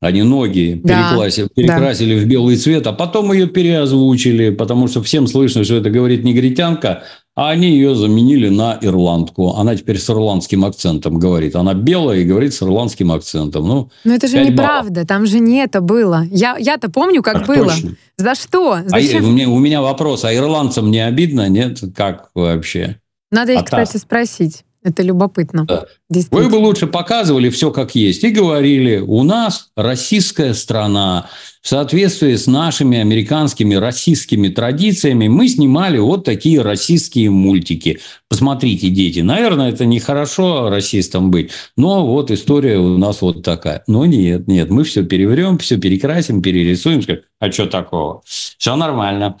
Они 0.00 0.22
ноги 0.22 0.80
да, 0.84 1.10
перекрасили, 1.10 1.48
перекрасили 1.52 2.14
да. 2.14 2.24
в 2.24 2.28
белый 2.28 2.56
цвет, 2.56 2.86
а 2.86 2.92
потом 2.92 3.32
ее 3.32 3.48
переозвучили, 3.48 4.50
потому 4.50 4.86
что 4.86 5.02
всем 5.02 5.26
слышно, 5.26 5.64
что 5.64 5.74
это 5.74 5.90
говорит 5.90 6.22
негритянка, 6.22 7.02
а 7.34 7.48
они 7.50 7.70
ее 7.70 7.96
заменили 7.96 8.50
на 8.50 8.78
ирландку. 8.80 9.56
Она 9.56 9.74
теперь 9.74 9.98
с 9.98 10.08
ирландским 10.08 10.64
акцентом 10.64 11.18
говорит. 11.18 11.56
Она 11.56 11.74
белая 11.74 12.20
и 12.20 12.24
говорит 12.24 12.54
с 12.54 12.62
ирландским 12.62 13.10
акцентом. 13.10 13.66
Ну, 13.66 13.90
Но 14.04 14.14
это 14.14 14.28
же 14.28 14.44
неправда, 14.44 14.92
баллов. 14.92 15.08
там 15.08 15.26
же 15.26 15.40
не 15.40 15.58
это 15.58 15.80
было. 15.80 16.24
Я, 16.30 16.56
я-то 16.56 16.88
помню, 16.88 17.20
как 17.20 17.36
Ах, 17.38 17.46
было. 17.48 17.72
Точно. 17.72 17.96
За 18.16 18.36
что? 18.36 18.74
А 18.74 18.84
Зачем? 18.86 19.24
А, 19.24 19.28
у, 19.28 19.32
меня, 19.32 19.48
у 19.48 19.58
меня 19.58 19.82
вопрос, 19.82 20.24
а 20.24 20.32
ирландцам 20.32 20.92
не 20.92 21.04
обидно, 21.04 21.48
нет? 21.48 21.80
Как 21.96 22.30
вообще? 22.36 23.00
Надо 23.34 23.52
их, 23.52 23.60
а 23.60 23.64
кстати, 23.64 23.96
спросить. 23.96 24.64
Это 24.84 25.02
любопытно. 25.02 25.64
Да. 25.64 25.86
Вы 26.30 26.50
бы 26.50 26.56
лучше 26.56 26.86
показывали 26.86 27.48
все 27.48 27.70
как 27.70 27.94
есть 27.94 28.22
и 28.22 28.28
говорили, 28.28 28.98
у 28.98 29.22
нас 29.22 29.70
российская 29.76 30.52
страна, 30.52 31.30
в 31.62 31.68
соответствии 31.68 32.36
с 32.36 32.46
нашими 32.46 32.98
американскими 32.98 33.74
российскими 33.74 34.48
традициями 34.48 35.28
мы 35.28 35.48
снимали 35.48 35.96
вот 35.96 36.24
такие 36.24 36.60
российские 36.60 37.30
мультики. 37.30 38.00
Посмотрите, 38.28 38.90
дети, 38.90 39.20
наверное, 39.20 39.70
это 39.70 39.86
нехорошо 39.86 40.68
расистом 40.68 41.30
быть, 41.30 41.50
но 41.78 42.06
вот 42.06 42.30
история 42.30 42.76
у 42.76 42.98
нас 42.98 43.22
вот 43.22 43.42
такая. 43.42 43.82
Но 43.86 44.04
нет, 44.04 44.46
нет, 44.46 44.68
мы 44.68 44.84
все 44.84 45.02
переврем, 45.02 45.56
все 45.56 45.78
перекрасим, 45.78 46.42
перерисуем, 46.42 47.00
скажем, 47.00 47.22
а 47.40 47.50
что 47.50 47.66
такого? 47.66 48.20
Все 48.26 48.76
нормально. 48.76 49.38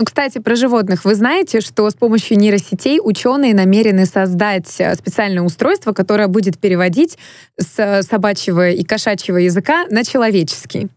Ну, 0.00 0.06
кстати, 0.06 0.38
про 0.38 0.56
животных. 0.56 1.04
Вы 1.04 1.14
знаете, 1.14 1.60
что 1.60 1.88
с 1.88 1.94
помощью 1.94 2.36
нейросетей 2.36 2.98
ученые 3.00 3.54
намерены 3.54 4.06
создать 4.06 4.74
э, 4.80 4.92
специальное 4.96 5.42
устройство, 5.42 5.92
которое 5.92 6.26
будет 6.26 6.58
переводить 6.58 7.16
с 7.56 7.78
э, 7.78 8.02
собачьего 8.02 8.70
и 8.70 8.82
кошачьего 8.82 9.36
языка 9.36 9.86
на 9.90 10.02
человеческий. 10.02 10.88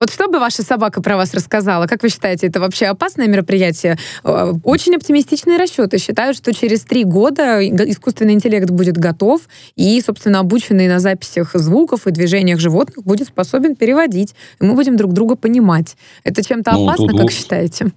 Вот 0.00 0.10
что 0.10 0.28
бы 0.28 0.38
ваша 0.38 0.62
собака 0.62 1.02
про 1.02 1.16
вас 1.16 1.34
рассказала? 1.34 1.86
Как 1.86 2.02
вы 2.02 2.08
считаете, 2.08 2.46
это 2.46 2.58
вообще 2.58 2.86
опасное 2.86 3.26
мероприятие? 3.26 3.98
Э, 4.24 4.54
очень 4.64 4.94
оптимистичные 4.94 5.58
расчеты 5.58 5.98
считают, 5.98 6.34
что 6.34 6.54
через 6.54 6.84
три 6.84 7.04
года 7.04 7.60
искусственный 7.62 8.32
интеллект 8.32 8.70
будет 8.70 8.96
готов 8.96 9.42
и, 9.76 10.00
собственно, 10.00 10.38
обученный 10.38 10.88
на 10.88 11.00
записях 11.00 11.50
звуков 11.52 12.06
и 12.06 12.12
движениях 12.12 12.60
животных 12.60 13.04
будет 13.04 13.28
способен 13.28 13.76
переводить. 13.76 14.34
И 14.58 14.64
мы 14.64 14.72
будем 14.72 14.96
друг 14.96 15.12
друга 15.12 15.36
понимать. 15.36 15.98
Это 16.24 16.42
чем-то 16.42 16.72
ну, 16.72 16.88
опасно, 16.88 17.14
как 17.14 17.30
считаете? 17.30 17.92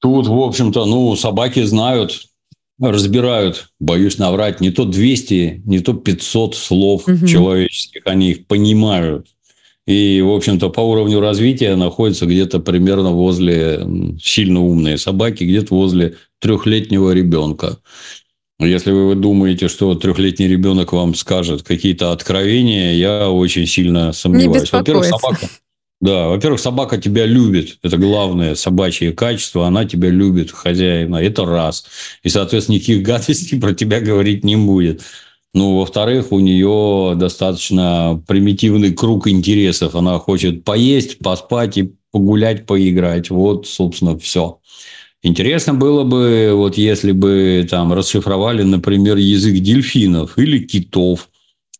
Тут, 0.00 0.26
в 0.26 0.38
общем-то, 0.38 0.84
ну, 0.84 1.16
собаки 1.16 1.62
знают, 1.64 2.26
разбирают, 2.80 3.70
боюсь 3.80 4.18
наврать, 4.18 4.60
не 4.60 4.70
то 4.70 4.84
200, 4.84 5.62
не 5.64 5.80
то 5.80 5.94
500 5.94 6.54
слов 6.54 7.08
угу. 7.08 7.26
человеческих, 7.26 8.02
они 8.06 8.32
их 8.32 8.46
понимают. 8.46 9.28
И, 9.86 10.20
в 10.20 10.30
общем-то, 10.30 10.68
по 10.68 10.80
уровню 10.80 11.20
развития 11.20 11.76
находятся 11.76 12.26
где-то 12.26 12.58
примерно 12.58 13.12
возле 13.12 13.86
сильно 14.20 14.60
умные 14.60 14.98
собаки, 14.98 15.44
где-то 15.44 15.74
возле 15.74 16.16
трехлетнего 16.40 17.12
ребенка. 17.12 17.78
Если 18.58 18.90
вы 18.90 19.14
думаете, 19.14 19.68
что 19.68 19.94
трехлетний 19.94 20.48
ребенок 20.48 20.92
вам 20.92 21.14
скажет 21.14 21.62
какие-то 21.62 22.10
откровения, 22.10 22.94
я 22.94 23.30
очень 23.30 23.66
сильно 23.66 24.12
сомневаюсь. 24.12 24.72
Во-первых, 24.72 25.04
собака, 25.06 25.46
да, 26.00 26.28
во-первых, 26.28 26.60
собака 26.60 26.98
тебя 26.98 27.24
любит. 27.24 27.78
Это 27.82 27.96
главное 27.96 28.54
собачье 28.54 29.12
качество. 29.12 29.66
Она 29.66 29.86
тебя 29.86 30.10
любит, 30.10 30.50
хозяина. 30.50 31.16
Это 31.16 31.46
раз. 31.46 31.86
И, 32.22 32.28
соответственно, 32.28 32.76
никаких 32.76 33.02
гадостей 33.06 33.58
про 33.58 33.72
тебя 33.72 34.00
говорить 34.00 34.44
не 34.44 34.56
будет. 34.56 35.02
Ну, 35.54 35.78
во-вторых, 35.78 36.32
у 36.32 36.40
нее 36.40 37.14
достаточно 37.16 38.22
примитивный 38.26 38.92
круг 38.92 39.26
интересов. 39.26 39.94
Она 39.94 40.18
хочет 40.18 40.64
поесть, 40.64 41.18
поспать 41.18 41.78
и 41.78 41.94
погулять, 42.10 42.66
поиграть. 42.66 43.30
Вот, 43.30 43.66
собственно, 43.66 44.18
все. 44.18 44.60
Интересно 45.22 45.72
было 45.72 46.04
бы, 46.04 46.50
вот 46.52 46.76
если 46.76 47.12
бы 47.12 47.66
там 47.70 47.94
расшифровали, 47.94 48.62
например, 48.62 49.16
язык 49.16 49.54
дельфинов 49.60 50.36
или 50.36 50.58
китов– 50.58 51.30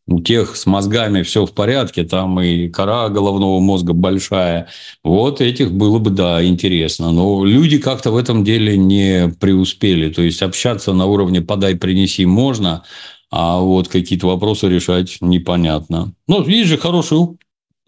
у 0.09 0.21
тех 0.21 0.57
с 0.57 0.67
мозгами 0.67 1.23
все 1.23 1.47
в 1.47 1.53
порядке, 1.53 2.05
там 2.05 2.41
и 2.41 2.69
кора 2.69 3.09
головного 3.09 3.59
мозга 3.61 3.93
большая. 3.93 4.69
Вот 5.03 5.41
этих 5.41 5.73
было 5.73 5.99
бы, 5.99 6.11
да, 6.11 6.45
интересно. 6.45 7.11
Но 7.11 7.45
люди 7.45 7.79
как-то 7.79 8.13
в 8.13 8.17
этом 8.17 8.45
деле 8.45 8.77
не 8.77 9.29
преуспели. 9.41 10.13
То 10.13 10.23
есть 10.23 10.43
общаться 10.43 10.93
на 10.93 11.07
уровне 11.07 11.41
«подай, 11.41 11.75
принеси» 11.75 12.25
можно, 12.25 12.85
а 13.31 13.59
вот 13.59 13.89
какие-то 13.89 14.29
вопросы 14.29 14.69
решать 14.69 15.19
непонятно. 15.21 16.13
Ну, 16.29 16.47
есть 16.47 16.69
же 16.69 16.79
хороший 16.79 17.37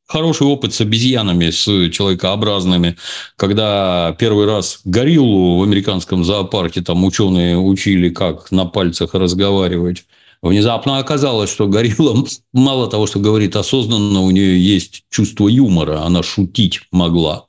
хороший 0.09 0.47
опыт 0.47 0.73
с 0.73 0.81
обезьянами, 0.81 1.51
с 1.51 1.91
человекообразными, 1.91 2.97
когда 3.37 4.17
первый 4.19 4.47
раз 4.47 4.81
гориллу 4.85 5.59
в 5.59 5.63
американском 5.63 6.25
зоопарке 6.25 6.81
там 6.81 7.05
ученые 7.05 7.59
учили, 7.59 8.09
как 8.09 8.51
на 8.51 8.65
пальцах 8.65 9.15
разговаривать. 9.15 10.05
Внезапно 10.43 10.99
оказалось, 10.99 11.51
что 11.51 11.67
горилла 11.67 12.25
мало 12.53 12.89
того, 12.89 13.07
что 13.07 13.19
говорит 13.19 13.57
осознанно, 13.57 14.21
у 14.21 14.31
нее 14.31 14.63
есть 14.63 15.05
чувство 15.11 15.49
юмора, 15.49 16.03
она 16.03 16.23
шутить 16.23 16.81
могла. 16.93 17.47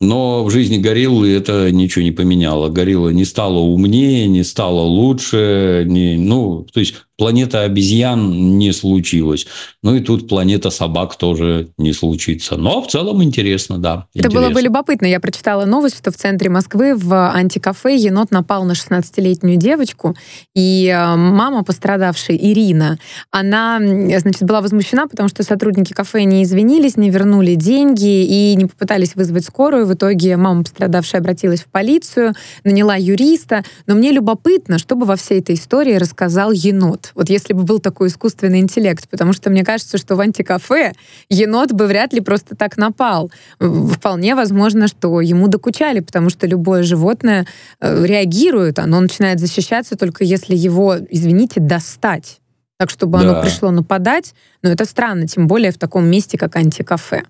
Но 0.00 0.44
в 0.44 0.50
жизни 0.50 0.76
гориллы 0.76 1.30
это 1.30 1.70
ничего 1.72 2.02
не 2.04 2.12
поменяло. 2.12 2.68
Горилла 2.68 3.08
не 3.08 3.24
стала 3.24 3.58
умнее, 3.58 4.28
не 4.28 4.44
стала 4.44 4.82
лучше. 4.82 5.84
Не, 5.86 6.18
ну, 6.18 6.66
то 6.70 6.80
есть 6.80 7.05
планета 7.16 7.62
обезьян 7.62 8.58
не 8.58 8.72
случилось. 8.72 9.46
Ну 9.82 9.94
и 9.94 10.00
тут 10.00 10.28
планета 10.28 10.70
собак 10.70 11.16
тоже 11.16 11.68
не 11.78 11.92
случится. 11.92 12.56
Но 12.56 12.82
в 12.82 12.88
целом 12.88 13.22
интересно, 13.22 13.78
да. 13.78 14.06
Это 14.14 14.28
интересно. 14.28 14.40
было 14.40 14.50
бы 14.50 14.60
любопытно. 14.60 15.06
Я 15.06 15.18
прочитала 15.20 15.64
новость, 15.64 15.96
что 15.96 16.10
в 16.10 16.16
центре 16.16 16.50
Москвы 16.50 16.94
в 16.94 17.30
антикафе 17.30 17.96
енот 17.96 18.30
напал 18.30 18.64
на 18.64 18.72
16-летнюю 18.72 19.56
девочку. 19.56 20.14
И 20.54 20.88
э, 20.88 21.16
мама 21.16 21.64
пострадавшей, 21.64 22.36
Ирина, 22.36 22.98
она, 23.30 23.78
значит, 23.78 24.42
была 24.42 24.60
возмущена, 24.60 25.06
потому 25.06 25.28
что 25.28 25.42
сотрудники 25.42 25.92
кафе 25.92 26.24
не 26.24 26.42
извинились, 26.42 26.96
не 26.96 27.10
вернули 27.10 27.54
деньги 27.54 28.24
и 28.24 28.54
не 28.56 28.66
попытались 28.66 29.14
вызвать 29.14 29.46
скорую. 29.46 29.86
В 29.86 29.94
итоге 29.94 30.36
мама 30.36 30.64
пострадавшая 30.64 31.22
обратилась 31.22 31.60
в 31.60 31.66
полицию, 31.66 32.34
наняла 32.64 32.96
юриста. 32.96 33.64
Но 33.86 33.94
мне 33.94 34.12
любопытно, 34.12 34.78
что 34.78 34.96
бы 34.96 35.06
во 35.06 35.16
всей 35.16 35.40
этой 35.40 35.54
истории 35.54 35.94
рассказал 35.94 36.52
енот. 36.52 37.05
Енот? 37.06 37.12
Вот 37.14 37.30
если 37.30 37.52
бы 37.52 37.62
был 37.62 37.78
такой 37.78 38.08
искусственный 38.08 38.60
интеллект, 38.60 39.08
потому 39.08 39.32
что 39.32 39.50
мне 39.50 39.64
кажется, 39.64 39.98
что 39.98 40.16
в 40.16 40.20
антикафе 40.20 40.92
енот 41.28 41.72
бы 41.72 41.86
вряд 41.86 42.12
ли 42.12 42.20
просто 42.20 42.56
так 42.56 42.76
напал. 42.76 43.30
Вполне 43.58 44.34
возможно, 44.34 44.88
что 44.88 45.20
ему 45.20 45.48
докучали, 45.48 46.00
потому 46.00 46.30
что 46.30 46.46
любое 46.46 46.82
животное 46.82 47.46
э, 47.80 48.06
реагирует, 48.06 48.78
оно 48.78 49.00
начинает 49.00 49.40
защищаться 49.40 49.96
только 49.96 50.24
если 50.24 50.54
его, 50.54 50.96
извините, 51.10 51.60
достать. 51.60 52.40
Так, 52.78 52.90
чтобы 52.90 53.18
да. 53.18 53.30
оно 53.30 53.42
пришло 53.42 53.70
нападать, 53.70 54.34
но 54.62 54.70
это 54.70 54.84
странно, 54.84 55.26
тем 55.26 55.46
более 55.46 55.70
в 55.70 55.78
таком 55.78 56.06
месте, 56.06 56.36
как 56.36 56.56
антикафе. 56.56 57.24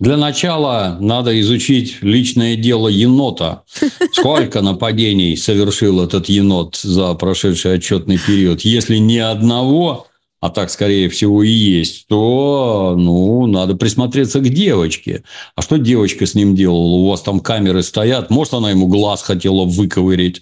Для 0.00 0.16
начала 0.16 0.96
надо 0.98 1.38
изучить 1.42 1.98
личное 2.00 2.56
дело 2.56 2.88
енота. 2.88 3.64
Сколько 4.12 4.62
нападений 4.62 5.36
совершил 5.36 6.02
этот 6.02 6.30
енот 6.30 6.76
за 6.76 7.12
прошедший 7.12 7.74
отчетный 7.74 8.18
период? 8.18 8.62
Если 8.62 8.96
ни 8.96 9.18
одного, 9.18 10.06
а 10.40 10.48
так, 10.48 10.70
скорее 10.70 11.10
всего, 11.10 11.42
и 11.42 11.50
есть, 11.50 12.06
то, 12.08 12.94
ну, 12.96 13.44
надо 13.44 13.76
присмотреться 13.76 14.40
к 14.40 14.48
девочке. 14.48 15.22
А 15.54 15.60
что 15.60 15.76
девочка 15.76 16.24
с 16.24 16.34
ним 16.34 16.56
делала? 16.56 16.96
У 16.96 17.10
вас 17.10 17.20
там 17.20 17.40
камеры 17.40 17.82
стоят. 17.82 18.30
Может, 18.30 18.54
она 18.54 18.70
ему 18.70 18.86
глаз 18.86 19.20
хотела 19.22 19.66
выковырять. 19.66 20.40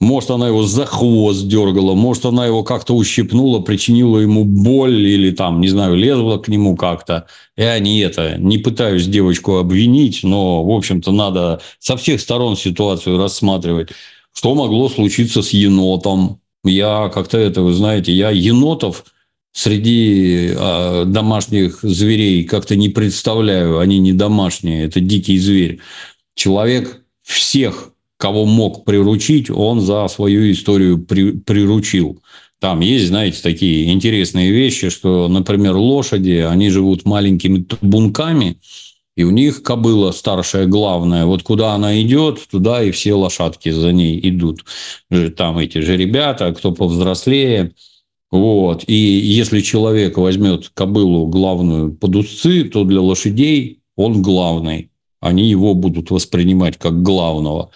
Может, 0.00 0.30
она 0.30 0.46
его 0.46 0.62
за 0.62 0.86
хвост 0.86 1.48
дергала, 1.48 1.94
может, 1.94 2.24
она 2.24 2.46
его 2.46 2.62
как-то 2.62 2.94
ущипнула, 2.94 3.58
причинила 3.58 4.18
ему 4.18 4.44
боль 4.44 5.04
или 5.04 5.32
там, 5.32 5.60
не 5.60 5.66
знаю, 5.68 5.96
лезла 5.96 6.38
к 6.38 6.46
нему 6.46 6.76
как-то. 6.76 7.26
Я 7.56 7.76
не 7.80 7.98
это, 8.00 8.36
не 8.38 8.58
пытаюсь 8.58 9.06
девочку 9.06 9.56
обвинить, 9.56 10.20
но, 10.22 10.62
в 10.62 10.70
общем-то, 10.70 11.10
надо 11.10 11.60
со 11.80 11.96
всех 11.96 12.20
сторон 12.20 12.56
ситуацию 12.56 13.18
рассматривать. 13.18 13.88
Что 14.32 14.54
могло 14.54 14.88
случиться 14.88 15.42
с 15.42 15.50
енотом? 15.50 16.40
Я 16.62 17.10
как-то 17.12 17.36
это, 17.36 17.62
вы 17.62 17.72
знаете, 17.72 18.12
я 18.12 18.30
енотов 18.30 19.04
среди 19.52 20.52
э, 20.54 21.04
домашних 21.06 21.80
зверей 21.82 22.44
как-то 22.44 22.76
не 22.76 22.88
представляю. 22.88 23.80
Они 23.80 23.98
не 23.98 24.12
домашние, 24.12 24.84
это 24.84 25.00
дикий 25.00 25.38
зверь. 25.38 25.80
Человек 26.36 27.02
всех 27.22 27.92
кого 28.18 28.44
мог 28.44 28.84
приручить, 28.84 29.48
он 29.48 29.80
за 29.80 30.06
свою 30.08 30.50
историю 30.50 30.98
при, 30.98 31.32
приручил. 31.32 32.20
Там 32.60 32.80
есть, 32.80 33.06
знаете, 33.06 33.40
такие 33.40 33.92
интересные 33.92 34.50
вещи, 34.50 34.90
что, 34.90 35.28
например, 35.28 35.76
лошади, 35.76 36.44
они 36.48 36.70
живут 36.70 37.04
маленькими 37.04 37.62
табунками, 37.62 38.58
и 39.16 39.22
у 39.22 39.30
них 39.30 39.62
кобыла 39.62 40.10
старшая 40.10 40.66
главная. 40.66 41.24
Вот 41.24 41.42
куда 41.42 41.74
она 41.74 42.00
идет, 42.00 42.40
туда 42.50 42.82
и 42.82 42.90
все 42.90 43.14
лошадки 43.14 43.70
за 43.70 43.92
ней 43.92 44.18
идут. 44.28 44.64
Там 45.36 45.58
эти 45.58 45.78
же 45.78 45.96
ребята, 45.96 46.52
кто 46.52 46.72
повзрослее. 46.72 47.72
Вот. 48.30 48.84
И 48.86 48.94
если 48.94 49.60
человек 49.60 50.18
возьмет 50.18 50.70
кобылу 50.74 51.26
главную 51.26 51.92
под 51.94 52.16
узцы, 52.16 52.64
то 52.64 52.84
для 52.84 53.00
лошадей 53.00 53.80
он 53.96 54.22
главный. 54.22 54.90
Они 55.20 55.48
его 55.48 55.74
будут 55.74 56.10
воспринимать 56.10 56.76
как 56.76 57.02
главного. 57.02 57.70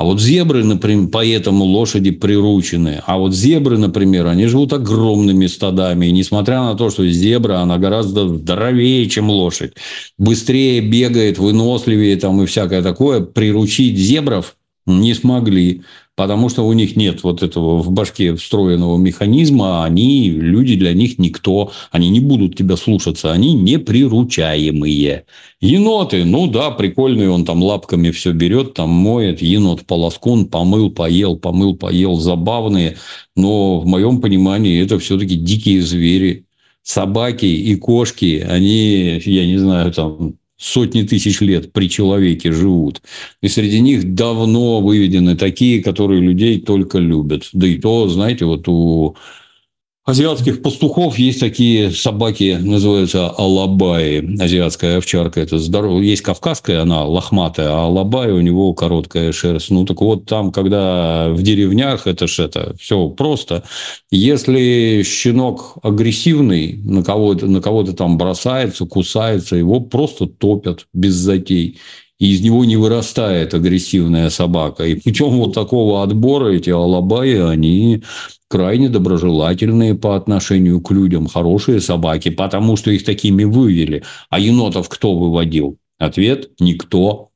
А 0.00 0.04
вот 0.04 0.18
зебры, 0.18 0.64
например, 0.64 1.10
поэтому 1.12 1.62
лошади 1.66 2.10
приручены. 2.10 3.02
А 3.04 3.18
вот 3.18 3.34
зебры, 3.34 3.76
например, 3.76 4.28
они 4.28 4.46
живут 4.46 4.72
огромными 4.72 5.46
стадами. 5.46 6.06
И 6.06 6.10
несмотря 6.10 6.62
на 6.62 6.74
то, 6.74 6.88
что 6.88 7.06
зебра, 7.06 7.58
она 7.58 7.76
гораздо 7.76 8.26
здоровее, 8.26 9.06
чем 9.10 9.28
лошадь. 9.28 9.74
Быстрее 10.16 10.80
бегает, 10.80 11.36
выносливее 11.36 12.16
там 12.16 12.40
и 12.40 12.46
всякое 12.46 12.80
такое. 12.80 13.20
Приручить 13.20 13.98
зебров 13.98 14.56
не 14.98 15.14
смогли 15.14 15.82
потому 16.20 16.50
что 16.50 16.66
у 16.66 16.74
них 16.74 16.96
нет 16.96 17.22
вот 17.22 17.42
этого 17.42 17.78
в 17.78 17.90
башке 17.92 18.34
встроенного 18.34 18.98
механизма, 18.98 19.84
они, 19.84 20.28
люди 20.28 20.76
для 20.76 20.92
них 20.92 21.18
никто, 21.18 21.72
они 21.90 22.10
не 22.10 22.20
будут 22.20 22.58
тебя 22.58 22.76
слушаться, 22.76 23.32
они 23.32 23.54
неприручаемые. 23.54 25.24
Еноты, 25.62 26.26
ну 26.26 26.46
да, 26.46 26.72
прикольный, 26.72 27.30
он 27.30 27.46
там 27.46 27.62
лапками 27.62 28.10
все 28.10 28.32
берет, 28.32 28.74
там 28.74 28.90
моет, 28.90 29.40
енот 29.40 29.86
полоскун, 29.86 30.44
помыл, 30.44 30.90
поел, 30.90 31.38
помыл, 31.38 31.74
поел, 31.74 32.16
забавные, 32.16 32.98
но 33.34 33.80
в 33.80 33.86
моем 33.86 34.20
понимании 34.20 34.84
это 34.84 34.98
все-таки 34.98 35.36
дикие 35.36 35.80
звери. 35.80 36.44
Собаки 36.82 37.46
и 37.46 37.76
кошки, 37.76 38.46
они, 38.46 39.22
я 39.24 39.46
не 39.46 39.56
знаю, 39.56 39.90
там 39.92 40.34
сотни 40.60 41.02
тысяч 41.02 41.40
лет 41.40 41.72
при 41.72 41.88
человеке 41.88 42.52
живут. 42.52 43.00
И 43.40 43.48
среди 43.48 43.80
них 43.80 44.14
давно 44.14 44.80
выведены 44.80 45.34
такие, 45.34 45.82
которые 45.82 46.20
людей 46.20 46.60
только 46.60 46.98
любят. 46.98 47.48
Да 47.54 47.66
и 47.66 47.78
то, 47.78 48.08
знаете, 48.08 48.44
вот 48.44 48.68
у 48.68 49.16
азиатских 50.10 50.60
пастухов 50.62 51.18
есть 51.18 51.40
такие 51.40 51.90
собаки, 51.92 52.58
называются 52.60 53.28
алабаи. 53.28 54.40
Азиатская 54.40 54.98
овчарка. 54.98 55.40
Это 55.40 55.58
здорово. 55.58 56.00
Есть 56.00 56.22
кавказская, 56.22 56.82
она 56.82 57.04
лохматая, 57.04 57.68
а 57.68 57.84
алабай 57.84 58.32
у 58.32 58.40
него 58.40 58.74
короткая 58.74 59.32
шерсть. 59.32 59.70
Ну, 59.70 59.84
так 59.84 60.00
вот, 60.00 60.26
там, 60.26 60.52
когда 60.52 61.28
в 61.30 61.42
деревнях, 61.42 62.06
это 62.06 62.26
ж 62.26 62.40
это 62.40 62.74
все 62.78 63.08
просто. 63.08 63.62
Если 64.10 65.02
щенок 65.04 65.78
агрессивный, 65.82 66.80
на 66.84 67.02
кого-то, 67.04 67.46
на 67.46 67.60
кого-то 67.60 67.92
там 67.92 68.18
бросается, 68.18 68.86
кусается, 68.86 69.56
его 69.56 69.80
просто 69.80 70.26
топят 70.26 70.86
без 70.92 71.14
затей 71.14 71.78
и 72.20 72.32
из 72.32 72.42
него 72.42 72.64
не 72.64 72.76
вырастает 72.76 73.54
агрессивная 73.54 74.30
собака. 74.30 74.84
И 74.84 74.94
путем 74.94 75.30
вот 75.30 75.54
такого 75.54 76.04
отбора 76.04 76.52
эти 76.52 76.70
алабаи, 76.70 77.38
они 77.38 78.04
крайне 78.48 78.88
доброжелательные 78.88 79.94
по 79.94 80.14
отношению 80.14 80.80
к 80.80 80.90
людям, 80.92 81.26
хорошие 81.26 81.80
собаки, 81.80 82.28
потому 82.28 82.76
что 82.76 82.90
их 82.90 83.04
такими 83.04 83.44
вывели. 83.44 84.04
А 84.28 84.38
енотов 84.38 84.88
кто 84.88 85.16
выводил? 85.16 85.78
Ответ– 85.98 86.50
никто. 86.60 87.29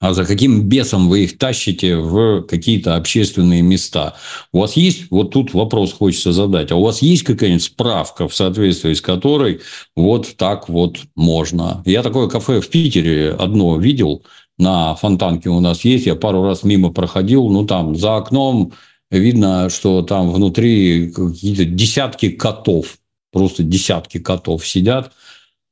А 0.00 0.14
за 0.14 0.24
каким 0.24 0.62
бесом 0.68 1.08
вы 1.08 1.24
их 1.24 1.38
тащите 1.38 1.96
в 1.96 2.42
какие-то 2.42 2.94
общественные 2.94 3.62
места? 3.62 4.14
У 4.52 4.60
вас 4.60 4.76
есть, 4.76 5.10
вот 5.10 5.32
тут 5.32 5.54
вопрос 5.54 5.92
хочется 5.92 6.32
задать, 6.32 6.70
а 6.70 6.76
у 6.76 6.82
вас 6.82 7.02
есть 7.02 7.24
какая-нибудь 7.24 7.64
справка, 7.64 8.28
в 8.28 8.34
соответствии 8.34 8.92
с 8.92 9.00
которой 9.00 9.60
вот 9.96 10.36
так 10.36 10.68
вот 10.68 10.98
можно? 11.16 11.82
Я 11.84 12.04
такое 12.04 12.28
кафе 12.28 12.60
в 12.60 12.68
Питере 12.68 13.30
одно 13.30 13.76
видел, 13.76 14.22
на 14.56 14.94
Фонтанке 14.94 15.48
у 15.48 15.60
нас 15.60 15.84
есть, 15.84 16.06
я 16.06 16.14
пару 16.14 16.44
раз 16.44 16.62
мимо 16.62 16.92
проходил, 16.92 17.48
ну 17.48 17.64
там 17.64 17.96
за 17.96 18.16
окном 18.16 18.72
видно, 19.10 19.68
что 19.70 20.02
там 20.02 20.30
внутри 20.32 21.10
какие-то 21.10 21.64
десятки 21.64 22.30
котов, 22.30 22.98
просто 23.32 23.62
десятки 23.62 24.18
котов 24.18 24.66
сидят. 24.66 25.12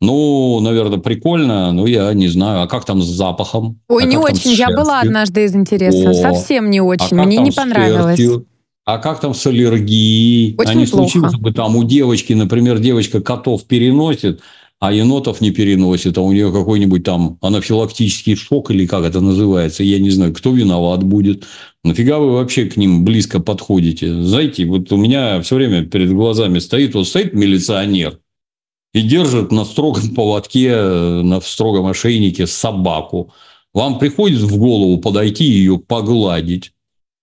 Ну, 0.00 0.60
наверное, 0.60 0.98
прикольно, 0.98 1.72
но 1.72 1.86
я 1.86 2.12
не 2.12 2.28
знаю. 2.28 2.62
А 2.62 2.66
как 2.66 2.84
там 2.84 3.00
с 3.00 3.06
запахом? 3.06 3.80
Ой, 3.88 4.04
а 4.04 4.06
не 4.06 4.16
очень. 4.16 4.52
Я 4.52 4.68
была 4.68 5.00
однажды 5.00 5.44
из 5.44 5.54
интереса. 5.54 6.10
О, 6.10 6.14
Совсем 6.14 6.70
не 6.70 6.80
очень. 6.80 7.18
А 7.18 7.24
Мне 7.24 7.38
не 7.38 7.50
понравилось. 7.50 8.20
А 8.84 8.98
как 8.98 9.20
там 9.20 9.34
с 9.34 9.44
аллергией? 9.44 10.54
Очень 10.56 10.70
а 10.70 10.74
не 10.74 10.86
плохо. 10.86 11.08
случилось 11.08 11.34
бы 11.34 11.52
там 11.52 11.74
у 11.74 11.82
девочки, 11.82 12.34
например, 12.34 12.78
девочка 12.78 13.20
котов 13.20 13.64
переносит, 13.64 14.42
а 14.78 14.92
енотов 14.92 15.40
не 15.40 15.50
переносит, 15.50 16.16
а 16.18 16.20
у 16.20 16.30
нее 16.30 16.52
какой-нибудь 16.52 17.02
там 17.02 17.36
анафилактический 17.40 18.36
шок 18.36 18.70
или 18.70 18.86
как 18.86 19.04
это 19.04 19.20
называется, 19.20 19.82
я 19.82 19.98
не 19.98 20.10
знаю, 20.10 20.32
кто 20.34 20.52
виноват 20.52 21.02
будет. 21.02 21.44
Нафига 21.82 22.20
вы 22.20 22.32
вообще 22.34 22.66
к 22.66 22.76
ним 22.76 23.04
близко 23.04 23.40
подходите? 23.40 24.22
Знаете, 24.22 24.66
вот 24.66 24.92
у 24.92 24.96
меня 24.96 25.40
все 25.40 25.56
время 25.56 25.84
перед 25.84 26.12
глазами 26.12 26.60
стоит, 26.60 26.94
вот 26.94 27.08
стоит 27.08 27.32
милиционер 27.32 28.20
и 28.96 29.02
держит 29.02 29.52
на 29.52 29.66
строгом 29.66 30.14
поводке, 30.14 30.74
на 30.74 31.42
строгом 31.42 31.84
ошейнике 31.84 32.46
собаку. 32.46 33.30
Вам 33.74 33.98
приходит 33.98 34.40
в 34.40 34.56
голову 34.56 34.96
подойти 34.96 35.44
и 35.44 35.58
ее 35.58 35.78
погладить. 35.78 36.72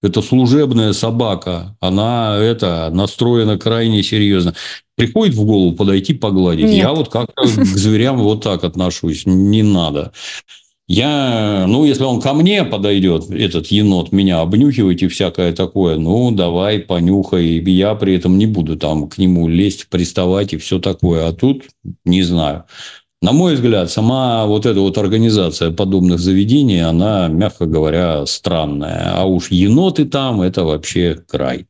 Это 0.04 0.22
служебная 0.22 0.94
собака. 0.94 1.76
Она 1.80 2.38
это 2.38 2.92
настроена 2.94 3.58
крайне 3.58 4.04
серьезно. 4.04 4.54
Приходит 4.96 5.34
в 5.34 5.44
голову 5.46 5.72
подойти 5.72 6.14
погладить. 6.14 6.66
Нет. 6.66 6.76
Я 6.76 6.94
вот 6.94 7.10
как-то 7.10 7.42
к 7.42 7.48
зверям 7.48 8.22
вот 8.22 8.44
так 8.44 8.64
отношусь. 8.64 9.24
Не 9.26 9.64
надо. 9.64 10.12
Я, 10.88 11.66
ну, 11.68 11.86
если 11.86 12.04
он 12.04 12.20
ко 12.20 12.34
мне 12.34 12.66
подойдет, 12.66 13.30
этот 13.30 13.68
енот, 13.68 14.12
меня 14.12 14.42
обнюхивать 14.42 15.02
и 15.02 15.08
всякое 15.08 15.54
такое, 15.54 15.98
ну, 15.98 16.32
давай, 16.32 16.80
понюхай. 16.80 17.64
Я 17.72 17.96
при 17.96 18.16
этом 18.16 18.38
не 18.38 18.48
буду 18.48 18.76
там 18.76 19.08
к 19.08 19.18
нему 19.18 19.48
лезть, 19.48 19.88
приставать 19.88 20.54
и 20.54 20.58
все 20.58 20.80
такое. 20.80 21.28
А 21.28 21.34
тут 21.34 21.64
не 22.04 22.22
знаю. 22.24 22.66
На 23.22 23.32
мой 23.32 23.56
взгляд, 23.56 23.90
сама 23.90 24.46
вот 24.46 24.66
эта 24.66 24.82
вот 24.82 24.98
организация 24.98 25.72
подобных 25.72 26.20
заведений, 26.20 26.82
она, 26.82 27.30
мягко 27.30 27.66
говоря, 27.66 28.26
странная. 28.26 29.14
А 29.16 29.24
уж 29.24 29.50
еноты 29.50 30.04
там– 30.04 30.42
это 30.44 30.66
вообще 30.66 31.16
край. 31.16 31.68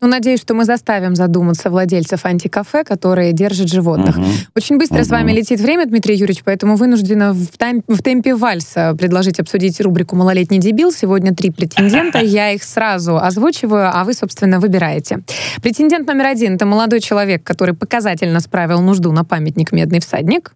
Ну, 0.00 0.08
надеюсь, 0.08 0.40
что 0.40 0.54
мы 0.54 0.64
заставим 0.64 1.14
задуматься 1.14 1.70
владельцев 1.70 2.24
антикафе, 2.24 2.84
которые 2.84 3.32
держат 3.32 3.68
животных. 3.68 4.18
Угу. 4.18 4.26
Очень 4.56 4.78
быстро 4.78 4.98
угу. 4.98 5.04
с 5.04 5.08
вами 5.08 5.32
летит 5.32 5.60
время, 5.60 5.86
Дмитрий 5.86 6.16
Юрьевич, 6.16 6.42
поэтому 6.44 6.76
вынуждена 6.76 7.32
в, 7.32 7.56
тайм, 7.56 7.82
в 7.86 8.02
темпе 8.02 8.34
вальса 8.34 8.94
предложить 8.98 9.40
обсудить 9.40 9.80
рубрику 9.80 10.16
«Малолетний 10.16 10.58
дебил». 10.58 10.92
Сегодня 10.92 11.34
три 11.34 11.50
претендента. 11.50 12.18
Я 12.18 12.52
их 12.52 12.62
сразу 12.62 13.16
озвучиваю, 13.16 13.90
а 13.92 14.04
вы, 14.04 14.14
собственно, 14.14 14.60
выбираете. 14.60 15.20
Претендент 15.62 16.06
номер 16.06 16.26
один— 16.26 16.54
это 16.56 16.66
молодой 16.66 17.00
человек, 17.00 17.42
который 17.42 17.74
показательно 17.74 18.40
справил 18.40 18.80
нужду 18.80 19.12
на 19.12 19.24
памятник 19.24 19.72
«Медный 19.72 20.00
всадник». 20.00 20.54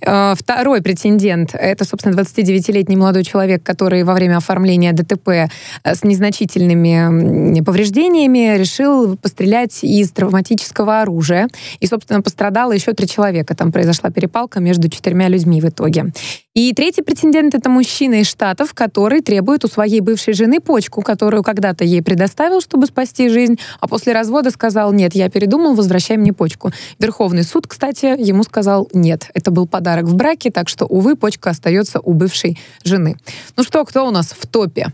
Э, 0.00 0.34
второй 0.36 0.82
претендент— 0.82 1.50
это, 1.54 1.84
собственно, 1.84 2.14
29-летний 2.14 2.96
молодой 2.96 3.24
человек, 3.24 3.62
который 3.62 4.02
во 4.04 4.14
время 4.14 4.36
оформления 4.36 4.92
ДТП 4.92 5.28
э, 5.28 5.48
с 5.84 6.04
незначительными 6.04 7.60
повреждениями 7.62 8.53
решил 8.56 9.16
пострелять 9.16 9.82
из 9.82 10.10
травматического 10.10 11.00
оружия. 11.00 11.48
И, 11.80 11.86
собственно, 11.86 12.22
пострадало 12.22 12.72
еще 12.72 12.92
три 12.92 13.06
человека. 13.06 13.54
Там 13.54 13.72
произошла 13.72 14.10
перепалка 14.10 14.60
между 14.60 14.88
четырьмя 14.88 15.28
людьми 15.28 15.60
в 15.60 15.68
итоге. 15.68 16.12
И 16.54 16.72
третий 16.72 17.02
претендент— 17.02 17.54
это 17.56 17.68
мужчина 17.68 18.20
из 18.20 18.28
Штатов, 18.28 18.74
который 18.74 19.22
требует 19.22 19.64
у 19.64 19.68
своей 19.68 20.00
бывшей 20.00 20.34
жены 20.34 20.60
почку, 20.60 21.02
которую 21.02 21.42
когда-то 21.42 21.84
ей 21.84 22.00
предоставил, 22.00 22.60
чтобы 22.60 22.86
спасти 22.86 23.28
жизнь, 23.28 23.58
а 23.80 23.88
после 23.88 24.12
развода 24.12 24.50
сказал, 24.50 24.92
нет, 24.92 25.16
я 25.16 25.28
передумал, 25.28 25.74
возвращай 25.74 26.16
мне 26.16 26.32
почку. 26.32 26.70
Верховный 27.00 27.42
суд, 27.42 27.66
кстати, 27.66 28.14
ему 28.18 28.44
сказал, 28.44 28.88
нет, 28.92 29.30
это 29.34 29.50
был 29.50 29.66
подарок 29.66 30.04
в 30.04 30.14
браке, 30.14 30.52
так 30.52 30.68
что, 30.68 30.86
увы, 30.86 31.16
почка 31.16 31.50
остается 31.50 31.98
у 31.98 32.12
бывшей 32.12 32.56
жены. 32.84 33.16
Ну 33.56 33.64
что, 33.64 33.84
кто 33.84 34.06
у 34.06 34.12
нас 34.12 34.34
в 34.38 34.46
топе? 34.46 34.92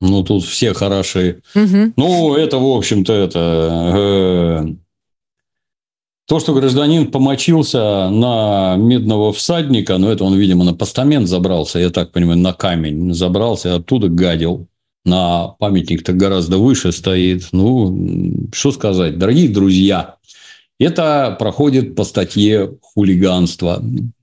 Ну, 0.00 0.22
тут 0.22 0.44
все 0.44 0.72
хороши. 0.72 1.42
Угу. 1.54 1.92
Ну, 1.96 2.34
это, 2.34 2.58
в 2.58 2.66
общем-то, 2.66 3.12
это... 3.12 3.92
Э, 3.96 4.66
то, 6.26 6.38
что 6.38 6.54
гражданин 6.54 7.10
помочился 7.10 8.08
на 8.08 8.76
медного 8.76 9.32
всадника, 9.32 9.98
ну, 9.98 10.08
это 10.08 10.24
он, 10.24 10.36
видимо, 10.36 10.64
на 10.64 10.74
постамент 10.74 11.28
забрался, 11.28 11.80
я 11.80 11.90
так 11.90 12.12
понимаю, 12.12 12.38
на 12.38 12.52
камень 12.52 13.12
забрался, 13.12 13.74
оттуда 13.74 14.08
гадил. 14.08 14.68
На 15.04 15.48
памятник-то 15.58 16.12
гораздо 16.12 16.58
выше 16.58 16.92
стоит. 16.92 17.48
Ну, 17.52 18.48
что 18.52 18.70
сказать, 18.70 19.18
дорогие 19.18 19.48
друзья, 19.48 20.16
это 20.78 21.34
проходит 21.38 21.96
по 21.96 22.04
статье 22.04 22.74
хулиганство. 22.80 23.82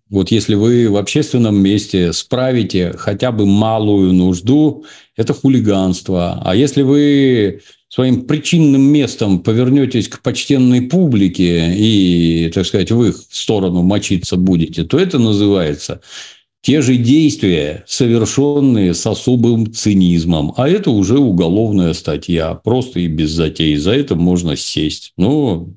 Вот 0.09 0.31
если 0.31 0.55
вы 0.55 0.89
в 0.89 0.97
общественном 0.97 1.57
месте 1.61 2.13
справите 2.13 2.93
хотя 2.97 3.31
бы 3.31 3.45
малую 3.45 4.13
нужду, 4.13 4.85
это 5.15 5.33
хулиганство. 5.33 6.41
А 6.43 6.55
если 6.55 6.81
вы 6.81 7.61
своим 7.89 8.25
причинным 8.25 8.81
местом 8.81 9.39
повернетесь 9.39 10.07
к 10.07 10.21
почтенной 10.21 10.81
публике 10.83 11.73
и, 11.75 12.49
так 12.53 12.65
сказать, 12.65 12.91
в 12.91 13.03
их 13.03 13.17
сторону 13.29 13.81
мочиться 13.81 14.37
будете, 14.37 14.83
то 14.83 14.97
это 14.97 15.19
называется 15.19 16.01
те 16.61 16.81
же 16.81 16.97
действия, 16.97 17.85
совершенные 17.87 18.93
с 18.93 19.05
особым 19.07 19.71
цинизмом. 19.71 20.53
А 20.57 20.67
это 20.67 20.91
уже 20.91 21.17
уголовная 21.17 21.93
статья, 21.93 22.55
просто 22.55 22.99
и 22.99 23.07
без 23.07 23.31
затей. 23.31 23.77
За 23.77 23.91
это 23.91 24.15
можно 24.15 24.57
сесть. 24.57 25.13
Ну, 25.15 25.73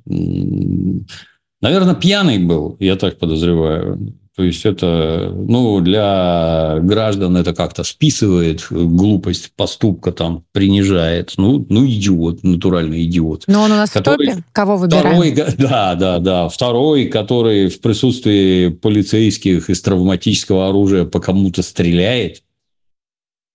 наверное, 1.61 1.95
пьяный 1.95 2.39
был, 2.39 2.77
я 2.81 2.97
так 2.97 3.19
подозреваю. 3.19 4.15
То 4.37 4.45
есть 4.45 4.65
это, 4.65 5.35
ну, 5.37 5.81
для 5.81 6.79
граждан 6.81 7.37
это 7.37 7.53
как-то 7.53 7.85
списывает 7.85 8.67
глупость 8.71 9.53
поступка, 9.55 10.13
там, 10.13 10.45
принижает. 10.53 11.35
Ну, 11.37 11.67
ну 11.69 11.85
идиот, 11.85 12.43
натуральный 12.43 13.05
идиот. 13.05 13.45
Но 13.49 13.63
он 13.63 13.73
у 13.73 13.75
нас 13.75 13.91
который, 13.91 14.29
в 14.29 14.31
топе? 14.31 14.45
Кого 14.53 14.77
выбираем? 14.79 15.35
Второй, 15.35 15.57
да, 15.59 15.95
да, 15.95 16.19
да. 16.21 16.49
Второй, 16.49 17.07
который 17.07 17.69
в 17.69 17.81
присутствии 17.83 18.69
полицейских 18.69 19.69
из 19.69 19.83
травматического 19.83 20.69
оружия 20.69 21.05
по 21.05 21.21
кому-то 21.21 21.63
стреляет. 21.63 22.43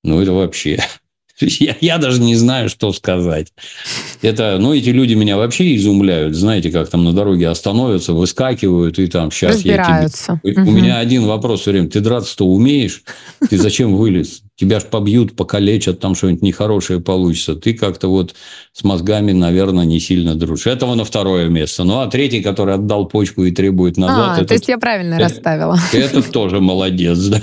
Ну, 0.03 0.21
это 0.21 0.33
вообще... 0.33 0.83
Я, 1.39 1.75
я 1.81 1.97
даже 1.97 2.21
не 2.21 2.35
знаю, 2.35 2.69
что 2.69 2.93
сказать. 2.93 3.51
Это, 4.21 4.57
ну, 4.59 4.73
эти 4.73 4.89
люди 4.89 5.13
меня 5.15 5.37
вообще 5.37 5.75
изумляют. 5.75 6.35
Знаете, 6.35 6.71
как 6.71 6.89
там 6.89 7.03
на 7.03 7.13
дороге 7.13 7.49
остановятся, 7.49 8.13
выскакивают, 8.13 8.99
и 8.99 9.07
там 9.07 9.31
сейчас 9.31 9.61
я 9.61 9.83
тебе... 9.83 10.51
Угу. 10.53 10.69
У 10.69 10.71
меня 10.71 10.99
один 10.99 11.25
вопрос 11.25 11.61
все 11.61 11.71
время. 11.71 11.89
Ты 11.89 11.99
драться-то 11.99 12.45
умеешь? 12.45 13.03
Ты 13.49 13.57
зачем 13.57 13.95
вылез? 13.95 14.43
Тебя 14.55 14.79
ж 14.79 14.83
побьют, 14.83 15.35
покалечат, 15.35 15.99
там 15.99 16.15
что-нибудь 16.15 16.41
нехорошее 16.41 17.01
получится. 17.01 17.55
Ты 17.55 17.73
как-то 17.73 18.07
вот 18.07 18.35
с 18.71 18.85
мозгами, 18.85 19.33
наверное, 19.33 19.83
не 19.83 19.99
сильно 19.99 20.35
дружишь. 20.35 20.67
Этого 20.67 20.95
на 20.95 21.03
второе 21.03 21.49
место. 21.49 21.83
Ну, 21.83 21.99
а 21.99 22.07
третий, 22.07 22.41
который 22.41 22.75
отдал 22.75 23.05
почку 23.07 23.43
и 23.43 23.51
требует 23.51 23.97
назад... 23.97 24.29
А, 24.29 24.35
этот, 24.35 24.47
то 24.47 24.53
есть 24.53 24.69
я 24.69 24.77
правильно 24.77 25.15
это, 25.15 25.23
расставила. 25.25 25.77
Этот 25.91 26.31
тоже 26.31 26.61
молодец, 26.61 27.19
да. 27.19 27.41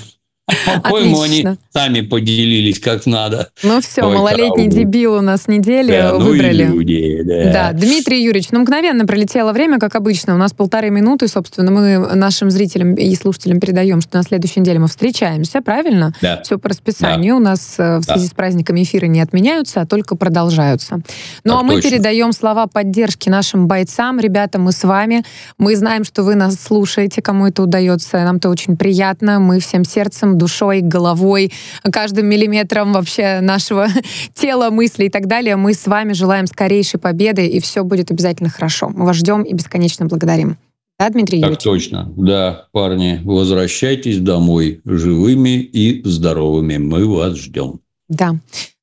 По-моему, 0.83 1.23
они 1.23 1.47
сами 1.73 2.01
поделились 2.01 2.81
как 2.81 3.07
надо. 3.07 3.51
Ну 3.63 3.81
все, 3.81 4.03
Ой, 4.03 4.15
малолетний 4.15 4.69
караул. 4.69 4.71
дебил 4.71 5.15
у 5.15 5.21
нас 5.21 5.49
недели 5.49 5.93
да, 5.93 6.13
ну 6.13 6.21
выбрали. 6.21 6.65
Ну 6.65 6.77
люди, 6.77 7.23
да. 7.25 7.53
да, 7.53 7.73
Дмитрий 7.73 8.23
Юрьевич, 8.23 8.51
ну 8.51 8.61
мгновенно 8.61 9.07
пролетело 9.07 9.53
время, 9.53 9.79
как 9.79 9.95
обычно. 9.95 10.35
У 10.35 10.39
нас 10.39 10.53
полторы 10.53 10.91
минуты, 10.91 11.29
собственно, 11.29 11.71
мы 11.71 12.15
нашим 12.15 12.51
зрителям 12.51 12.95
и 12.95 13.15
слушателям 13.15 13.61
передаем, 13.61 14.01
что 14.01 14.17
на 14.19 14.23
следующей 14.23 14.61
неделе 14.61 14.79
мы 14.79 14.89
встречаемся, 14.89 15.61
правильно? 15.63 16.13
Да. 16.21 16.43
Все 16.43 16.59
по 16.59 16.69
расписанию. 16.69 17.35
Да. 17.35 17.37
У 17.37 17.41
нас 17.41 17.75
э, 17.79 17.99
в 17.99 18.03
связи 18.03 18.27
да. 18.27 18.31
с 18.31 18.35
праздниками 18.35 18.83
эфиры 18.83 19.09
не 19.09 19.21
отменяются, 19.21 19.81
а 19.81 19.87
только 19.87 20.17
продолжаются. 20.17 21.01
Ну 21.45 21.53
так 21.53 21.61
а 21.61 21.63
мы 21.63 21.75
точно. 21.75 21.91
передаем 21.91 22.33
слова 22.33 22.67
поддержки 22.67 23.29
нашим 23.29 23.67
бойцам. 23.67 24.21
Ребята, 24.21 24.59
мы 24.59 24.73
с 24.73 24.85
вами. 24.85 25.25
Мы 25.59 25.77
знаем, 25.77 26.05
что 26.05 26.23
вы 26.23 26.35
нас 26.35 26.57
слушаете, 26.57 27.23
кому 27.23 27.47
это 27.47 27.63
удается. 27.63 28.19
Нам 28.25 28.37
это 28.37 28.51
очень 28.51 28.77
приятно. 28.77 29.41
Мы 29.41 29.61
всем 29.61 29.85
сердцем 29.85 30.39
душой, 30.43 30.81
головой, 30.81 31.53
каждым 31.83 32.27
миллиметром 32.27 32.93
вообще 32.93 33.41
нашего 33.41 33.87
тела, 34.35 34.71
мыслей 34.71 35.07
и 35.07 35.11
так 35.11 35.27
далее. 35.27 35.55
Мы 35.57 35.73
с 35.75 35.87
вами 35.87 36.13
желаем 36.15 36.47
скорейшей 36.47 36.99
победы, 36.99 37.47
и 37.47 37.61
все 37.61 37.85
будет 37.85 38.11
обязательно 38.11 38.51
хорошо. 38.51 38.89
Мы 38.89 39.07
вас 39.07 39.17
ждем 39.17 39.43
и 39.43 39.55
бесконечно 39.55 40.07
благодарим. 40.07 40.57
Да, 40.99 41.09
Дмитрий 41.11 41.41
так 41.41 41.51
Юрьевич? 41.51 41.63
точно. 41.65 42.13
Да, 42.17 42.67
парни, 42.73 43.21
возвращайтесь 43.25 44.19
домой 44.19 44.81
живыми 44.85 45.61
и 45.61 46.03
здоровыми. 46.05 46.77
Мы 46.77 47.07
вас 47.07 47.37
ждем. 47.37 47.81
Да. 48.09 48.37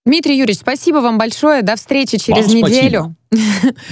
Дмитрий 0.05 0.37
Юрьевич, 0.37 0.59
спасибо 0.61 0.97
вам 0.97 1.17
большое. 1.17 1.61
До 1.61 1.75
встречи 1.75 2.17
через 2.17 2.47
вам 2.47 2.55
неделю. 2.55 3.15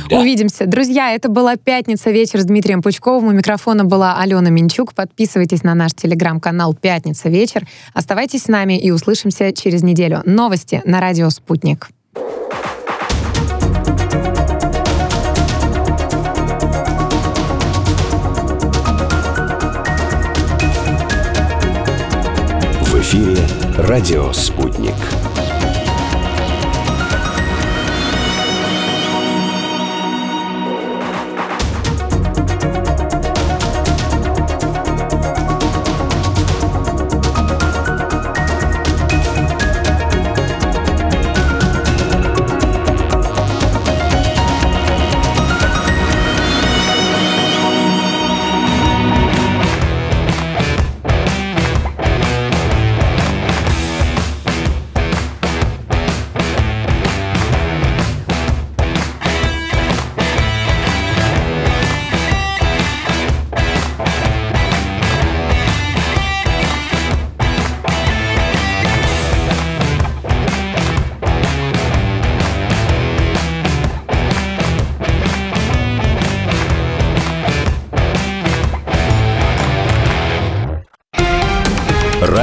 Да. 0.10 0.20
Увидимся. 0.20 0.66
Друзья, 0.66 1.12
это 1.12 1.30
была 1.30 1.58
«Пятница. 1.58 2.10
Вечер» 2.10 2.40
с 2.42 2.46
Дмитрием 2.46 2.82
Пучковым. 2.82 3.28
У 3.28 3.32
микрофона 3.34 3.86
была 3.86 4.20
Алена 4.20 4.50
Минчук. 4.50 4.96
Подписывайтесь 4.96 5.64
на 5.64 5.76
наш 5.76 5.94
телеграм-канал 5.94 6.74
«Пятница. 6.74 7.30
Вечер». 7.30 7.68
Оставайтесь 7.94 8.44
с 8.44 8.48
нами 8.48 8.80
и 8.80 8.90
услышимся 8.90 9.52
через 9.52 9.84
неделю. 9.84 10.24
Новости 10.26 10.82
на 10.86 11.00
радио 11.02 11.30
«Спутник». 11.30 11.90
В 22.82 22.96
эфире 23.00 23.38
«Радио 23.78 24.32
Спутник». 24.34 24.96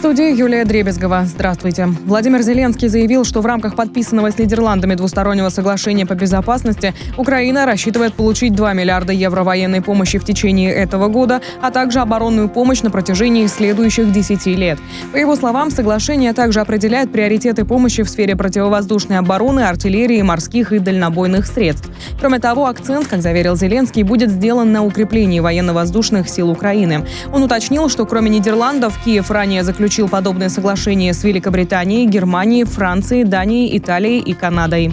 Студии 0.00 0.34
Юлия 0.34 0.64
Дребезгова. 0.64 1.26
Здравствуйте. 1.26 1.86
Владимир 2.06 2.40
Зеленский 2.40 2.88
заявил, 2.88 3.22
что 3.22 3.42
в 3.42 3.46
рамках 3.46 3.76
подписанного 3.76 4.30
с 4.30 4.38
Нидерландами 4.38 4.94
двустороннего 4.94 5.50
соглашения 5.50 6.06
по 6.06 6.14
безопасности 6.14 6.94
Украина 7.18 7.66
рассчитывает 7.66 8.14
получить 8.14 8.54
2 8.54 8.72
миллиарда 8.72 9.12
евро 9.12 9.44
военной 9.44 9.82
помощи 9.82 10.18
в 10.18 10.24
течение 10.24 10.72
этого 10.72 11.08
года, 11.08 11.42
а 11.60 11.70
также 11.70 12.00
оборонную 12.00 12.48
помощь 12.48 12.80
на 12.80 12.90
протяжении 12.90 13.46
следующих 13.46 14.10
10 14.10 14.46
лет. 14.46 14.78
По 15.12 15.18
его 15.18 15.36
словам, 15.36 15.70
соглашение 15.70 16.32
также 16.32 16.60
определяет 16.60 17.12
приоритеты 17.12 17.66
помощи 17.66 18.02
в 18.02 18.08
сфере 18.08 18.36
противовоздушной 18.36 19.18
обороны, 19.18 19.60
артиллерии, 19.60 20.22
морских 20.22 20.72
и 20.72 20.78
дальнобойных 20.78 21.46
средств. 21.46 21.90
Кроме 22.18 22.38
того, 22.38 22.64
акцент, 22.64 23.06
как 23.06 23.20
заверил 23.20 23.54
Зеленский, 23.54 24.02
будет 24.02 24.30
сделан 24.30 24.72
на 24.72 24.82
укреплении 24.82 25.40
военно-воздушных 25.40 26.26
сил 26.26 26.48
Украины. 26.48 27.06
Он 27.34 27.42
уточнил, 27.42 27.90
что 27.90 28.06
кроме 28.06 28.30
Нидерландов, 28.30 28.98
Киев 29.04 29.30
ранее 29.30 29.62
заключил 29.62 29.89
заключил 29.90 30.08
подобное 30.08 30.48
соглашение 30.48 31.12
с 31.12 31.24
Великобританией, 31.24 32.06
Германией, 32.06 32.62
Францией, 32.62 33.24
Данией, 33.24 33.76
Италией 33.76 34.20
и 34.20 34.34
Канадой. 34.34 34.92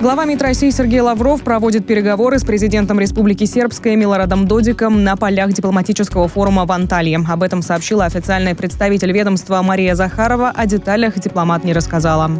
Глава 0.00 0.26
МИД 0.26 0.42
России 0.42 0.70
Сергей 0.70 1.00
Лавров 1.00 1.42
проводит 1.42 1.88
переговоры 1.88 2.38
с 2.38 2.44
президентом 2.44 3.00
Республики 3.00 3.42
Сербская 3.42 3.96
Милорадом 3.96 4.46
Додиком 4.46 5.02
на 5.02 5.16
полях 5.16 5.52
дипломатического 5.52 6.28
форума 6.28 6.66
в 6.66 6.70
Анталии. 6.70 7.18
Об 7.28 7.42
этом 7.42 7.62
сообщила 7.62 8.04
официальный 8.04 8.54
представитель 8.54 9.10
ведомства 9.10 9.60
Мария 9.60 9.96
Захарова, 9.96 10.52
о 10.54 10.64
деталях 10.66 11.18
дипломат 11.18 11.64
не 11.64 11.72
рассказала. 11.72 12.30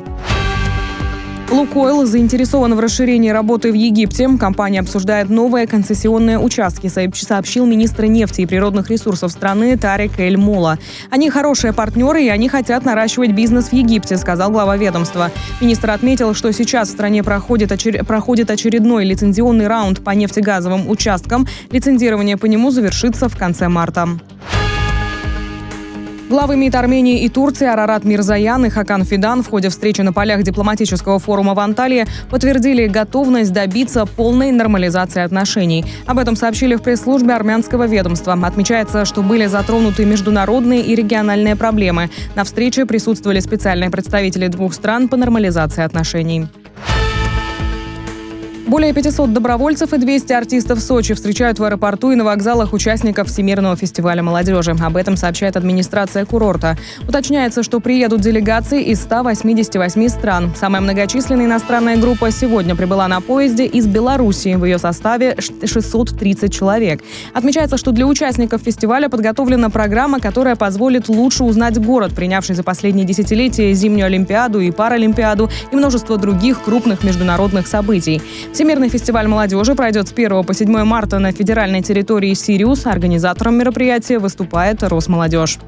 Лукойл 1.51 2.05
заинтересован 2.05 2.75
в 2.75 2.81
расширении 2.81 3.31
работы 3.31 3.71
в 3.71 3.75
Египте. 3.75 4.29
Компания 4.39 4.81
обсуждает 4.81 5.31
новые 5.31 5.69
концессионные 5.69 6.39
участки, 6.39 6.89
сообщил 6.89 7.67
министр 7.67 8.07
нефти 8.07 8.41
и 8.41 8.47
природных 8.47 8.91
ресурсов 8.91 9.31
страны 9.31 9.77
Тарик 9.79 10.19
Эль 10.19 10.37
Мола. 10.37 10.79
Они 11.09 11.31
хорошие 11.31 11.73
партнеры, 11.73 12.25
и 12.25 12.29
они 12.29 12.49
хотят 12.49 12.85
наращивать 12.85 13.31
бизнес 13.31 13.69
в 13.69 13.73
Египте, 13.73 14.17
сказал 14.17 14.51
глава 14.51 14.77
ведомства. 14.77 15.31
Министр 15.61 15.93
отметил, 15.93 16.35
что 16.35 16.53
сейчас 16.53 16.89
в 16.89 16.93
стране 16.93 17.23
проходит, 17.23 17.71
очер... 17.71 18.05
проходит 18.05 18.51
очередной 18.51 19.05
лицензионный 19.05 19.69
раунд 19.69 20.03
по 20.03 20.11
нефтегазовым 20.11 20.91
участкам. 20.91 21.47
Лицензирование 21.71 22.37
по 22.37 22.47
нему 22.47 22.73
завершится 22.73 23.29
в 23.29 23.37
конце 23.37 23.69
марта. 23.69 24.09
Главы 26.29 26.57
МИД 26.57 26.75
Армении 26.75 27.23
и 27.23 27.29
Турции 27.29 27.69
Арарат 27.69 28.03
Мирзаян 28.03 28.67
и 28.67 28.69
Хакан 28.69 29.05
Фидан 29.05 29.45
в 29.45 29.49
ходе 29.49 29.69
встречи 29.69 30.01
на 30.01 30.13
полях 30.13 30.43
дипломатического 30.43 31.21
форума 31.21 31.55
в 31.55 31.61
Анталии 31.61 32.05
подтвердили 32.31 32.89
готовность 32.89 33.53
добиться 33.53 34.07
полной 34.07 34.51
нормализации 34.51 35.23
отношений. 35.23 35.85
Об 36.05 36.19
этом 36.19 36.35
сообщили 36.35 36.75
в 36.75 36.83
пресс-службе 36.83 37.33
армянского 37.33 37.87
ведомства. 37.87 38.37
Отмечается, 38.43 39.05
что 39.05 39.23
были 39.23 39.47
затронуты 39.47 40.05
международные 40.05 40.83
и 40.83 40.97
региональные 40.97 41.55
проблемы. 41.55 42.11
На 42.35 42.43
встрече 42.43 42.87
присутствовали 42.87 43.39
специальные 43.39 43.91
представители 43.91 44.49
двух 44.49 44.75
стран 44.75 45.09
по 45.09 45.17
нормализации 45.17 45.85
отношений. 45.85 46.49
Более 48.67 48.93
500 48.93 49.33
добровольцев 49.33 49.93
и 49.93 49.99
200 49.99 50.33
артистов 50.33 50.81
Сочи 50.81 51.15
встречают 51.15 51.61
в 51.61 51.65
аэропорту 51.65 52.11
и 52.11 52.17
на 52.17 52.25
вокзалах 52.25 52.73
участников 52.73 53.29
Всемирного 53.29 53.77
фестиваля 53.77 54.25
молодежи. 54.25 54.73
Об 54.73 54.97
этом 54.97 55.17
сообщает 55.17 55.57
администрация 55.57 56.25
курорта. 56.25 56.77
Уточняется, 57.07 57.63
что 57.63 57.79
приедут 57.79 58.23
делегации 58.23 58.83
из 58.83 59.03
188 59.03 60.09
стран. 60.09 60.53
Самая 60.59 60.83
многочисленная 60.83 61.47
иностранная 61.47 61.97
группа 61.97 62.33
сегодня 62.33 62.75
прибыла 62.75 63.07
на 63.07 63.21
поезде 63.21 63.67
из 63.67 63.87
Белоруссии. 63.87 64.57
В 64.57 64.65
ее 64.65 64.79
составе 64.79 65.37
630 65.39 66.53
человек. 66.53 67.05
Отмечается, 67.35 67.77
что 67.77 67.93
для 67.93 68.05
участников 68.05 68.63
фестиваля 68.63 69.09
подготовлена 69.09 69.71
программа, 69.71 70.19
которая 70.19 70.57
позволит 70.57 71.09
лучше 71.09 71.45
узнать 71.45 71.79
город, 71.79 72.17
принявший 72.17 72.57
за 72.57 72.65
последние 72.65 73.07
десятилетия 73.07 73.73
зимнюю 73.75 74.07
Олимпиаду 74.07 74.59
и 74.59 74.73
Паралимпиаду 74.73 75.51
и 75.71 75.77
множество 75.77 76.19
других 76.19 76.65
крупных 76.65 77.05
международных 77.05 77.69
событий. 77.69 78.21
Всемирный 78.57 78.89
фестиваль 78.89 79.29
молодежи 79.29 79.75
пройдет 79.75 80.09
с 80.09 80.13
1 80.15 80.43
по 80.43 80.55
7 80.55 80.83
марта 80.85 81.19
на 81.19 81.31
федеральной 81.31 81.83
территории 81.83 82.33
Сириус. 82.33 82.87
Организатором 82.87 83.59
мероприятия 83.59 84.19
выступает 84.19 84.83
Росмолодежь. 84.83 85.59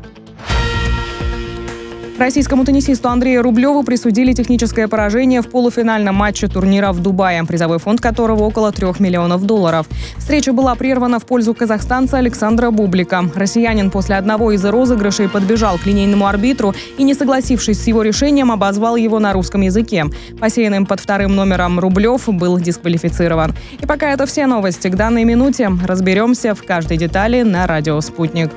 Российскому 2.19 2.64
теннисисту 2.64 3.09
Андрею 3.09 3.43
Рублеву 3.43 3.85
присудили 3.85 4.33
техническое 4.33 4.89
поражение 4.89 5.41
в 5.41 5.49
полуфинальном 5.49 6.16
матче 6.16 6.49
турнира 6.49 6.91
в 6.91 7.01
Дубае, 7.01 7.45
призовой 7.45 7.79
фонд 7.79 8.01
которого 8.01 8.43
около 8.43 8.73
3 8.73 8.89
миллионов 8.99 9.45
долларов. 9.45 9.87
Встреча 10.16 10.53
была 10.53 10.75
прервана 10.75 11.21
в 11.21 11.27
пользу 11.27 11.55
казахстанца 11.55 12.19
Александра 12.19 12.73
Бублика. 12.73 13.23
Россиянин 13.37 13.93
после 13.93 14.16
одного 14.16 14.51
из 14.51 14.64
розыгрышей 14.64 15.29
подбежал 15.29 15.79
к 15.79 15.87
линейному 15.87 16.27
арбитру 16.27 16.75
и, 16.97 17.05
не 17.05 17.14
согласившись 17.14 17.85
с 17.85 17.87
его 17.87 18.03
решением, 18.03 18.51
обозвал 18.51 18.97
его 18.97 19.21
на 19.21 19.33
русском 19.33 19.61
языке. 19.61 20.07
Посеянным 20.41 20.87
под 20.87 20.99
вторым 20.99 21.37
номером 21.37 21.79
Рублев 21.79 22.29
был 22.29 22.59
дисквалифицирован. 22.59 23.55
И 23.81 23.87
пока 23.87 24.11
это 24.11 24.27
все 24.27 24.47
новости 24.47 24.89
к 24.89 24.97
данной 24.97 25.23
минуте. 25.23 25.71
Разберемся 25.87 26.57
в 26.57 26.64
каждой 26.64 26.97
детали 26.97 27.43
на 27.43 27.69
радио 27.69 28.01
«Спутник». 28.01 28.51